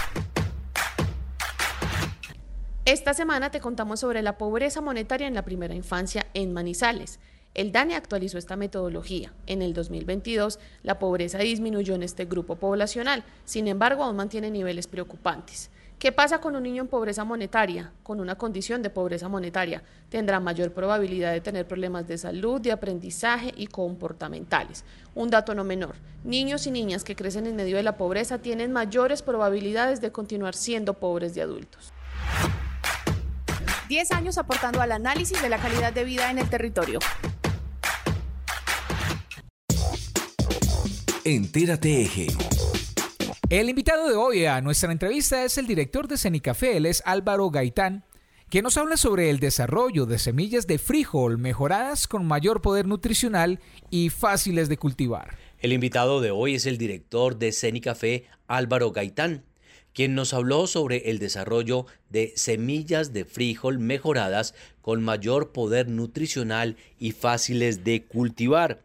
Esta 2.85 3.13
semana 3.13 3.49
te 3.49 3.61
contamos 3.61 4.01
sobre 4.01 4.21
la 4.21 4.37
pobreza 4.37 4.81
monetaria 4.81 5.27
en 5.27 5.33
la 5.33 5.45
primera 5.45 5.73
infancia 5.73 6.25
en 6.33 6.51
Manizales. 6.51 7.19
El 7.53 7.71
DANE 7.71 7.95
actualizó 7.95 8.37
esta 8.37 8.57
metodología. 8.57 9.31
En 9.47 9.61
el 9.61 9.73
2022, 9.73 10.59
la 10.81 10.99
pobreza 10.99 11.37
disminuyó 11.37 11.95
en 11.95 12.03
este 12.03 12.25
grupo 12.25 12.57
poblacional, 12.57 13.23
sin 13.45 13.69
embargo, 13.69 14.03
aún 14.03 14.17
mantiene 14.17 14.51
niveles 14.51 14.87
preocupantes. 14.87 15.69
¿Qué 16.03 16.11
pasa 16.11 16.39
con 16.39 16.53
un 16.57 16.63
niño 16.63 16.81
en 16.81 16.89
pobreza 16.89 17.23
monetaria? 17.23 17.93
Con 18.03 18.19
una 18.19 18.35
condición 18.35 18.81
de 18.81 18.89
pobreza 18.89 19.29
monetaria, 19.29 19.83
tendrá 20.09 20.41
mayor 20.41 20.73
probabilidad 20.73 21.31
de 21.31 21.39
tener 21.39 21.65
problemas 21.65 22.05
de 22.09 22.17
salud, 22.17 22.59
de 22.59 22.73
aprendizaje 22.73 23.53
y 23.55 23.67
comportamentales. 23.67 24.83
Un 25.15 25.29
dato 25.29 25.55
no 25.55 25.63
menor, 25.63 25.95
niños 26.25 26.67
y 26.67 26.71
niñas 26.71 27.05
que 27.05 27.15
crecen 27.15 27.47
en 27.47 27.55
medio 27.55 27.77
de 27.77 27.83
la 27.83 27.95
pobreza 27.95 28.39
tienen 28.39 28.73
mayores 28.73 29.21
probabilidades 29.21 30.01
de 30.01 30.11
continuar 30.11 30.55
siendo 30.55 30.95
pobres 30.95 31.35
de 31.35 31.41
adultos. 31.41 31.93
10 33.87 34.11
años 34.11 34.37
aportando 34.37 34.81
al 34.81 34.91
análisis 34.91 35.41
de 35.41 35.47
la 35.47 35.57
calidad 35.57 35.93
de 35.93 36.03
vida 36.03 36.29
en 36.29 36.37
el 36.37 36.49
territorio. 36.49 36.99
Entérate 41.23 42.01
Eje. 42.01 42.27
El 43.53 43.69
invitado 43.69 44.09
de 44.09 44.15
hoy 44.15 44.45
a 44.45 44.61
nuestra 44.61 44.91
entrevista 44.91 45.45
es 45.45 45.59
el 45.59 45.67
director 45.67 46.07
de 46.07 46.17
Cenicafé, 46.17 46.75
él 46.75 46.87
es 46.87 47.03
Álvaro 47.05 47.51
Gaitán, 47.51 48.03
que 48.49 48.63
nos 48.63 48.77
habla 48.77 48.97
sobre 48.97 49.29
el 49.29 49.39
desarrollo 49.39 50.07
de 50.07 50.17
semillas 50.17 50.65
de 50.65 50.79
frijol 50.79 51.37
mejoradas 51.37 52.07
con 52.07 52.25
mayor 52.25 52.63
poder 52.63 52.87
nutricional 52.87 53.59
y 53.91 54.09
fáciles 54.09 54.69
de 54.69 54.77
cultivar. 54.77 55.37
El 55.59 55.71
invitado 55.71 56.19
de 56.19 56.31
hoy 56.31 56.55
es 56.55 56.65
el 56.65 56.79
director 56.79 57.37
de 57.37 57.51
Cenicafé, 57.51 58.25
Álvaro 58.47 58.91
Gaitán, 58.91 59.45
quien 59.93 60.15
nos 60.15 60.33
habló 60.33 60.65
sobre 60.65 61.11
el 61.11 61.19
desarrollo 61.19 61.85
de 62.09 62.33
semillas 62.35 63.13
de 63.13 63.23
frijol 63.23 63.77
mejoradas 63.77 64.55
con 64.81 65.03
mayor 65.03 65.51
poder 65.51 65.89
nutricional 65.89 66.75
y 66.97 67.11
fáciles 67.11 67.83
de 67.83 68.03
cultivar. 68.03 68.81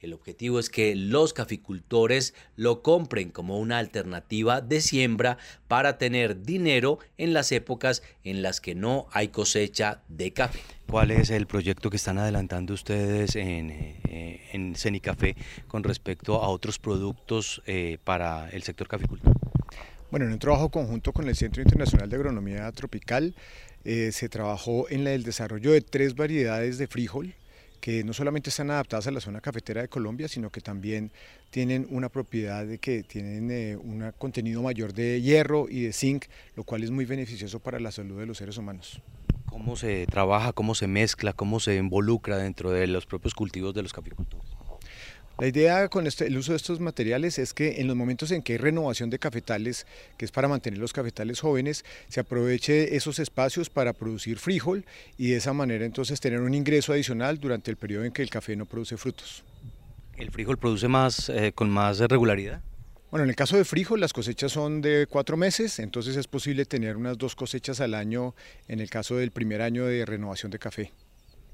El 0.00 0.12
objetivo 0.12 0.60
es 0.60 0.70
que 0.70 0.94
los 0.94 1.32
caficultores 1.32 2.32
lo 2.54 2.82
compren 2.82 3.30
como 3.30 3.58
una 3.58 3.78
alternativa 3.78 4.60
de 4.60 4.80
siembra 4.80 5.38
para 5.66 5.98
tener 5.98 6.42
dinero 6.42 7.00
en 7.16 7.32
las 7.32 7.50
épocas 7.50 8.04
en 8.22 8.42
las 8.42 8.60
que 8.60 8.76
no 8.76 9.08
hay 9.12 9.28
cosecha 9.28 10.02
de 10.08 10.32
café. 10.32 10.60
¿Cuál 10.88 11.10
es 11.10 11.30
el 11.30 11.46
proyecto 11.46 11.90
que 11.90 11.96
están 11.96 12.18
adelantando 12.18 12.74
ustedes 12.74 13.34
en, 13.34 13.70
eh, 13.70 14.48
en 14.52 14.76
Cenicafé 14.76 15.34
con 15.66 15.82
respecto 15.82 16.42
a 16.42 16.48
otros 16.48 16.78
productos 16.78 17.60
eh, 17.66 17.98
para 18.04 18.48
el 18.50 18.62
sector 18.62 18.86
caficultor? 18.86 19.32
Bueno, 20.10 20.26
en 20.26 20.32
un 20.32 20.38
trabajo 20.38 20.70
conjunto 20.70 21.12
con 21.12 21.28
el 21.28 21.34
Centro 21.34 21.60
Internacional 21.60 22.08
de 22.08 22.16
Agronomía 22.16 22.70
Tropical 22.72 23.34
eh, 23.84 24.10
se 24.12 24.28
trabajó 24.28 24.88
en 24.88 25.06
el 25.06 25.22
desarrollo 25.22 25.72
de 25.72 25.80
tres 25.80 26.14
variedades 26.14 26.78
de 26.78 26.86
frijol 26.86 27.34
que 27.80 28.04
no 28.04 28.12
solamente 28.12 28.50
están 28.50 28.70
adaptadas 28.70 29.06
a 29.06 29.10
la 29.10 29.20
zona 29.20 29.40
cafetera 29.40 29.82
de 29.82 29.88
Colombia, 29.88 30.28
sino 30.28 30.50
que 30.50 30.60
también 30.60 31.10
tienen 31.50 31.86
una 31.90 32.08
propiedad 32.08 32.66
de 32.66 32.78
que 32.78 33.02
tienen 33.02 33.50
eh, 33.50 33.76
un 33.76 34.12
contenido 34.18 34.62
mayor 34.62 34.92
de 34.92 35.22
hierro 35.22 35.66
y 35.68 35.82
de 35.82 35.92
zinc, 35.92 36.26
lo 36.56 36.64
cual 36.64 36.82
es 36.82 36.90
muy 36.90 37.04
beneficioso 37.04 37.60
para 37.60 37.80
la 37.80 37.92
salud 37.92 38.18
de 38.18 38.26
los 38.26 38.38
seres 38.38 38.58
humanos. 38.58 39.00
¿Cómo 39.46 39.76
se 39.76 40.06
trabaja, 40.06 40.52
cómo 40.52 40.74
se 40.74 40.86
mezcla, 40.86 41.32
cómo 41.32 41.58
se 41.60 41.76
involucra 41.76 42.36
dentro 42.36 42.70
de 42.70 42.86
los 42.86 43.06
propios 43.06 43.34
cultivos 43.34 43.74
de 43.74 43.82
los 43.82 43.92
caficultores? 43.92 44.57
La 45.40 45.46
idea 45.46 45.88
con 45.88 46.08
este, 46.08 46.26
el 46.26 46.36
uso 46.36 46.50
de 46.50 46.56
estos 46.56 46.80
materiales 46.80 47.38
es 47.38 47.54
que 47.54 47.80
en 47.80 47.86
los 47.86 47.94
momentos 47.94 48.32
en 48.32 48.42
que 48.42 48.54
hay 48.54 48.58
renovación 48.58 49.08
de 49.08 49.20
cafetales, 49.20 49.86
que 50.16 50.24
es 50.24 50.32
para 50.32 50.48
mantener 50.48 50.80
los 50.80 50.92
cafetales 50.92 51.38
jóvenes, 51.38 51.84
se 52.08 52.18
aproveche 52.18 52.96
esos 52.96 53.20
espacios 53.20 53.70
para 53.70 53.92
producir 53.92 54.40
frijol 54.40 54.84
y 55.16 55.28
de 55.30 55.36
esa 55.36 55.52
manera 55.52 55.84
entonces 55.84 56.18
tener 56.18 56.40
un 56.40 56.54
ingreso 56.54 56.92
adicional 56.92 57.38
durante 57.38 57.70
el 57.70 57.76
periodo 57.76 58.04
en 58.04 58.10
que 58.10 58.22
el 58.22 58.30
café 58.30 58.56
no 58.56 58.66
produce 58.66 58.96
frutos. 58.96 59.44
¿El 60.16 60.32
frijol 60.32 60.58
produce 60.58 60.88
más 60.88 61.28
eh, 61.28 61.52
con 61.54 61.70
más 61.70 62.00
regularidad? 62.00 62.60
Bueno, 63.12 63.22
en 63.22 63.30
el 63.30 63.36
caso 63.36 63.56
de 63.56 63.64
frijol 63.64 64.00
las 64.00 64.12
cosechas 64.12 64.50
son 64.50 64.80
de 64.80 65.06
cuatro 65.08 65.36
meses, 65.36 65.78
entonces 65.78 66.16
es 66.16 66.26
posible 66.26 66.64
tener 66.64 66.96
unas 66.96 67.16
dos 67.16 67.36
cosechas 67.36 67.80
al 67.80 67.94
año 67.94 68.34
en 68.66 68.80
el 68.80 68.90
caso 68.90 69.14
del 69.14 69.30
primer 69.30 69.62
año 69.62 69.86
de 69.86 70.04
renovación 70.04 70.50
de 70.50 70.58
café. 70.58 70.92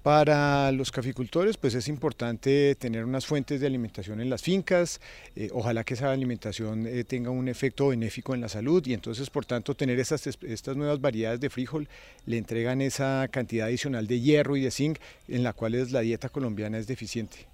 Para 0.05 0.71
los 0.71 0.93
caficultores, 0.93 1.57
pues 1.57 1.75
es 1.75 1.89
importante 1.89 2.75
tener 2.75 3.07
unas 3.07 3.25
fuentes 3.25 3.59
de 3.59 3.67
alimentación 3.67 4.21
en 4.21 4.29
las 4.29 4.43
fincas, 4.43 5.01
eh, 5.35 5.49
ojalá 5.51 5.83
que 5.83 5.95
esa 5.95 6.13
alimentación 6.13 6.87
eh, 6.87 7.05
tenga 7.05 7.31
un 7.31 7.49
efecto 7.49 7.89
benéfico 7.89 8.35
en 8.35 8.43
la 8.43 8.51
salud 8.51 8.85
y 8.87 8.93
entonces, 8.93 9.31
por 9.31 9.47
tanto, 9.47 9.75
tener 9.75 9.99
estas, 9.99 10.27
estas 10.27 10.77
nuevas 10.77 11.01
variedades 11.01 11.41
de 11.41 11.49
frijol 11.49 11.89
le 12.27 12.37
entregan 12.37 12.83
esa 12.83 13.27
cantidad 13.31 13.69
adicional 13.69 14.07
de 14.07 14.21
hierro 14.21 14.59
y 14.59 14.61
de 14.61 14.71
zinc 14.71 14.99
en 15.27 15.43
la 15.43 15.55
cual 15.55 15.91
la 15.91 16.01
dieta 16.01 16.29
colombiana 16.29 16.77
es 16.77 16.87
deficiente. 16.87 17.47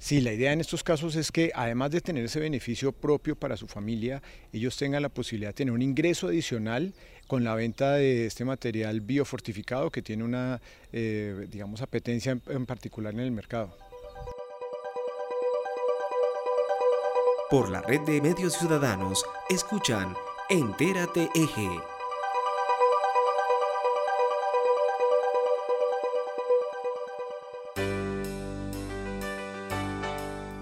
Sí, 0.00 0.20
la 0.20 0.32
idea 0.32 0.52
en 0.52 0.60
estos 0.60 0.82
casos 0.82 1.16
es 1.16 1.32
que 1.32 1.52
además 1.54 1.90
de 1.90 2.00
tener 2.00 2.24
ese 2.24 2.38
beneficio 2.38 2.92
propio 2.92 3.34
para 3.34 3.56
su 3.56 3.66
familia, 3.66 4.20
ellos 4.52 4.76
tengan 4.76 5.02
la 5.02 5.08
posibilidad 5.08 5.50
de 5.50 5.54
tener 5.54 5.72
un 5.72 5.80
ingreso 5.80 6.26
adicional 6.26 6.92
con 7.26 7.44
la 7.44 7.54
venta 7.54 7.94
de 7.94 8.26
este 8.26 8.44
material 8.44 9.00
biofortificado 9.00 9.90
que 9.90 10.02
tiene 10.02 10.24
una, 10.24 10.60
eh, 10.92 11.46
digamos, 11.50 11.82
apetencia 11.82 12.38
en 12.46 12.66
particular 12.66 13.14
en 13.14 13.20
el 13.20 13.30
mercado. 13.30 13.76
Por 17.50 17.70
la 17.70 17.80
red 17.80 18.00
de 18.00 18.20
medios 18.20 18.54
ciudadanos, 18.54 19.24
escuchan 19.48 20.14
Entérate 20.48 21.28
Eje. 21.34 21.68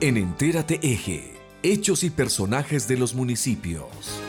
En 0.00 0.18
Entérate 0.18 0.78
Eje, 0.82 1.32
hechos 1.62 2.04
y 2.04 2.10
personajes 2.10 2.86
de 2.86 2.98
los 2.98 3.14
municipios. 3.14 4.20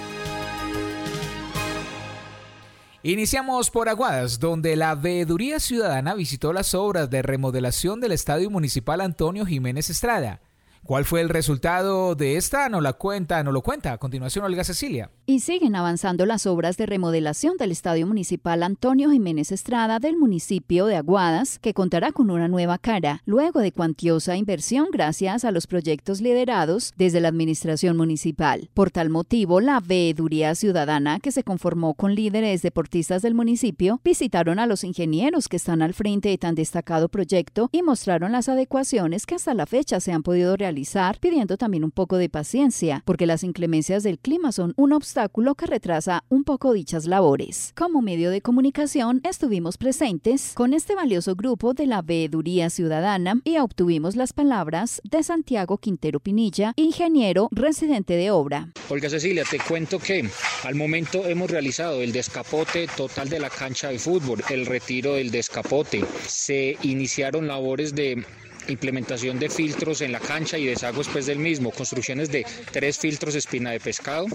Iniciamos 3.08 3.70
por 3.70 3.88
Aguadas, 3.88 4.40
donde 4.40 4.76
la 4.76 4.96
Veeduría 4.96 5.60
Ciudadana 5.60 6.16
visitó 6.16 6.54
las 6.54 6.74
obras 6.74 7.08
de 7.08 7.22
remodelación 7.22 8.02
del 8.02 8.14
Estadio 8.14 8.50
Municipal 8.50 9.00
Antonio 9.00 9.46
Jiménez 9.46 9.92
Estrada. 9.92 10.42
¿Cuál 10.86 11.04
fue 11.04 11.22
el 11.22 11.30
resultado 11.30 12.14
de 12.14 12.38
esta? 12.38 12.70
No 12.70 12.80
la 12.80 12.94
cuenta, 12.94 13.44
no 13.44 13.52
lo 13.52 13.64
cuenta. 13.64 13.92
A 13.92 13.98
continuación, 13.98 14.46
Olga 14.46 14.64
Cecilia. 14.64 15.10
Y 15.26 15.40
siguen 15.40 15.76
avanzando 15.76 16.28
las 16.28 16.46
obras 16.46 16.78
de 16.78 16.86
remodelación 16.86 17.58
del 17.58 17.72
Estadio 17.72 18.06
Municipal 18.06 18.62
Antonio 18.62 19.10
Jiménez 19.10 19.52
Estrada 19.52 19.98
del 19.98 20.16
municipio 20.16 20.86
de 20.86 20.98
Aguadas, 20.98 21.58
que 21.58 21.74
contará 21.74 22.12
con 22.12 22.30
una 22.30 22.48
nueva 22.48 22.78
cara, 22.78 23.24
luego 23.26 23.62
de 23.62 23.72
cuantiosa 23.72 24.38
inversión 24.38 24.90
gracias 24.92 25.44
a 25.44 25.50
los 25.50 25.66
proyectos 25.66 26.22
liderados 26.22 26.94
desde 26.98 27.20
la 27.20 27.30
administración 27.30 27.98
municipal. 27.98 28.70
Por 28.76 28.92
tal 28.92 29.10
motivo, 29.10 29.62
la 29.62 29.80
Veeduría 29.80 30.54
Ciudadana, 30.54 31.20
que 31.20 31.32
se 31.32 31.44
conformó 31.44 31.96
con 31.96 32.14
líderes 32.14 32.62
deportistas 32.62 33.24
del 33.24 33.34
municipio, 33.34 34.02
visitaron 34.04 34.60
a 34.60 34.68
los 34.68 34.84
ingenieros 34.84 35.48
que 35.48 35.58
están 35.58 35.82
al 35.82 35.96
frente 35.96 36.30
de 36.30 36.38
tan 36.38 36.54
destacado 36.54 37.10
proyecto 37.10 37.70
y 37.72 37.82
mostraron 37.82 38.34
las 38.34 38.50
adecuaciones 38.50 39.26
que 39.26 39.34
hasta 39.34 39.56
la 39.56 39.66
fecha 39.66 40.00
se 40.00 40.12
han 40.12 40.22
podido 40.22 40.56
realizar 40.56 40.75
pidiendo 41.20 41.58
también 41.58 41.84
un 41.84 41.92
poco 41.92 42.18
de 42.18 42.30
paciencia, 42.30 43.02
porque 43.06 43.26
las 43.26 43.44
inclemencias 43.44 44.04
del 44.04 44.20
clima 44.20 44.52
son 44.52 44.74
un 44.76 44.94
obstáculo 44.94 45.56
que 45.56 45.66
retrasa 45.66 46.24
un 46.30 46.44
poco 46.44 46.74
dichas 46.74 47.06
labores. 47.06 47.74
Como 47.76 48.02
medio 48.02 48.30
de 48.30 48.42
comunicación 48.42 49.22
estuvimos 49.24 49.78
presentes 49.78 50.54
con 50.54 50.74
este 50.74 50.96
valioso 50.96 51.36
grupo 51.36 51.74
de 51.74 51.88
la 51.88 52.02
Veeduría 52.02 52.70
Ciudadana 52.70 53.42
y 53.44 53.58
obtuvimos 53.58 54.16
las 54.16 54.34
palabras 54.34 55.02
de 55.04 55.24
Santiago 55.24 55.78
Quintero 55.78 56.20
Pinilla, 56.20 56.74
ingeniero 56.76 57.48
residente 57.52 58.16
de 58.16 58.32
obra. 58.32 58.70
Olga 58.90 59.10
Cecilia, 59.10 59.44
te 59.50 59.60
cuento 59.60 60.00
que 60.00 60.30
al 60.64 60.76
momento 60.76 61.26
hemos 61.26 61.50
realizado 61.50 62.02
el 62.02 62.12
descapote 62.12 62.88
total 62.96 63.30
de 63.30 63.40
la 63.40 63.50
cancha 63.50 63.90
de 63.90 64.00
fútbol, 64.00 64.44
el 64.50 64.66
retiro 64.66 65.14
del 65.14 65.32
descapote. 65.32 66.04
Se 66.28 66.78
iniciaron 66.84 67.48
labores 67.48 67.94
de 67.96 68.24
implementación 68.68 69.40
de 69.40 69.50
filtros 69.50 70.02
en 70.02 70.12
la 70.12 70.20
cancha 70.20 70.58
y 70.58 70.66
desagües 70.66 71.08
pues 71.08 71.26
del 71.26 71.40
mismo, 71.40 71.72
construcciones 71.72 72.32
de 72.32 72.46
tres 72.72 72.98
filtros 72.98 73.36
espina 73.36 73.72
de 73.72 73.80
pescado, 73.80 74.28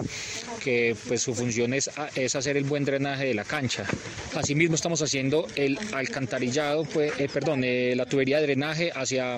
que 0.63 0.95
pues 1.07 1.21
su 1.21 1.33
función 1.33 1.73
es, 1.73 1.89
es 2.15 2.35
hacer 2.35 2.57
el 2.57 2.63
buen 2.63 2.85
drenaje 2.85 3.25
de 3.25 3.33
la 3.33 3.43
cancha. 3.43 3.85
Asimismo 4.35 4.75
estamos 4.75 5.01
haciendo 5.01 5.47
el 5.55 5.77
alcantarillado, 5.93 6.83
pues, 6.85 7.13
eh, 7.19 7.27
perdón, 7.31 7.63
eh, 7.63 7.93
la 7.95 8.05
tubería 8.05 8.37
de 8.37 8.43
drenaje 8.43 8.91
hacia, 8.93 9.35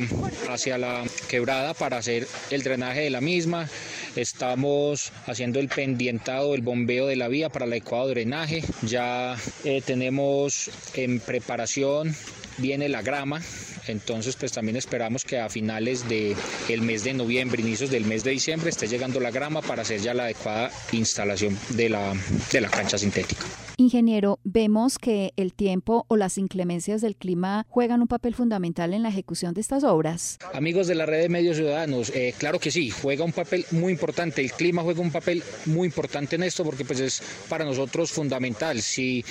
hacia 0.49 0.77
la 0.77 1.03
quebrada 1.27 1.73
para 1.73 1.97
hacer 1.97 2.27
el 2.51 2.63
drenaje 2.63 3.01
de 3.01 3.09
la 3.09 3.21
misma. 3.21 3.69
Estamos 4.15 5.11
haciendo 5.25 5.59
el 5.59 5.69
pendientado, 5.69 6.53
el 6.53 6.61
bombeo 6.61 7.07
de 7.07 7.15
la 7.15 7.27
vía 7.27 7.49
para 7.49 7.65
el 7.65 7.71
adecuado 7.71 8.09
drenaje. 8.09 8.63
Ya 8.83 9.35
eh, 9.63 9.81
tenemos 9.83 10.69
en 10.93 11.19
preparación, 11.19 12.15
viene 12.57 12.89
la 12.89 13.01
grama 13.01 13.41
entonces, 13.87 14.35
pues 14.35 14.51
también 14.51 14.77
esperamos 14.77 15.23
que 15.23 15.39
a 15.39 15.49
finales 15.49 16.07
del 16.07 16.35
el 16.69 16.81
mes 16.81 17.03
de 17.03 17.13
noviembre, 17.13 17.61
inicios 17.61 17.89
del 17.89 18.05
mes 18.05 18.23
de 18.23 18.31
diciembre, 18.31 18.69
esté 18.69 18.87
llegando 18.87 19.19
la 19.19 19.31
grama 19.31 19.61
para 19.61 19.81
hacer 19.81 19.99
ya 19.99 20.13
la 20.13 20.23
adecuada 20.23 20.71
instalación 20.91 21.57
de 21.69 21.89
la, 21.89 22.13
de 22.51 22.61
la 22.61 22.69
cancha 22.69 22.97
sintética. 22.97 23.43
Ingeniero, 23.77 24.39
vemos 24.43 24.99
que 24.99 25.33
el 25.35 25.53
tiempo 25.53 26.05
o 26.07 26.15
las 26.15 26.37
inclemencias 26.37 27.01
del 27.01 27.15
clima 27.15 27.65
juegan 27.69 28.01
un 28.01 28.07
papel 28.07 28.35
fundamental 28.35 28.93
en 28.93 29.03
la 29.03 29.09
ejecución 29.09 29.53
de 29.53 29.61
estas 29.61 29.83
obras. 29.83 30.37
Amigos 30.53 30.87
de 30.87 30.95
la 30.95 31.05
red 31.05 31.21
de 31.21 31.29
medios 31.29 31.57
ciudadanos, 31.57 32.11
eh, 32.11 32.33
claro 32.37 32.59
que 32.59 32.71
sí, 32.71 32.91
juega 32.91 33.25
un 33.25 33.33
papel 33.33 33.65
muy 33.71 33.91
importante. 33.91 34.41
El 34.41 34.51
clima 34.51 34.83
juega 34.83 35.01
un 35.01 35.11
papel 35.11 35.43
muy 35.65 35.87
importante 35.87 36.35
en 36.35 36.43
esto 36.43 36.63
porque 36.63 36.85
pues 36.85 36.99
es 36.99 37.23
para 37.49 37.65
nosotros 37.65 38.11
fundamental. 38.11 38.81
Si 38.81 39.25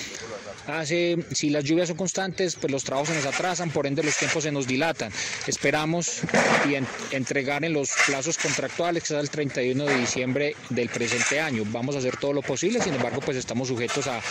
hace, 0.67 1.17
si 1.31 1.49
las 1.49 1.63
lluvias 1.63 1.87
son 1.89 1.97
constantes, 1.97 2.55
pues 2.55 2.71
los 2.71 2.83
trabajos 2.83 3.09
se 3.09 3.15
nos 3.15 3.25
atrasan, 3.25 3.69
por 3.71 3.87
ende 3.87 4.03
los 4.03 4.17
tiempos 4.17 4.43
se 4.43 4.51
nos 4.51 4.67
dilatan. 4.67 5.11
Esperamos 5.47 6.21
y 6.69 7.15
entregar 7.15 7.63
en 7.63 7.73
los 7.73 7.91
plazos 8.05 8.37
contractuales, 8.37 9.03
que 9.03 9.13
es 9.13 9.19
el 9.19 9.29
31 9.29 9.85
de 9.85 9.97
diciembre 9.97 10.55
del 10.69 10.89
presente 10.89 11.39
año. 11.39 11.63
Vamos 11.67 11.95
a 11.95 11.99
hacer 11.99 12.17
todo 12.17 12.33
lo 12.33 12.41
posible, 12.41 12.81
sin 12.81 12.93
embargo, 12.93 13.21
pues 13.21 13.37
estamos 13.37 13.67
sujetos 13.67 14.07
a, 14.07 14.21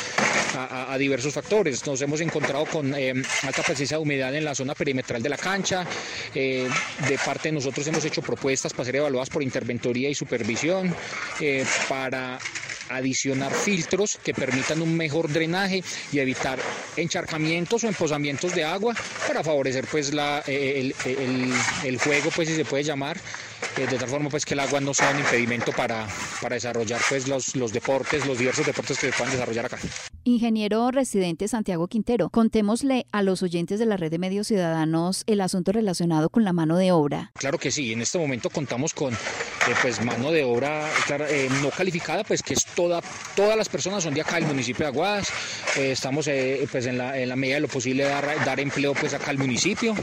diversos 0.99 1.33
factores. 1.33 1.85
Nos 1.87 2.01
hemos 2.03 2.21
encontrado 2.21 2.67
con 2.67 2.95
eh, 2.95 3.15
alta 3.43 3.63
presencia 3.63 3.97
de 3.97 4.03
humedad 4.03 4.35
en 4.35 4.45
la 4.45 4.55
zona 4.55 4.75
perimetral 4.75 5.23
de 5.23 5.29
la 5.29 5.39
cancha. 5.39 5.87
Eh, 6.35 6.69
de 7.09 7.19
parte 7.19 7.49
de 7.49 7.53
nosotros 7.53 7.87
hemos 7.87 8.05
hecho 8.05 8.23
propuestas 8.23 8.73
para 8.73 8.85
ser 8.85 8.97
evaluadas 8.97 9.31
por 9.31 9.43
interventoría 9.43 10.09
y 10.09 10.15
supervisión, 10.15 10.95
eh, 11.41 11.65
para 11.89 12.39
adicionar 12.97 13.53
filtros 13.53 14.19
que 14.23 14.35
permitan 14.35 14.83
un 14.83 14.97
mejor 14.97 15.33
drenaje 15.33 15.83
y 16.13 16.19
evitar 16.19 16.59
encharcamientos 16.97 17.85
o 17.85 17.89
empozamientos 17.89 18.55
de 18.55 18.65
agua 18.65 18.95
para 19.27 19.43
favorecer 19.43 19.87
pues 19.91 20.13
la, 20.13 20.41
el, 20.47 20.95
el, 21.85 21.99
juego 21.99 22.31
pues 22.35 22.49
si 22.49 22.57
se 22.57 22.65
puede 22.65 22.83
llamar 22.83 23.19
eh, 23.77 23.87
de 23.87 23.97
tal 23.99 24.09
forma 24.09 24.29
pues 24.29 24.45
que 24.45 24.55
el 24.55 24.61
agua 24.61 24.81
no 24.81 24.93
sea 24.93 25.11
un 25.11 25.21
impedimento 25.21 25.73
para, 25.73 26.07
para 26.41 26.55
desarrollar 26.55 27.01
pues 27.09 27.29
los, 27.29 27.57
los 27.57 27.73
deportes, 27.73 28.27
los 28.27 28.39
diversos 28.39 28.67
deportes 28.67 28.99
que 28.99 29.11
se 29.11 29.17
puedan 29.17 29.33
desarrollar 29.33 29.67
acá. 29.67 29.79
Ingeniero 30.25 30.91
residente 30.91 31.49
Santiago 31.49 31.89
Quintero, 31.89 32.31
contémosle 32.31 33.07
a 33.13 33.23
los 33.23 33.43
oyentes 33.43 33.79
de 33.79 33.87
la 33.87 33.97
red 33.97 34.11
de 34.11 34.19
medios 34.19 34.47
ciudadanos 34.47 35.25
el 35.27 35.41
asunto 35.41 35.73
relacionado 35.73 36.31
con 36.31 36.45
la 36.45 36.53
mano 36.53 36.77
de 36.77 36.93
obra. 36.93 37.33
Claro 37.35 37.59
que 37.59 37.71
sí, 37.71 37.93
en 37.93 38.03
este 38.03 38.19
momento 38.19 38.51
contamos 38.51 38.95
con 38.95 39.17
eh, 39.69 39.75
pues 39.81 40.05
mano 40.05 40.31
de 40.31 40.45
obra 40.45 40.89
eh, 41.29 41.49
no 41.63 41.71
calificada, 41.71 42.25
pues 42.25 42.43
que 42.43 42.55
es 42.55 42.65
toda, 42.65 43.01
todas 43.35 43.57
las 43.57 43.69
personas 43.69 44.03
son 44.03 44.15
de 44.15 44.21
acá 44.21 44.37
del 44.37 44.47
municipio 44.47 44.85
de 44.85 44.93
Aguadas, 44.93 45.33
estamos 45.77 46.29
pues 46.71 46.87
en 46.87 46.99
la, 46.99 47.19
en 47.19 47.29
la 47.29 47.37
medida 47.37 47.57
de 47.57 47.63
lo 47.63 47.69
posible 47.69 48.05
dar, 48.05 48.27
dar 48.45 48.61
empleo 48.61 48.95
pues 48.95 49.15
acá 49.15 49.31
al 49.31 49.39
municipio 49.39 49.95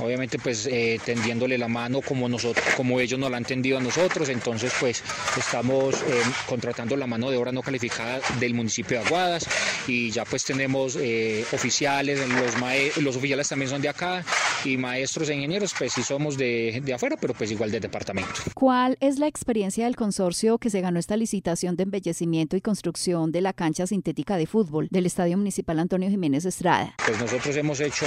obviamente 0.00 0.38
pues 0.38 0.66
eh, 0.66 1.00
tendiéndole 1.04 1.58
la 1.58 1.68
mano 1.68 2.00
como 2.00 2.28
nosotros, 2.28 2.64
como 2.76 3.00
ellos 3.00 3.18
nos 3.18 3.30
la 3.30 3.36
han 3.36 3.44
tendido 3.44 3.78
a 3.78 3.80
nosotros, 3.80 4.28
entonces 4.28 4.72
pues 4.80 5.02
estamos 5.36 5.94
eh, 5.94 6.22
contratando 6.46 6.96
la 6.96 7.06
mano 7.06 7.30
de 7.30 7.36
obra 7.36 7.52
no 7.52 7.62
calificada 7.62 8.20
del 8.38 8.54
municipio 8.54 8.98
de 8.98 9.06
Aguadas 9.06 9.46
y 9.86 10.10
ya 10.10 10.24
pues 10.24 10.44
tenemos 10.44 10.96
eh, 11.00 11.44
oficiales, 11.52 12.20
los, 12.28 12.96
los 12.96 13.16
oficiales 13.16 13.48
también 13.48 13.70
son 13.70 13.82
de 13.82 13.88
acá 13.88 14.24
y 14.64 14.76
maestros 14.76 15.28
e 15.28 15.34
ingenieros 15.34 15.74
pues 15.76 15.92
sí 15.92 16.02
somos 16.02 16.36
de, 16.36 16.80
de 16.82 16.94
afuera, 16.94 17.16
pero 17.20 17.34
pues 17.34 17.50
igual 17.50 17.70
del 17.70 17.80
departamento. 17.80 18.30
¿Cuál 18.54 18.79
es 19.00 19.18
la 19.18 19.26
experiencia 19.26 19.84
del 19.84 19.96
consorcio 19.96 20.58
que 20.58 20.70
se 20.70 20.80
ganó 20.80 20.98
esta 20.98 21.16
licitación 21.16 21.76
de 21.76 21.82
embellecimiento 21.82 22.56
y 22.56 22.60
construcción 22.60 23.32
de 23.32 23.40
la 23.40 23.52
cancha 23.52 23.86
sintética 23.86 24.36
de 24.36 24.46
fútbol 24.46 24.88
del 24.90 25.06
Estadio 25.06 25.36
Municipal 25.36 25.78
Antonio 25.78 26.08
Jiménez 26.08 26.44
Estrada? 26.44 26.94
Pues 27.04 27.20
nosotros 27.20 27.54
hemos 27.56 27.80
hecho 27.80 28.06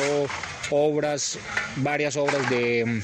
obras 0.72 1.38
varias 1.78 2.18
obras 2.18 2.50
de, 2.50 3.02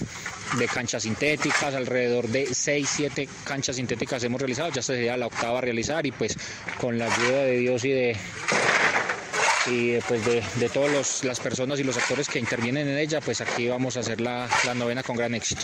de 0.58 0.68
canchas 0.68 1.04
sintéticas, 1.04 1.76
alrededor 1.76 2.28
de 2.28 2.54
6, 2.54 2.90
7 2.90 3.30
canchas 3.44 3.76
sintéticas 3.76 4.24
hemos 4.24 4.42
realizado, 4.42 4.72
ya 4.72 4.82
sería 4.82 5.16
la 5.16 5.28
octava 5.28 5.60
a 5.60 5.62
realizar 5.62 6.06
y 6.06 6.12
pues 6.12 6.38
con 6.80 6.98
la 6.98 7.06
ayuda 7.06 7.44
de 7.44 7.58
Dios 7.58 7.86
y 7.86 7.90
de 7.90 8.18
y 9.68 10.00
pues 10.08 10.26
de, 10.26 10.44
de 10.60 10.70
todas 10.70 11.24
las 11.24 11.40
personas 11.40 11.80
y 11.80 11.84
los 11.84 11.98
actores 11.98 12.28
que 12.30 12.40
intervienen 12.40 12.88
en 12.88 12.98
ella, 12.98 13.22
pues 13.22 13.42
aquí 13.42 13.68
vamos 13.68 13.98
a 13.98 14.02
hacer 14.02 14.22
la, 14.22 14.48
la 14.66 14.74
novena 14.74 15.04
con 15.04 15.16
gran 15.16 15.34
éxito. 15.36 15.62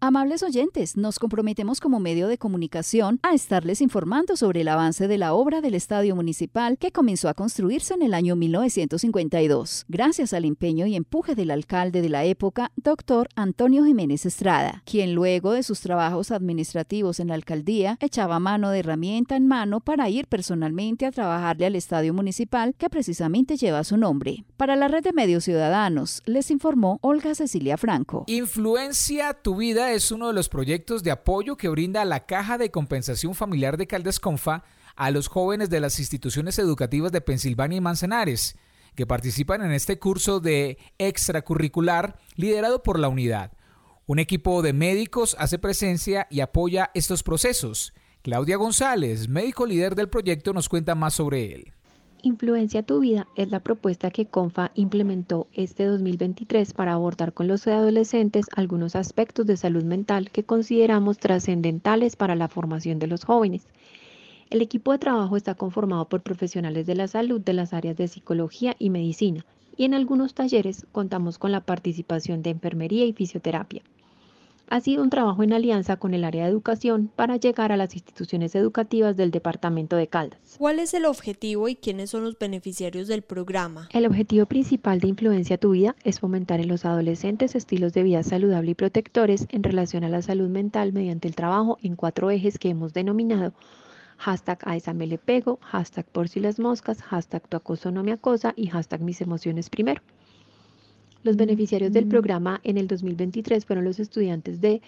Amables 0.00 0.42
oyentes, 0.42 0.96
nos 0.96 1.18
comprometemos 1.18 1.80
como 1.80 2.00
medio 2.00 2.28
de 2.28 2.38
comunicación 2.38 3.18
a 3.22 3.34
estarles 3.34 3.80
informando 3.80 4.36
sobre 4.36 4.60
el 4.60 4.68
avance 4.68 5.08
de 5.08 5.18
la 5.18 5.34
obra 5.34 5.60
del 5.60 5.74
Estadio 5.74 6.14
Municipal 6.14 6.78
que 6.78 6.92
comenzó 6.92 7.28
a 7.28 7.34
construirse 7.34 7.94
en 7.94 8.02
el 8.02 8.14
año 8.14 8.36
1952, 8.36 9.86
gracias 9.88 10.32
al 10.32 10.44
empeño 10.44 10.86
y 10.86 10.94
empuje 10.94 11.34
del 11.34 11.50
alcalde 11.50 12.02
de 12.02 12.08
la 12.08 12.24
época, 12.24 12.70
doctor 12.76 13.28
Antonio 13.34 13.84
Jiménez 13.84 14.26
Estrada, 14.26 14.82
quien 14.84 15.14
luego 15.14 15.52
de 15.52 15.62
sus 15.62 15.80
trabajos 15.80 16.30
administrativos 16.30 17.20
en 17.20 17.28
la 17.28 17.34
alcaldía 17.34 17.96
echaba 18.00 18.38
mano 18.38 18.70
de 18.70 18.80
herramienta 18.80 19.36
en 19.36 19.46
mano 19.46 19.80
para 19.80 20.08
ir 20.08 20.26
personalmente 20.26 21.06
a 21.06 21.12
trabajarle 21.12 21.66
al 21.66 21.76
Estadio 21.76 22.14
Municipal 22.14 22.74
que 22.76 22.90
precisamente 22.90 23.37
lleva 23.46 23.84
su 23.84 23.96
nombre. 23.96 24.44
Para 24.56 24.76
la 24.76 24.88
red 24.88 25.02
de 25.02 25.12
medios 25.12 25.44
ciudadanos, 25.44 26.22
les 26.26 26.50
informó 26.50 26.98
Olga 27.02 27.34
Cecilia 27.34 27.76
Franco. 27.76 28.24
Influencia 28.26 29.34
tu 29.34 29.56
vida 29.56 29.92
es 29.92 30.10
uno 30.10 30.28
de 30.28 30.32
los 30.32 30.48
proyectos 30.48 31.02
de 31.02 31.10
apoyo 31.10 31.56
que 31.56 31.68
brinda 31.68 32.04
la 32.04 32.26
Caja 32.26 32.58
de 32.58 32.70
Compensación 32.70 33.34
Familiar 33.34 33.76
de 33.76 33.86
Caldas 33.86 34.20
Confa 34.20 34.64
a 34.96 35.10
los 35.10 35.28
jóvenes 35.28 35.70
de 35.70 35.80
las 35.80 35.98
instituciones 36.00 36.58
educativas 36.58 37.12
de 37.12 37.20
Pensilvania 37.20 37.78
y 37.78 37.80
Manzanares, 37.80 38.56
que 38.96 39.06
participan 39.06 39.62
en 39.62 39.70
este 39.70 39.98
curso 39.98 40.40
de 40.40 40.78
extracurricular 40.98 42.18
liderado 42.34 42.82
por 42.82 42.98
la 42.98 43.08
unidad. 43.08 43.52
Un 44.06 44.18
equipo 44.18 44.62
de 44.62 44.72
médicos 44.72 45.36
hace 45.38 45.58
presencia 45.58 46.26
y 46.30 46.40
apoya 46.40 46.90
estos 46.94 47.22
procesos. 47.22 47.92
Claudia 48.22 48.56
González, 48.56 49.28
médico 49.28 49.66
líder 49.66 49.94
del 49.94 50.08
proyecto, 50.08 50.52
nos 50.52 50.68
cuenta 50.68 50.94
más 50.94 51.14
sobre 51.14 51.54
él. 51.54 51.72
Influencia 52.22 52.82
tu 52.82 52.98
vida 52.98 53.28
es 53.36 53.52
la 53.52 53.60
propuesta 53.60 54.10
que 54.10 54.26
CONFA 54.26 54.72
implementó 54.74 55.46
este 55.52 55.84
2023 55.84 56.72
para 56.72 56.94
abordar 56.94 57.32
con 57.32 57.46
los 57.46 57.64
adolescentes 57.68 58.46
algunos 58.56 58.96
aspectos 58.96 59.46
de 59.46 59.56
salud 59.56 59.84
mental 59.84 60.32
que 60.32 60.42
consideramos 60.42 61.18
trascendentales 61.18 62.16
para 62.16 62.34
la 62.34 62.48
formación 62.48 62.98
de 62.98 63.06
los 63.06 63.24
jóvenes. 63.24 63.68
El 64.50 64.62
equipo 64.62 64.90
de 64.90 64.98
trabajo 64.98 65.36
está 65.36 65.54
conformado 65.54 66.08
por 66.08 66.22
profesionales 66.22 66.86
de 66.86 66.96
la 66.96 67.06
salud 67.06 67.40
de 67.40 67.52
las 67.52 67.72
áreas 67.72 67.96
de 67.96 68.08
psicología 68.08 68.74
y 68.80 68.90
medicina, 68.90 69.46
y 69.76 69.84
en 69.84 69.94
algunos 69.94 70.34
talleres 70.34 70.86
contamos 70.90 71.38
con 71.38 71.52
la 71.52 71.60
participación 71.60 72.42
de 72.42 72.50
enfermería 72.50 73.04
y 73.04 73.12
fisioterapia. 73.12 73.82
Ha 74.70 74.80
sido 74.80 75.02
un 75.02 75.08
trabajo 75.08 75.42
en 75.42 75.54
alianza 75.54 75.96
con 75.96 76.12
el 76.12 76.24
área 76.24 76.44
de 76.44 76.50
educación 76.50 77.10
para 77.16 77.36
llegar 77.36 77.72
a 77.72 77.78
las 77.78 77.94
instituciones 77.94 78.54
educativas 78.54 79.16
del 79.16 79.30
departamento 79.30 79.96
de 79.96 80.08
Caldas. 80.08 80.56
¿Cuál 80.58 80.78
es 80.78 80.92
el 80.92 81.06
objetivo 81.06 81.68
y 81.68 81.76
quiénes 81.76 82.10
son 82.10 82.22
los 82.22 82.38
beneficiarios 82.38 83.08
del 83.08 83.22
programa? 83.22 83.88
El 83.92 84.04
objetivo 84.06 84.44
principal 84.44 85.00
de 85.00 85.08
Influencia 85.08 85.56
tu 85.56 85.70
Vida 85.70 85.96
es 86.04 86.20
fomentar 86.20 86.60
en 86.60 86.68
los 86.68 86.84
adolescentes 86.84 87.54
estilos 87.54 87.94
de 87.94 88.02
vida 88.02 88.22
saludable 88.22 88.72
y 88.72 88.74
protectores 88.74 89.46
en 89.50 89.62
relación 89.62 90.04
a 90.04 90.10
la 90.10 90.20
salud 90.20 90.50
mental 90.50 90.92
mediante 90.92 91.28
el 91.28 91.34
trabajo 91.34 91.78
en 91.82 91.96
cuatro 91.96 92.30
ejes 92.30 92.58
que 92.58 92.68
hemos 92.68 92.92
denominado 92.92 93.54
hashtag 94.18 94.58
pego, 95.24 95.58
hashtag 95.62 96.04
por 96.06 96.28
si 96.28 96.40
las 96.40 96.58
moscas, 96.58 97.02
hashtag 97.02 97.48
tu 97.48 97.56
acoso 97.56 97.90
no 97.90 98.02
me 98.02 98.12
acosa 98.12 98.52
y 98.56 98.66
hashtag 98.66 99.00
mis 99.00 99.20
emociones 99.20 99.70
primero. 99.70 100.02
Los 101.22 101.36
beneficiarios 101.36 101.92
del 101.92 102.06
programa 102.06 102.60
en 102.64 102.78
el 102.78 102.86
2023 102.86 103.64
fueron 103.64 103.84
los 103.84 103.98
estudiantes 103.98 104.60
de 104.60 104.80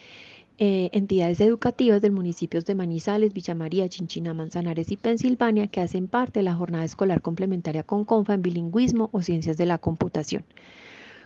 eh, 0.59 0.91
entidades 0.93 1.41
educativas 1.41 2.03
del 2.03 2.13
municipios 2.13 2.67
de 2.67 2.75
Manizales, 2.75 3.33
Villa 3.33 3.55
María, 3.55 3.89
Chinchina, 3.89 4.35
Manzanares 4.35 4.93
y 4.93 4.97
Pensilvania 4.97 5.69
que 5.69 5.81
hacen 5.81 6.07
parte 6.07 6.41
de 6.41 6.45
la 6.45 6.55
jornada 6.55 6.85
escolar 6.85 7.23
complementaria 7.23 7.83
con 7.83 8.05
CONFA 8.05 8.35
en 8.35 8.43
bilingüismo 8.43 9.09
o 9.13 9.23
ciencias 9.23 9.57
de 9.57 9.67
la 9.67 9.79
computación. 9.79 10.45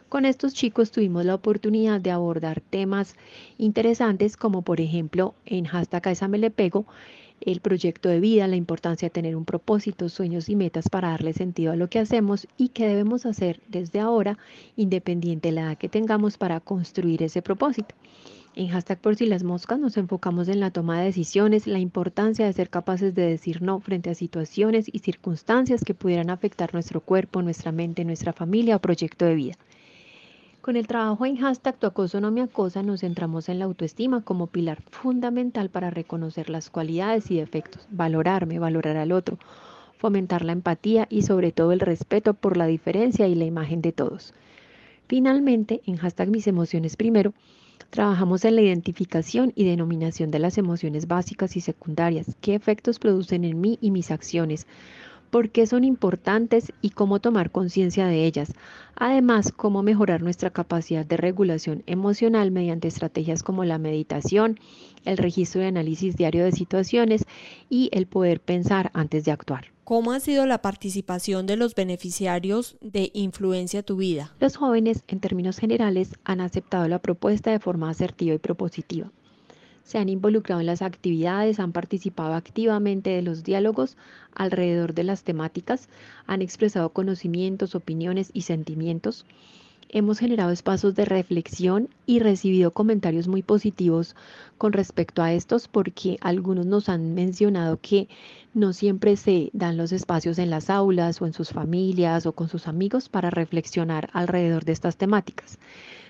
Con 0.08 0.24
estos 0.24 0.54
chicos 0.54 0.92
tuvimos 0.92 1.24
la 1.24 1.34
oportunidad 1.34 2.00
de 2.00 2.12
abordar 2.12 2.60
temas 2.60 3.16
interesantes 3.58 4.36
como 4.36 4.62
por 4.62 4.80
ejemplo 4.80 5.34
en 5.44 5.64
hashtag 5.64 6.06
esa 6.06 6.28
me 6.28 6.38
le 6.38 6.52
pego 6.52 6.86
el 7.44 7.60
proyecto 7.60 8.08
de 8.08 8.20
vida, 8.20 8.48
la 8.48 8.56
importancia 8.56 9.06
de 9.06 9.12
tener 9.12 9.36
un 9.36 9.44
propósito, 9.44 10.08
sueños 10.08 10.48
y 10.48 10.56
metas 10.56 10.88
para 10.88 11.10
darle 11.10 11.32
sentido 11.32 11.72
a 11.72 11.76
lo 11.76 11.88
que 11.88 11.98
hacemos 11.98 12.48
y 12.56 12.68
qué 12.68 12.86
debemos 12.86 13.26
hacer 13.26 13.60
desde 13.68 14.00
ahora, 14.00 14.38
independiente 14.76 15.48
de 15.48 15.52
la 15.52 15.62
edad 15.62 15.78
que 15.78 15.88
tengamos 15.88 16.38
para 16.38 16.60
construir 16.60 17.22
ese 17.22 17.42
propósito. 17.42 17.94
En 18.56 18.68
hashtag 18.68 19.00
por 19.00 19.16
si 19.16 19.26
las 19.26 19.42
moscas 19.42 19.80
nos 19.80 19.96
enfocamos 19.96 20.46
en 20.48 20.60
la 20.60 20.70
toma 20.70 21.00
de 21.00 21.06
decisiones, 21.06 21.66
la 21.66 21.80
importancia 21.80 22.46
de 22.46 22.52
ser 22.52 22.70
capaces 22.70 23.12
de 23.14 23.26
decir 23.26 23.62
no 23.62 23.80
frente 23.80 24.10
a 24.10 24.14
situaciones 24.14 24.86
y 24.92 25.00
circunstancias 25.00 25.82
que 25.84 25.92
pudieran 25.92 26.30
afectar 26.30 26.72
nuestro 26.72 27.00
cuerpo, 27.00 27.42
nuestra 27.42 27.72
mente, 27.72 28.04
nuestra 28.04 28.32
familia 28.32 28.76
o 28.76 28.80
proyecto 28.80 29.24
de 29.24 29.34
vida. 29.34 29.54
Con 30.64 30.76
el 30.76 30.86
trabajo 30.86 31.26
en 31.26 31.36
hashtag 31.36 31.76
Tu 31.76 31.86
acoso 31.86 32.22
no 32.22 32.30
me 32.30 32.40
acosa 32.40 32.82
nos 32.82 33.00
centramos 33.00 33.50
en 33.50 33.58
la 33.58 33.66
autoestima 33.66 34.22
como 34.22 34.46
pilar 34.46 34.80
fundamental 34.90 35.68
para 35.68 35.90
reconocer 35.90 36.48
las 36.48 36.70
cualidades 36.70 37.30
y 37.30 37.36
defectos, 37.36 37.86
valorarme, 37.90 38.58
valorar 38.58 38.96
al 38.96 39.12
otro, 39.12 39.38
fomentar 39.98 40.42
la 40.42 40.52
empatía 40.52 41.06
y 41.10 41.20
sobre 41.20 41.52
todo 41.52 41.72
el 41.72 41.80
respeto 41.80 42.32
por 42.32 42.56
la 42.56 42.64
diferencia 42.64 43.28
y 43.28 43.34
la 43.34 43.44
imagen 43.44 43.82
de 43.82 43.92
todos. 43.92 44.32
Finalmente, 45.06 45.82
en 45.84 45.98
hashtag 45.98 46.30
mis 46.30 46.46
emociones 46.46 46.96
primero, 46.96 47.34
trabajamos 47.90 48.42
en 48.46 48.56
la 48.56 48.62
identificación 48.62 49.52
y 49.54 49.64
denominación 49.64 50.30
de 50.30 50.38
las 50.38 50.56
emociones 50.56 51.06
básicas 51.06 51.58
y 51.58 51.60
secundarias, 51.60 52.38
qué 52.40 52.54
efectos 52.54 52.98
producen 52.98 53.44
en 53.44 53.60
mí 53.60 53.76
y 53.82 53.90
mis 53.90 54.10
acciones, 54.10 54.66
por 55.34 55.50
qué 55.50 55.66
son 55.66 55.82
importantes 55.82 56.72
y 56.80 56.90
cómo 56.90 57.18
tomar 57.18 57.50
conciencia 57.50 58.06
de 58.06 58.24
ellas. 58.24 58.52
Además, 58.94 59.50
cómo 59.50 59.82
mejorar 59.82 60.22
nuestra 60.22 60.50
capacidad 60.50 61.04
de 61.04 61.16
regulación 61.16 61.82
emocional 61.86 62.52
mediante 62.52 62.86
estrategias 62.86 63.42
como 63.42 63.64
la 63.64 63.78
meditación, 63.78 64.60
el 65.04 65.16
registro 65.16 65.60
de 65.60 65.66
análisis 65.66 66.14
diario 66.16 66.44
de 66.44 66.52
situaciones 66.52 67.24
y 67.68 67.90
el 67.92 68.06
poder 68.06 68.38
pensar 68.38 68.92
antes 68.94 69.24
de 69.24 69.32
actuar. 69.32 69.72
¿Cómo 69.82 70.12
ha 70.12 70.20
sido 70.20 70.46
la 70.46 70.62
participación 70.62 71.48
de 71.48 71.56
los 71.56 71.74
beneficiarios 71.74 72.76
de 72.80 73.10
Influencia 73.12 73.82
Tu 73.82 73.96
Vida? 73.96 74.36
Los 74.38 74.54
jóvenes, 74.54 75.02
en 75.08 75.18
términos 75.18 75.58
generales, 75.58 76.12
han 76.22 76.40
aceptado 76.40 76.86
la 76.86 77.00
propuesta 77.00 77.50
de 77.50 77.58
forma 77.58 77.90
asertiva 77.90 78.36
y 78.36 78.38
propositiva 78.38 79.10
se 79.84 79.98
han 79.98 80.08
involucrado 80.08 80.60
en 80.60 80.66
las 80.66 80.82
actividades, 80.82 81.60
han 81.60 81.72
participado 81.72 82.34
activamente 82.34 83.10
de 83.10 83.22
los 83.22 83.44
diálogos 83.44 83.96
alrededor 84.34 84.94
de 84.94 85.04
las 85.04 85.22
temáticas, 85.22 85.88
han 86.26 86.42
expresado 86.42 86.88
conocimientos, 86.88 87.74
opiniones 87.74 88.30
y 88.32 88.42
sentimientos. 88.42 89.26
Hemos 89.90 90.18
generado 90.18 90.50
espacios 90.50 90.96
de 90.96 91.04
reflexión 91.04 91.88
y 92.06 92.18
recibido 92.18 92.72
comentarios 92.72 93.28
muy 93.28 93.42
positivos 93.42 94.16
con 94.58 94.72
respecto 94.72 95.22
a 95.22 95.32
estos 95.32 95.68
porque 95.68 96.16
algunos 96.20 96.66
nos 96.66 96.88
han 96.88 97.14
mencionado 97.14 97.78
que 97.80 98.08
no 98.54 98.72
siempre 98.72 99.16
se 99.16 99.50
dan 99.52 99.76
los 99.76 99.92
espacios 99.92 100.38
en 100.38 100.50
las 100.50 100.70
aulas 100.70 101.20
o 101.20 101.26
en 101.26 101.32
sus 101.32 101.50
familias 101.50 102.26
o 102.26 102.32
con 102.32 102.48
sus 102.48 102.66
amigos 102.66 103.08
para 103.08 103.30
reflexionar 103.30 104.08
alrededor 104.12 104.64
de 104.64 104.72
estas 104.72 104.96
temáticas. 104.96 105.58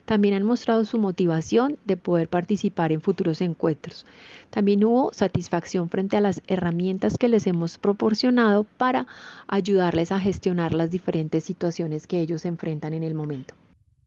También 0.05 0.35
han 0.35 0.43
mostrado 0.43 0.85
su 0.85 0.99
motivación 0.99 1.79
de 1.85 1.97
poder 1.97 2.29
participar 2.29 2.93
en 2.93 3.01
futuros 3.01 3.41
encuentros. 3.41 4.05
También 4.51 4.85
hubo 4.85 5.13
satisfacción 5.13 5.89
frente 5.89 6.17
a 6.17 6.21
las 6.21 6.43
herramientas 6.47 7.17
que 7.19 7.29
les 7.29 7.47
hemos 7.47 7.79
proporcionado 7.79 8.65
para 8.65 9.07
ayudarles 9.49 10.13
a 10.13 10.21
gestionar 10.21 10.75
las 10.75 10.91
diferentes 10.91 11.45
situaciones 11.45 12.07
que 12.07 12.21
ellos 12.21 12.45
enfrentan 12.45 12.93
en 12.93 13.03
el 13.03 13.15
momento. 13.15 13.55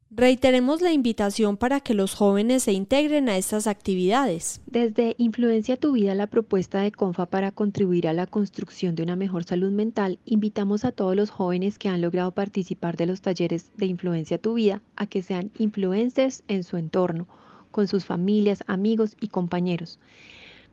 Reiteremos 0.10 0.82
la 0.82 0.94
invitación 0.94 1.58
para 1.58 1.82
que 1.82 1.94
los 1.94 2.16
jóvenes 2.16 2.64
se 2.64 2.72
integren 2.72 3.28
a 3.28 3.36
estas 3.36 3.68
actividades. 3.68 4.62
Desde 4.66 5.16
Influencia 5.18 5.76
tu 5.76 5.92
vida, 5.92 6.16
la 6.16 6.28
propuesta 6.28 6.80
de 6.80 6.94
CONFA 6.94 7.26
para 7.26 7.52
contribuir 7.52 8.08
a 8.08 8.14
la 8.14 8.26
construcción 8.26 8.96
de 8.96 9.04
una 9.04 9.18
mejor 9.18 9.44
salud 9.44 9.70
mental, 9.70 10.18
invitamos 10.24 10.86
a 10.86 10.94
todos 10.94 11.14
los 11.14 11.30
jóvenes 11.30 11.78
que 11.78 11.90
han 11.90 12.00
logrado 12.00 12.32
participar 12.32 12.96
de 12.96 13.06
los 13.06 13.20
talleres 13.20 13.70
de 13.76 13.88
Influencia 13.88 14.38
tu 14.38 14.54
vida 14.54 14.82
a 14.96 15.08
que 15.08 15.22
sean 15.22 15.52
influencers 15.58 16.42
en 16.48 16.64
su 16.64 16.78
entorno, 16.78 17.28
con 17.72 17.90
sus 17.90 18.06
familias, 18.06 18.64
amigos 18.66 19.18
y 19.20 19.28
compañeros. 19.28 20.00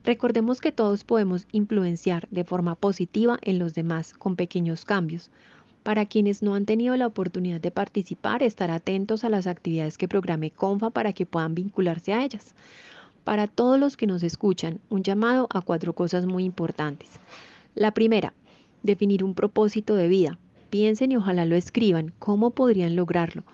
Recordemos 0.05 0.61
que 0.61 0.70
todos 0.70 1.03
podemos 1.03 1.49
influenciar 1.51 2.28
de 2.30 2.45
forma 2.45 2.76
positiva 2.76 3.39
en 3.43 3.59
los 3.59 3.74
demás 3.74 4.14
con 4.14 4.37
pequeños 4.37 4.85
cambios 4.85 5.28
para 5.85 6.07
quienes 6.07 6.43
no 6.43 6.55
han 6.55 6.64
tenido 6.64 6.97
la 6.97 7.07
oportunidad 7.07 7.61
de 7.61 7.70
participar, 7.70 8.43
estar 8.43 8.70
atentos 8.70 9.22
a 9.22 9.28
las 9.28 9.47
actividades 9.47 9.99
que 9.99 10.09
programe 10.09 10.51
CONFA 10.51 10.89
para 10.89 11.12
que 11.12 11.26
puedan 11.26 11.55
vincularse 11.55 12.14
a 12.14 12.24
ellas. 12.24 12.55
Para 13.22 13.47
todos 13.47 13.78
los 13.78 13.97
que 13.97 14.07
nos 14.07 14.22
escuchan, 14.22 14.80
un 14.89 15.03
llamado 15.03 15.47
a 15.51 15.61
cuatro 15.61 15.93
cosas 15.93 16.24
muy 16.24 16.45
importantes. 16.45 17.11
La 17.74 17.93
primera, 17.93 18.32
definir 18.82 19.22
un 19.22 19.35
propósito 19.35 19.95
de 19.95 20.09
vida. 20.09 20.39
Piensen 20.70 21.12
y 21.12 21.16
ojalá 21.18 21.45
lo 21.45 21.55
escriban. 21.55 22.14
¿Cómo 22.18 22.51
podrían 22.51 22.97
lograrlo? 22.97 23.45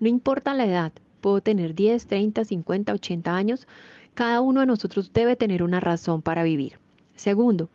No 0.00 0.08
importa 0.08 0.54
la 0.54 0.66
edad, 0.66 0.92
puedo 1.20 1.40
tener 1.40 1.76
10, 1.76 2.04
30, 2.04 2.44
50, 2.44 2.92
80 2.94 3.36
años. 3.36 3.68
Cada 4.14 4.40
uno 4.40 4.58
de 4.58 4.66
nosotros 4.66 5.12
debe 5.12 5.36
tener 5.36 5.62
una 5.62 5.78
razón 5.78 6.20
para 6.20 6.42
vivir. 6.42 6.80
Segundo, 7.14 7.70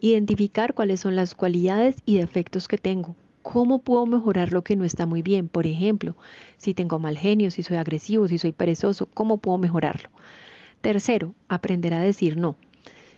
identificar 0.00 0.74
cuáles 0.74 1.00
son 1.00 1.16
las 1.16 1.34
cualidades 1.34 1.96
y 2.04 2.18
defectos 2.18 2.68
que 2.68 2.76
tengo. 2.76 3.16
¿Cómo 3.44 3.80
puedo 3.80 4.06
mejorar 4.06 4.54
lo 4.54 4.64
que 4.64 4.74
no 4.74 4.84
está 4.84 5.04
muy 5.04 5.20
bien? 5.20 5.48
Por 5.48 5.66
ejemplo, 5.66 6.16
si 6.56 6.72
tengo 6.72 6.98
mal 6.98 7.18
genio, 7.18 7.50
si 7.50 7.62
soy 7.62 7.76
agresivo, 7.76 8.26
si 8.26 8.38
soy 8.38 8.52
perezoso, 8.52 9.04
¿cómo 9.12 9.36
puedo 9.36 9.58
mejorarlo? 9.58 10.08
Tercero, 10.80 11.34
aprender 11.46 11.92
a 11.92 12.00
decir 12.00 12.38
no, 12.38 12.56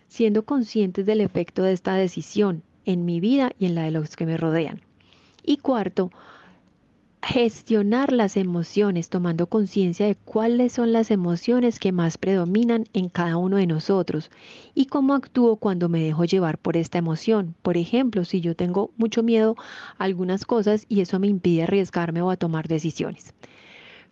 siendo 0.08 0.44
conscientes 0.44 1.06
del 1.06 1.20
efecto 1.20 1.62
de 1.62 1.72
esta 1.72 1.94
decisión 1.94 2.64
en 2.84 3.04
mi 3.04 3.20
vida 3.20 3.52
y 3.60 3.66
en 3.66 3.76
la 3.76 3.84
de 3.84 3.92
los 3.92 4.16
que 4.16 4.26
me 4.26 4.36
rodean. 4.36 4.80
Y 5.44 5.58
cuarto, 5.58 6.10
gestionar 7.26 8.12
las 8.12 8.36
emociones, 8.36 9.08
tomando 9.08 9.48
conciencia 9.48 10.06
de 10.06 10.14
cuáles 10.14 10.72
son 10.72 10.92
las 10.92 11.10
emociones 11.10 11.80
que 11.80 11.90
más 11.90 12.18
predominan 12.18 12.84
en 12.92 13.08
cada 13.08 13.36
uno 13.36 13.56
de 13.56 13.66
nosotros 13.66 14.30
y 14.74 14.86
cómo 14.86 15.12
actúo 15.12 15.56
cuando 15.56 15.88
me 15.88 16.00
dejo 16.00 16.24
llevar 16.24 16.56
por 16.56 16.76
esta 16.76 16.98
emoción. 16.98 17.56
Por 17.62 17.76
ejemplo, 17.76 18.24
si 18.24 18.40
yo 18.40 18.54
tengo 18.54 18.92
mucho 18.96 19.24
miedo 19.24 19.56
a 19.98 20.04
algunas 20.04 20.44
cosas 20.44 20.86
y 20.88 21.00
eso 21.00 21.18
me 21.18 21.26
impide 21.26 21.64
arriesgarme 21.64 22.22
o 22.22 22.30
a 22.30 22.36
tomar 22.36 22.68
decisiones. 22.68 23.34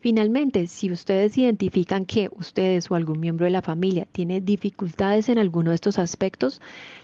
Finalmente, 0.04 0.66
si 0.66 0.90
ustedes 0.90 1.38
identifican 1.38 2.04
que 2.04 2.28
ustedes 2.36 2.90
o 2.90 2.94
algún 2.94 3.20
miembro 3.20 3.46
de 3.46 3.50
la 3.50 3.62
familia 3.62 4.06
tiene 4.12 4.42
dificultades 4.42 5.30
en 5.30 5.38
alguno 5.38 5.70
de 5.70 5.76
estos 5.76 5.98
aspectos, 5.98 6.60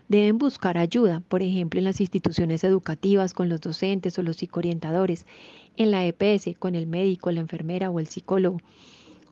deben 0.09 0.37
buscar 0.37 0.77
ayuda, 0.77 1.23
por 1.29 1.41
ejemplo, 1.41 1.79
en 1.79 1.85
las 1.85 2.01
instituciones 2.01 2.63
educativas, 2.63 3.33
con 3.33 3.49
los 3.49 3.63
docentes 3.63 4.19
o 4.19 4.23
los 4.23 4.37
psicoorientadores, 4.37 5.25
en 5.77 5.91
la 5.91 6.05
EPS, 6.07 6.57
con 6.59 6.75
el 6.75 6.87
médico, 6.87 7.31
la 7.31 7.41
enfermera 7.41 7.91
o 7.91 8.01
el 8.01 8.07
psicólogo, 8.07 8.61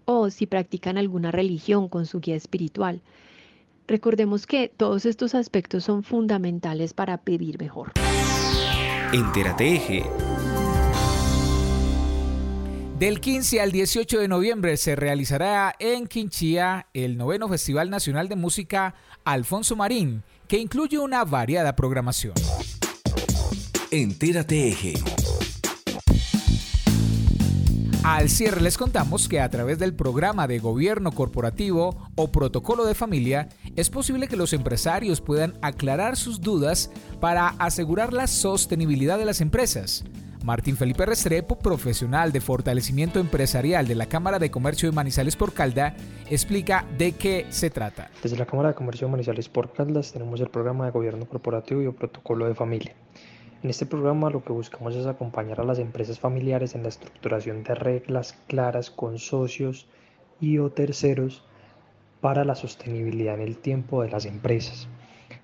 o 0.05 0.30
si 0.30 0.47
practican 0.47 0.99
alguna 0.99 1.30
religión 1.30 1.89
con 1.89 2.07
su 2.07 2.20
guía 2.20 2.36
espiritual. 2.36 3.03
Recordemos 3.86 4.47
que 4.47 4.68
todos 4.74 5.07
estos 5.07 5.34
aspectos 5.34 5.84
son 5.84 6.03
fundamentales 6.03 6.93
para 6.93 7.20
vivir 7.24 7.59
mejor. 7.59 7.93
Entérate 9.12 9.74
Eje 9.74 10.05
del 12.99 13.20
15 13.20 13.61
al 13.61 13.70
18 13.70 14.18
de 14.18 14.26
noviembre 14.26 14.76
se 14.76 14.97
realizará 14.97 15.72
en 15.78 16.09
Quinchía 16.09 16.89
el 16.93 17.16
noveno 17.16 17.49
Festival 17.49 17.91
Nacional 17.91 18.28
de 18.28 18.34
Música 18.34 18.97
Alfonso 19.24 19.76
Marín, 19.76 20.24
que 20.49 20.59
incluye 20.59 20.99
una 20.99 21.24
variada 21.24 21.76
programación. 21.76 22.34
Entérate 23.93 24.66
Eje. 24.66 24.95
Al 28.11 28.30
cierre 28.30 28.62
les 28.62 28.78
contamos 28.78 29.28
que 29.28 29.38
a 29.38 29.50
través 29.50 29.78
del 29.78 29.92
programa 29.92 30.46
de 30.46 30.61
gobierno 30.61 31.12
corporativo 31.12 31.94
o 32.16 32.32
protocolo 32.32 32.86
de 32.86 32.94
familia 32.94 33.50
es 33.76 33.90
posible 33.90 34.28
que 34.28 34.36
los 34.38 34.54
empresarios 34.54 35.20
puedan 35.20 35.52
aclarar 35.61 36.16
sus 36.16 36.40
dudas 36.40 36.90
para 37.20 37.48
asegurar 37.59 38.14
la 38.14 38.26
sostenibilidad 38.26 39.18
de 39.18 39.26
las 39.26 39.42
empresas. 39.42 40.06
Martín 40.42 40.78
Felipe 40.78 41.04
Restrepo, 41.04 41.59
profesional 41.59 42.32
de 42.32 42.40
fortalecimiento 42.40 43.20
empresarial 43.20 43.86
de 43.86 43.94
la 43.94 44.06
Cámara 44.06 44.38
de 44.38 44.50
Comercio 44.50 44.88
de 44.88 44.96
Manizales 44.96 45.36
por 45.36 45.52
Calda, 45.52 45.94
explica 46.30 46.86
de 46.96 47.12
qué 47.12 47.44
se 47.50 47.68
trata. 47.68 48.11
Desde 48.22 48.38
la 48.38 48.46
Cámara 48.46 48.70
de 48.70 48.74
Comercio 48.74 49.06
de 49.06 49.11
Manizales 49.11 49.50
por 49.50 49.70
Caldas 49.74 50.12
tenemos 50.14 50.40
el 50.40 50.48
programa 50.48 50.86
de 50.86 50.92
gobierno 50.92 51.26
corporativo 51.26 51.82
y 51.82 51.84
el 51.84 51.94
protocolo 51.94 52.46
de 52.46 52.54
familia. 52.54 52.94
En 53.61 53.70
este 53.70 53.86
programa 53.86 54.30
lo 54.30 54.44
que 54.44 54.52
buscamos 54.52 54.94
es 54.94 55.06
acompañar 55.06 55.61
a 55.61 55.64
las 55.64 55.80
empresas 55.80 56.20
familiares 56.20 56.76
en 56.76 56.84
la 56.84 56.90
estructuración 56.90 57.64
de 57.64 57.74
reglas 57.74 58.38
claras 58.46 58.88
con 58.88 59.18
socios 59.18 59.88
y 60.40 60.59
o 60.59 60.70
terceros 60.70 61.42
para 62.20 62.44
la 62.44 62.54
sostenibilidad 62.54 63.34
en 63.34 63.40
el 63.40 63.59
tiempo 63.59 64.02
de 64.02 64.11
las 64.11 64.26
empresas. 64.26 64.86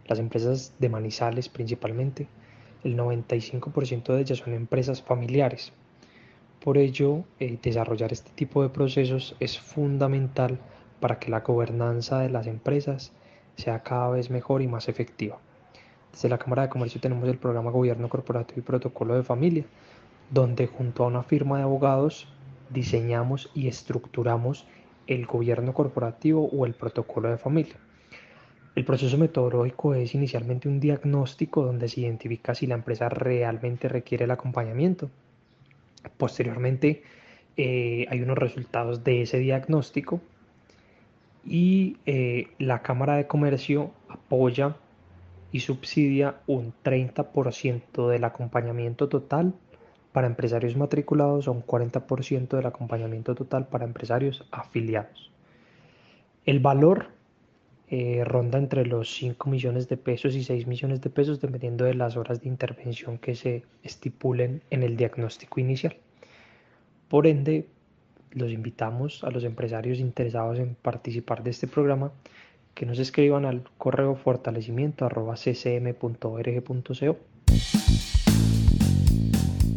Las 0.06 0.20
empresas 0.20 0.74
de 0.78 0.88
Manizales 0.88 1.48
principalmente 1.48 2.28
el 2.84 2.96
95% 2.96 4.14
de 4.14 4.20
ellas 4.20 4.38
son 4.38 4.54
empresas 4.54 5.02
familiares. 5.02 5.72
Por 6.62 6.78
ello, 6.78 7.24
eh, 7.40 7.58
desarrollar 7.60 8.12
este 8.12 8.30
tipo 8.30 8.62
de 8.62 8.68
procesos 8.68 9.34
es 9.40 9.58
fundamental 9.58 10.60
para 11.00 11.18
que 11.18 11.32
la 11.32 11.40
gobernanza 11.40 12.20
de 12.20 12.30
las 12.30 12.46
empresas 12.46 13.12
sea 13.56 13.82
cada 13.82 14.10
vez 14.10 14.30
mejor 14.30 14.62
y 14.62 14.68
más 14.68 14.88
efectiva. 14.88 15.40
Desde 16.14 16.28
la 16.28 16.38
Cámara 16.38 16.62
de 16.62 16.68
Comercio 16.68 17.00
tenemos 17.00 17.28
el 17.28 17.38
programa 17.38 17.72
Gobierno 17.72 18.08
Corporativo 18.08 18.60
y 18.60 18.62
Protocolo 18.62 19.16
de 19.16 19.24
Familia, 19.24 19.64
donde 20.30 20.68
junto 20.68 21.02
a 21.02 21.08
una 21.08 21.24
firma 21.24 21.56
de 21.56 21.64
abogados 21.64 22.28
diseñamos 22.70 23.50
y 23.52 23.66
estructuramos 23.66 24.64
el 25.08 25.26
gobierno 25.26 25.74
corporativo 25.74 26.48
o 26.52 26.66
el 26.66 26.74
protocolo 26.74 27.30
de 27.30 27.36
familia. 27.36 27.74
El 28.76 28.84
proceso 28.84 29.18
metodológico 29.18 29.96
es 29.96 30.14
inicialmente 30.14 30.68
un 30.68 30.78
diagnóstico 30.78 31.64
donde 31.64 31.88
se 31.88 32.02
identifica 32.02 32.54
si 32.54 32.68
la 32.68 32.76
empresa 32.76 33.08
realmente 33.08 33.88
requiere 33.88 34.26
el 34.26 34.30
acompañamiento. 34.30 35.10
Posteriormente 36.16 37.02
eh, 37.56 38.06
hay 38.08 38.22
unos 38.22 38.38
resultados 38.38 39.02
de 39.02 39.22
ese 39.22 39.40
diagnóstico 39.40 40.20
y 41.44 41.96
eh, 42.06 42.50
la 42.60 42.82
Cámara 42.82 43.16
de 43.16 43.26
Comercio 43.26 43.90
apoya 44.08 44.76
y 45.54 45.60
subsidia 45.60 46.40
un 46.48 46.74
30% 46.82 48.08
del 48.08 48.24
acompañamiento 48.24 49.08
total 49.08 49.54
para 50.10 50.26
empresarios 50.26 50.76
matriculados 50.76 51.46
o 51.46 51.52
un 51.52 51.64
40% 51.64 52.56
del 52.56 52.66
acompañamiento 52.66 53.36
total 53.36 53.68
para 53.68 53.84
empresarios 53.84 54.48
afiliados. 54.50 55.30
El 56.44 56.58
valor 56.58 57.10
eh, 57.88 58.24
ronda 58.24 58.58
entre 58.58 58.84
los 58.84 59.14
5 59.14 59.48
millones 59.48 59.88
de 59.88 59.96
pesos 59.96 60.34
y 60.34 60.42
6 60.42 60.66
millones 60.66 61.00
de 61.00 61.10
pesos 61.10 61.40
dependiendo 61.40 61.84
de 61.84 61.94
las 61.94 62.16
horas 62.16 62.40
de 62.40 62.48
intervención 62.48 63.18
que 63.18 63.36
se 63.36 63.62
estipulen 63.84 64.60
en 64.70 64.82
el 64.82 64.96
diagnóstico 64.96 65.60
inicial. 65.60 65.96
Por 67.06 67.28
ende, 67.28 67.68
los 68.32 68.50
invitamos 68.50 69.22
a 69.22 69.30
los 69.30 69.44
empresarios 69.44 70.00
interesados 70.00 70.58
en 70.58 70.74
participar 70.74 71.44
de 71.44 71.50
este 71.50 71.68
programa 71.68 72.10
que 72.74 72.86
nos 72.86 72.98
escriban 72.98 73.44
al 73.44 73.62
correo 73.78 74.16
fortalecimiento 74.16 75.08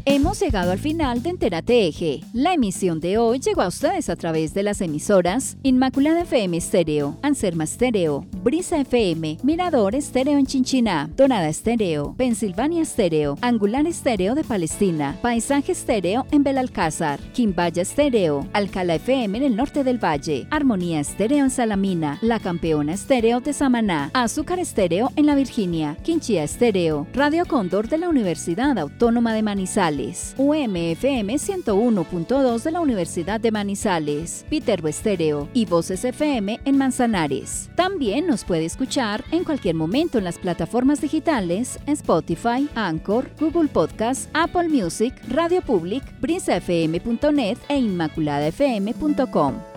Hemos 0.09 0.39
llegado 0.39 0.71
al 0.71 0.79
final 0.79 1.21
de 1.21 1.31
Entérate 1.31 1.85
Eje. 1.85 2.21
La 2.31 2.53
emisión 2.53 3.01
de 3.01 3.17
hoy 3.17 3.39
llegó 3.39 3.61
a 3.61 3.67
ustedes 3.67 4.09
a 4.09 4.15
través 4.15 4.53
de 4.53 4.63
las 4.63 4.79
emisoras 4.79 5.57
Inmaculada 5.63 6.21
FM 6.21 6.55
Estéreo, 6.55 7.17
Anserma 7.21 7.65
Estéreo, 7.65 8.25
Brisa 8.41 8.79
FM, 8.79 9.39
Mirador 9.43 9.95
Estéreo 9.95 10.37
en 10.37 10.45
Chinchiná, 10.45 11.09
Donada 11.17 11.49
Estéreo, 11.49 12.15
Pensilvania 12.15 12.83
Estéreo, 12.83 13.37
Angular 13.41 13.85
Estéreo 13.85 14.33
de 14.33 14.45
Palestina, 14.45 15.19
Paisaje 15.21 15.73
Estéreo 15.73 16.25
en 16.31 16.41
Belalcázar, 16.41 17.19
Quimbaya 17.33 17.81
Estéreo, 17.81 18.47
Alcala 18.53 18.95
FM 18.95 19.39
en 19.39 19.43
el 19.43 19.57
norte 19.57 19.83
del 19.83 20.01
valle, 20.01 20.47
Armonía 20.51 21.01
Estéreo 21.01 21.43
en 21.43 21.49
Salamina, 21.49 22.17
La 22.21 22.39
Campeona 22.39 22.93
Estéreo 22.93 23.41
de 23.41 23.51
Samaná, 23.51 24.11
Azúcar 24.13 24.59
Estéreo 24.59 25.11
en 25.17 25.25
La 25.25 25.35
Virginia, 25.35 25.97
Quinchía 26.01 26.45
Estéreo, 26.45 27.07
Radio 27.11 27.45
Cóndor 27.45 27.89
de 27.89 27.97
la 27.97 28.07
Universidad 28.07 28.79
Autónoma 28.79 29.33
de 29.33 29.43
Manizales, 29.43 29.96
UMFM 30.37 31.35
101.2 31.35 32.63
de 32.63 32.71
la 32.71 32.81
Universidad 32.81 33.39
de 33.39 33.51
Manizales, 33.51 34.45
Peter 34.49 34.85
Estéreo 34.85 35.49
y 35.53 35.65
Voces 35.65 36.05
FM 36.05 36.59
en 36.65 36.77
Manzanares. 36.77 37.69
También 37.75 38.27
nos 38.27 38.43
puede 38.43 38.65
escuchar 38.65 39.23
en 39.31 39.43
cualquier 39.43 39.75
momento 39.75 40.17
en 40.17 40.23
las 40.23 40.37
plataformas 40.37 41.01
digitales 41.01 41.79
Spotify, 41.85 42.67
Anchor, 42.75 43.29
Google 43.39 43.69
Podcast, 43.69 44.29
Apple 44.33 44.69
Music, 44.69 45.13
Radio 45.29 45.61
Public, 45.61 46.03
BrisaFM.net 46.19 47.57
e 47.69 47.77
InmaculadaFM.com. 47.77 49.76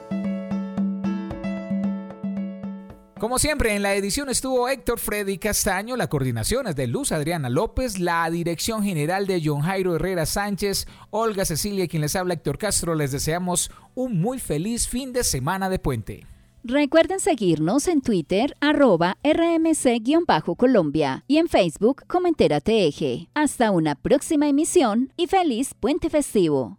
Como 3.21 3.39
siempre, 3.39 3.77
en 3.77 3.83
la 3.83 3.95
edición 3.95 4.29
estuvo 4.31 4.67
Héctor 4.67 4.99
Freddy 4.99 5.37
Castaño, 5.37 5.95
la 5.95 6.09
coordinación 6.09 6.67
es 6.69 6.75
de 6.75 6.87
Luz 6.87 7.13
Adriana 7.13 7.51
López, 7.51 7.99
la 7.99 8.31
dirección 8.31 8.83
general 8.83 9.27
de 9.27 9.43
John 9.45 9.61
Jairo 9.61 9.95
Herrera 9.95 10.25
Sánchez, 10.25 10.87
Olga 11.11 11.45
Cecilia, 11.45 11.87
quien 11.87 12.01
les 12.01 12.17
habla 12.17 12.33
Héctor 12.33 12.57
Castro, 12.57 12.95
les 12.95 13.13
deseamos 13.13 13.71
un 13.95 14.23
muy 14.23 14.39
feliz 14.39 14.89
fin 14.89 15.13
de 15.13 15.23
semana 15.23 15.69
de 15.69 15.79
puente. 15.79 16.27
Recuerden 16.65 17.21
seguirnos 17.21 17.89
en 17.89 18.01
Twitter, 18.01 18.57
arroba 18.63 19.19
rmc-colombia 19.23 21.23
y 21.27 21.37
en 21.37 21.49
Facebook 21.49 22.05
como 22.07 22.27
Entérate 22.27 22.87
Eje. 22.87 23.29
Hasta 23.35 23.71
una 23.71 23.97
próxima 23.97 24.49
emisión 24.49 25.13
y 25.19 25.27
feliz 25.27 25.75
puente 25.79 26.09
festivo. 26.09 26.79